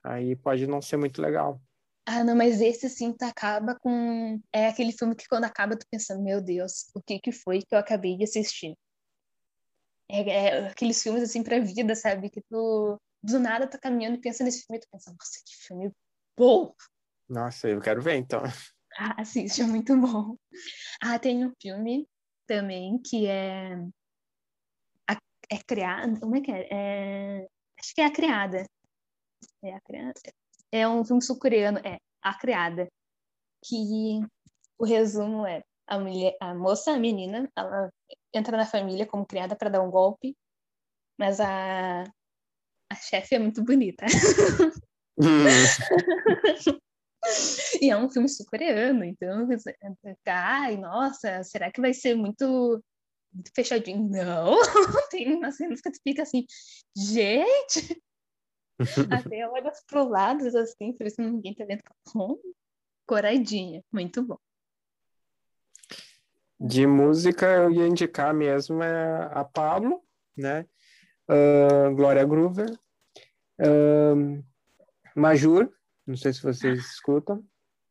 aí 0.09 0.37
pode 0.37 0.67
não 0.67 0.81
ser 0.81 0.97
muito 0.97 1.21
legal. 1.21 1.61
Ah, 2.07 2.25
não, 2.25 2.35
mas 2.35 2.61
esse 2.61 2.89
sim 2.89 3.13
tu 3.13 3.25
acaba 3.25 3.75
com. 3.75 4.41
É 4.53 4.69
aquele 4.69 4.93
filme 4.93 5.15
que 5.15 5.29
quando 5.29 5.45
acaba 5.45 5.77
tu 5.77 5.87
pensando, 5.91 6.23
meu 6.23 6.41
Deus, 6.41 6.91
o 6.95 7.03
que 7.03 7.19
que 7.19 7.31
foi 7.31 7.61
que 7.61 7.75
eu 7.75 7.79
acabei 7.79 8.17
de 8.17 8.25
assistir? 8.25 8.75
É, 10.11 10.21
é 10.21 10.69
aqueles 10.69 11.03
filmes 11.03 11.23
assim 11.23 11.43
pra 11.43 11.61
vida, 11.61 11.95
sabe? 11.95 12.31
Que 12.31 12.41
tu 12.49 12.99
do 13.23 13.39
nada 13.39 13.67
tá 13.67 13.79
caminhando 13.79 14.17
e 14.17 14.21
pensa 14.21 14.43
nesse 14.43 14.65
filme 14.65 14.79
e 14.79 14.81
tu 14.81 14.89
pensa, 14.91 15.11
nossa, 15.11 15.39
que 15.45 15.67
filme 15.67 15.93
bom! 16.37 16.75
Nossa, 17.29 17.69
eu 17.69 17.81
quero 17.81 18.01
ver 18.01 18.17
então. 18.17 18.43
Ah, 18.97 19.21
assiste, 19.21 19.61
é 19.61 19.65
muito 19.65 19.95
bom. 19.97 20.35
Ah, 21.03 21.19
tem 21.19 21.45
um 21.45 21.53
filme 21.61 22.09
também 22.47 22.99
que 22.99 23.27
é. 23.27 23.79
É 25.51 25.57
criada. 25.67 26.21
Como 26.21 26.37
é 26.37 26.41
que 26.43 26.53
é? 26.53 26.69
é... 26.71 27.49
Acho 27.79 27.95
que 27.95 28.01
é 28.01 28.07
a 28.07 28.13
criada. 28.13 28.65
É 29.63 29.75
a 29.75 29.81
criada. 29.81 30.21
É 30.71 30.89
um 30.89 31.05
filme 31.05 31.23
sul-coreano, 31.23 31.79
é 31.79 31.99
A 32.23 32.35
Criada. 32.35 32.89
Que 33.65 34.21
o 34.79 34.85
resumo 34.85 35.47
é 35.47 35.63
a 35.87 35.99
mulher, 35.99 36.37
a 36.41 36.55
moça, 36.55 36.93
a 36.93 36.99
menina, 36.99 37.51
ela 37.57 37.91
entra 38.33 38.57
na 38.57 38.67
família 38.67 39.07
como 39.07 39.27
criada 39.27 39.57
para 39.57 39.71
dar 39.71 39.83
um 39.83 39.91
golpe, 39.91 40.37
mas 41.19 41.41
a, 41.41 42.05
a 42.91 42.95
chefe 42.95 43.35
é 43.35 43.39
muito 43.39 43.65
bonita. 43.65 44.05
Hum. 45.19 45.45
e 47.81 47.91
é 47.91 47.97
um 47.97 48.11
filme 48.11 48.29
sul-coreano, 48.29 49.03
então, 49.05 49.49
ai, 50.27 50.77
nossa, 50.77 51.43
será 51.43 51.73
que 51.73 51.81
vai 51.81 51.95
ser 51.95 52.15
muito, 52.15 52.83
muito 53.33 53.51
fechadinho? 53.57 54.09
Não, 54.09 54.59
tem 55.11 55.35
umas 55.35 55.57
cenas 55.57 55.81
que 55.81 55.91
tu 55.91 55.99
fica 56.05 56.23
assim, 56.23 56.45
gente, 56.97 58.01
até 59.11 59.49
olha 59.49 59.73
pro 59.87 60.09
lado, 60.09 60.47
assim, 60.59 60.93
por 60.93 61.07
isso 61.07 61.21
ninguém 61.21 61.55
tá 61.55 61.65
vendo. 61.65 61.83
Hum, 62.15 62.39
coradinha, 63.07 63.83
muito 63.93 64.23
bom. 64.23 64.39
De 66.61 66.87
música, 66.87 67.47
eu 67.47 67.71
ia 67.71 67.87
indicar 67.87 68.35
mesmo 68.35 68.83
é 68.83 69.31
a 69.33 69.45
Pablo, 69.45 70.03
né? 70.37 70.67
Uh, 71.29 71.95
Glória 71.95 72.25
Groover, 72.25 72.71
uh, 73.61 74.45
Majur, 75.15 75.71
não 76.07 76.17
sei 76.17 76.33
se 76.33 76.43
vocês 76.43 76.79
escutam. 76.79 77.45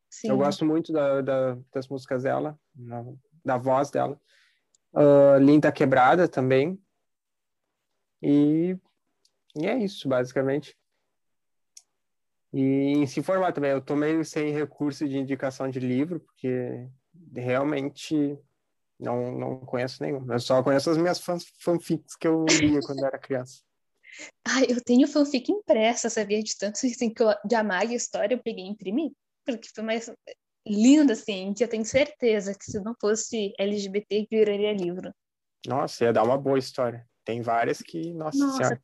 Sim. 0.09 0.29
Eu 0.29 0.37
gosto 0.37 0.65
muito 0.65 0.91
da, 0.91 1.21
da, 1.21 1.57
das 1.71 1.87
músicas 1.87 2.23
dela, 2.23 2.59
da 3.45 3.57
voz 3.57 3.91
dela. 3.91 4.19
Uh, 4.93 5.37
Linda 5.39 5.71
Quebrada 5.71 6.27
também. 6.27 6.81
E, 8.21 8.75
e 9.61 9.67
é 9.67 9.77
isso, 9.77 10.07
basicamente. 10.07 10.75
E 12.53 13.05
se 13.07 13.19
informar 13.19 13.51
também, 13.51 13.71
eu 13.71 13.81
tô 13.81 13.95
meio 13.95 14.23
sem 14.23 14.51
recurso 14.51 15.07
de 15.07 15.17
indicação 15.17 15.69
de 15.69 15.79
livro, 15.79 16.19
porque 16.19 16.87
realmente 17.35 18.37
não, 18.99 19.37
não 19.37 19.59
conheço 19.59 20.01
nenhum. 20.01 20.31
Eu 20.31 20.39
só 20.39 20.63
conheço 20.63 20.89
as 20.89 20.97
minhas 20.97 21.21
fanfics 21.59 22.15
que 22.15 22.27
eu 22.27 22.45
lia 22.45 22.79
quando 22.81 23.05
era 23.05 23.19
criança. 23.19 23.61
Ai, 24.47 24.65
eu 24.69 24.81
tenho 24.83 25.07
fanfic 25.07 25.51
impressa, 25.51 26.09
sabia? 26.09 26.41
De 26.41 26.57
tanto 26.57 26.77
assim, 26.77 27.13
que 27.13 27.21
eu, 27.21 27.33
de 27.45 27.55
amar 27.55 27.81
a 27.81 27.93
história, 27.93 28.33
eu 28.33 28.41
peguei 28.41 28.65
e 28.65 28.69
imprimi. 28.69 29.13
Porque 29.45 29.69
foi 29.73 29.83
mais 29.83 30.09
linda, 30.65 31.13
assim, 31.13 31.53
que 31.53 31.63
eu 31.63 31.67
tenho 31.67 31.85
certeza 31.85 32.53
que 32.53 32.65
se 32.65 32.79
não 32.79 32.95
fosse 32.99 33.53
LGBT, 33.59 34.27
viraria 34.29 34.73
livro. 34.73 35.13
Nossa, 35.65 36.05
ia 36.05 36.13
dar 36.13 36.23
uma 36.23 36.37
boa 36.37 36.57
história. 36.57 37.05
Tem 37.23 37.41
várias 37.41 37.81
que, 37.81 38.13
nossa, 38.13 38.37
nossa 38.37 38.57
senhora. 38.57 38.83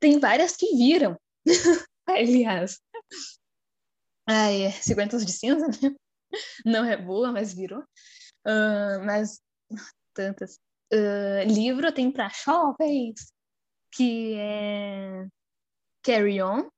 Tem 0.00 0.18
várias 0.20 0.56
que 0.56 0.76
viram, 0.76 1.18
aliás. 2.06 2.80
Ai, 4.26 4.64
é 4.66 4.70
50 4.70 5.10
tons 5.10 5.26
de 5.26 5.32
cinza, 5.32 5.66
né? 5.66 5.96
Não 6.64 6.84
é 6.84 6.96
boa, 6.96 7.32
mas 7.32 7.54
virou. 7.54 7.80
Uh, 8.46 9.04
mas 9.04 9.40
tantas. 10.14 10.60
Uh, 10.92 11.44
livro 11.46 11.92
tem 11.92 12.10
para 12.10 12.28
jovens, 12.28 13.32
que 13.90 14.34
é 14.34 15.26
Carry 16.02 16.42
On. 16.42 16.68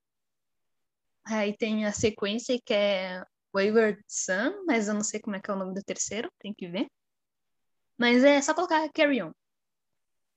Aí 1.25 1.57
tem 1.57 1.87
a 1.87 1.93
sequência 1.93 2.59
que 2.65 2.73
é 2.73 3.25
Wayward 3.55 4.03
Sun, 4.09 4.65
mas 4.67 4.89
eu 4.89 4.95
não 4.95 5.03
sei 5.03 5.21
como 5.21 5.37
é 5.37 5.41
que 5.41 5.51
é 5.51 5.55
o 5.55 5.57
nome 5.57 5.75
do 5.75 5.83
terceiro, 5.83 6.31
tem 6.39 6.55
que 6.55 6.69
ver. 6.69 6.89
Mas 7.99 8.25
é 8.25 8.41
só 8.41 8.55
colocar 8.55 8.89
Carry 8.93 9.23
On. 9.23 9.33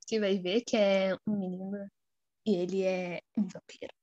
Que 0.07 0.19
vai 0.19 0.38
ver 0.38 0.61
que 0.61 0.75
é 0.75 1.15
um 1.27 1.39
menino 1.39 1.71
e 2.46 2.56
ele 2.56 2.84
é 2.84 3.22
um 3.38 3.44
vampiro. 3.44 3.94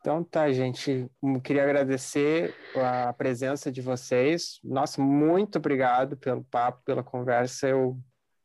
Então 0.00 0.24
tá, 0.24 0.50
gente. 0.50 1.08
Queria 1.44 1.62
agradecer 1.62 2.54
a 2.74 3.12
presença 3.12 3.70
de 3.70 3.80
vocês. 3.80 4.58
Nossa, 4.64 5.00
muito 5.00 5.58
obrigado 5.58 6.16
pelo 6.16 6.42
papo, 6.44 6.82
pela 6.84 7.02
conversa. 7.02 7.68
Eu 7.68 7.96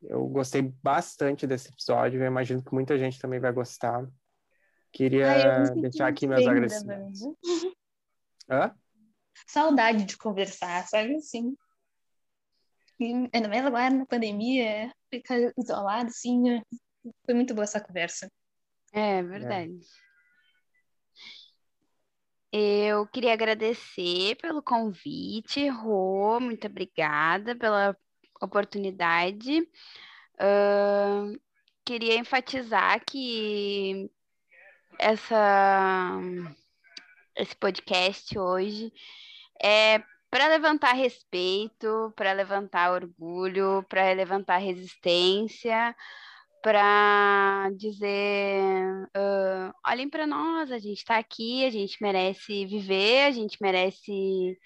eu 0.10 0.28
gostei 0.28 0.62
bastante 0.62 1.48
desse 1.48 1.70
episódio, 1.70 2.22
eu 2.22 2.28
imagino 2.28 2.64
que 2.64 2.74
muita 2.74 2.98
gente 2.98 3.20
também 3.20 3.40
vai 3.40 3.52
gostar. 3.52 4.06
Queria 4.92 5.32
Ai, 5.32 5.72
deixar 5.82 6.08
aqui 6.08 6.28
meus 6.28 6.46
agradecimentos. 6.46 7.22
Hã? 8.50 8.76
Saudade 9.48 10.06
de 10.06 10.18
conversar, 10.18 10.86
sabe 10.88 11.16
assim? 11.16 11.56
E, 13.00 13.30
ainda 13.34 13.48
mais 13.48 13.66
agora 13.66 13.90
na 13.90 14.06
pandemia, 14.06 14.94
ficar 15.10 15.38
isolado, 15.58 16.08
assim, 16.08 16.42
né? 16.42 16.62
Foi 17.26 17.34
muito 17.34 17.54
boa 17.54 17.64
essa 17.64 17.82
conversa. 17.82 18.32
É 18.92 19.24
verdade. 19.24 19.80
É. 22.52 22.88
Eu 22.88 23.08
queria 23.08 23.34
agradecer 23.34 24.36
pelo 24.36 24.62
convite, 24.62 25.68
Rô, 25.70 26.40
muito 26.40 26.68
obrigada 26.68 27.56
pela 27.56 27.98
oportunidade. 28.40 29.62
Uh, 30.36 31.40
queria 31.84 32.16
enfatizar 32.16 33.04
que 33.04 34.12
essa, 35.00 36.20
esse 37.36 37.56
podcast 37.56 38.38
hoje 38.38 38.94
é 39.62 40.04
para 40.30 40.48
levantar 40.48 40.94
respeito, 40.94 42.14
para 42.16 42.34
levantar 42.34 42.92
orgulho, 42.92 43.84
para 43.90 44.14
levantar 44.14 44.58
resistência, 44.58 45.96
para 46.64 47.70
dizer: 47.76 49.04
uh, 49.16 49.74
olhem 49.86 50.10
para 50.10 50.26
nós, 50.26 50.72
a 50.72 50.80
gente 50.80 51.00
está 51.00 51.18
aqui, 51.18 51.66
a 51.66 51.70
gente 51.70 52.02
merece 52.02 52.66
viver, 52.66 53.26
a 53.26 53.32
gente 53.32 53.58
merece 53.62 54.58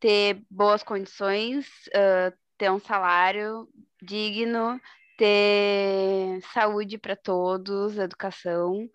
ter 0.00 0.42
boas 0.50 0.82
condições, 0.82 1.66
uh, 1.88 2.36
ter 2.58 2.70
um 2.72 2.80
salário 2.80 3.68
digno, 4.02 4.80
ter 5.16 6.42
saúde 6.52 6.98
para 6.98 7.14
todos, 7.14 7.96
educação 7.96 8.90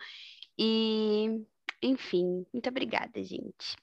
e, 0.60 1.46
enfim, 1.82 2.46
muito 2.52 2.68
obrigada, 2.68 3.24
gente. 3.24 3.78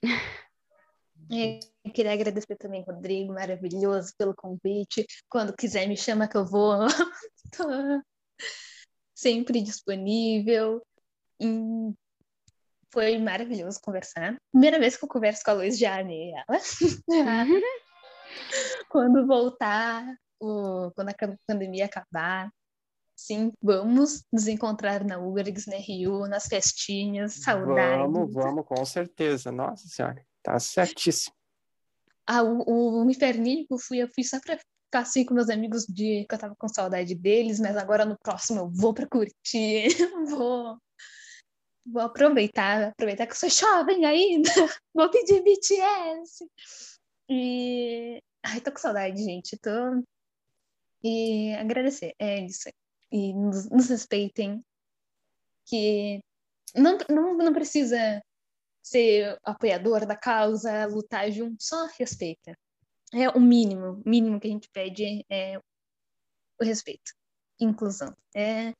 Eu 1.83 1.91
queria 1.91 2.13
agradecer 2.13 2.55
também, 2.57 2.83
Rodrigo, 2.83 3.33
maravilhoso, 3.33 4.13
pelo 4.15 4.35
convite. 4.35 5.03
Quando 5.27 5.55
quiser, 5.55 5.87
me 5.87 5.97
chama 5.97 6.27
que 6.27 6.37
eu 6.37 6.45
vou. 6.45 6.81
Sempre 9.13 9.61
disponível. 9.61 10.81
E 11.39 11.93
foi 12.95 13.17
maravilhoso 13.17 13.79
conversar. 13.81 14.37
Primeira 14.51 14.79
vez 14.79 14.95
que 14.95 15.03
eu 15.03 15.09
converso 15.09 15.43
com 15.43 15.51
a 15.51 15.53
Luiz, 15.55 15.77
já 15.77 15.99
amei 15.99 16.31
ela. 16.31 16.59
quando 18.89 19.27
voltar, 19.27 20.05
o, 20.39 20.91
quando 20.95 21.09
a 21.09 21.37
pandemia 21.45 21.85
acabar, 21.85 22.49
sim, 23.13 23.51
vamos 23.61 24.23
nos 24.31 24.47
encontrar 24.47 25.03
na 25.03 25.19
URGS, 25.19 25.67
na 25.67 25.75
Rio, 25.75 26.25
nas 26.27 26.45
festinhas, 26.45 27.33
saudades. 27.33 28.13
Vamos, 28.13 28.33
vamos, 28.33 28.65
com 28.65 28.85
certeza. 28.85 29.51
Nossa 29.51 29.87
senhora, 29.89 30.25
tá 30.41 30.57
certíssimo. 30.57 31.35
Ah, 32.25 32.43
o, 32.43 33.03
o 33.03 33.09
Inferninho 33.09 33.65
eu 33.69 33.77
fui, 33.77 34.01
eu 34.01 34.07
fui 34.07 34.23
só 34.23 34.39
pra 34.39 34.57
assim 34.93 35.25
com 35.25 35.33
meus 35.33 35.49
amigos 35.49 35.85
de 35.85 36.25
que 36.27 36.35
eu 36.35 36.39
tava 36.39 36.55
com 36.55 36.67
saudade 36.67 37.15
deles, 37.15 37.59
mas 37.59 37.77
agora 37.77 38.05
no 38.05 38.17
próximo 38.17 38.59
eu 38.59 38.69
vou 38.69 38.93
pra 38.93 39.07
curtir, 39.07 39.87
vou, 40.29 40.77
vou 41.85 42.01
aproveitar, 42.01 42.89
aproveitar 42.89 43.25
que 43.27 43.33
eu 43.33 43.37
sou 43.37 43.49
jovem 43.49 44.05
ainda, 44.05 44.49
vou 44.93 45.09
pedir 45.09 45.43
BTS. 45.43 46.45
E 47.29 48.21
ai, 48.43 48.61
tô 48.61 48.71
com 48.71 48.77
saudade, 48.77 49.23
gente, 49.23 49.57
tô 49.57 49.71
e 51.07 51.53
agradecer, 51.53 52.15
é 52.17 52.39
isso. 52.39 52.67
E 53.11 53.31
nos, 53.31 53.69
nos 53.69 53.89
respeitem, 53.89 54.65
que 55.67 56.19
não, 56.75 56.97
não, 57.07 57.37
não 57.37 57.53
precisa 57.53 58.23
ser 58.81 59.37
apoiador 59.43 60.07
da 60.07 60.15
causa, 60.15 60.87
lutar 60.87 61.31
junto, 61.31 61.63
só 61.63 61.85
respeita. 61.99 62.57
É 63.15 63.29
o 63.29 63.39
mínimo, 63.39 64.03
mínimo 64.05 64.39
que 64.39 64.47
a 64.47 64.51
gente 64.51 64.69
pede 64.69 65.25
é 65.29 65.57
o 66.59 66.63
respeito, 66.63 67.13
inclusão. 67.59 68.13
É 68.35 68.73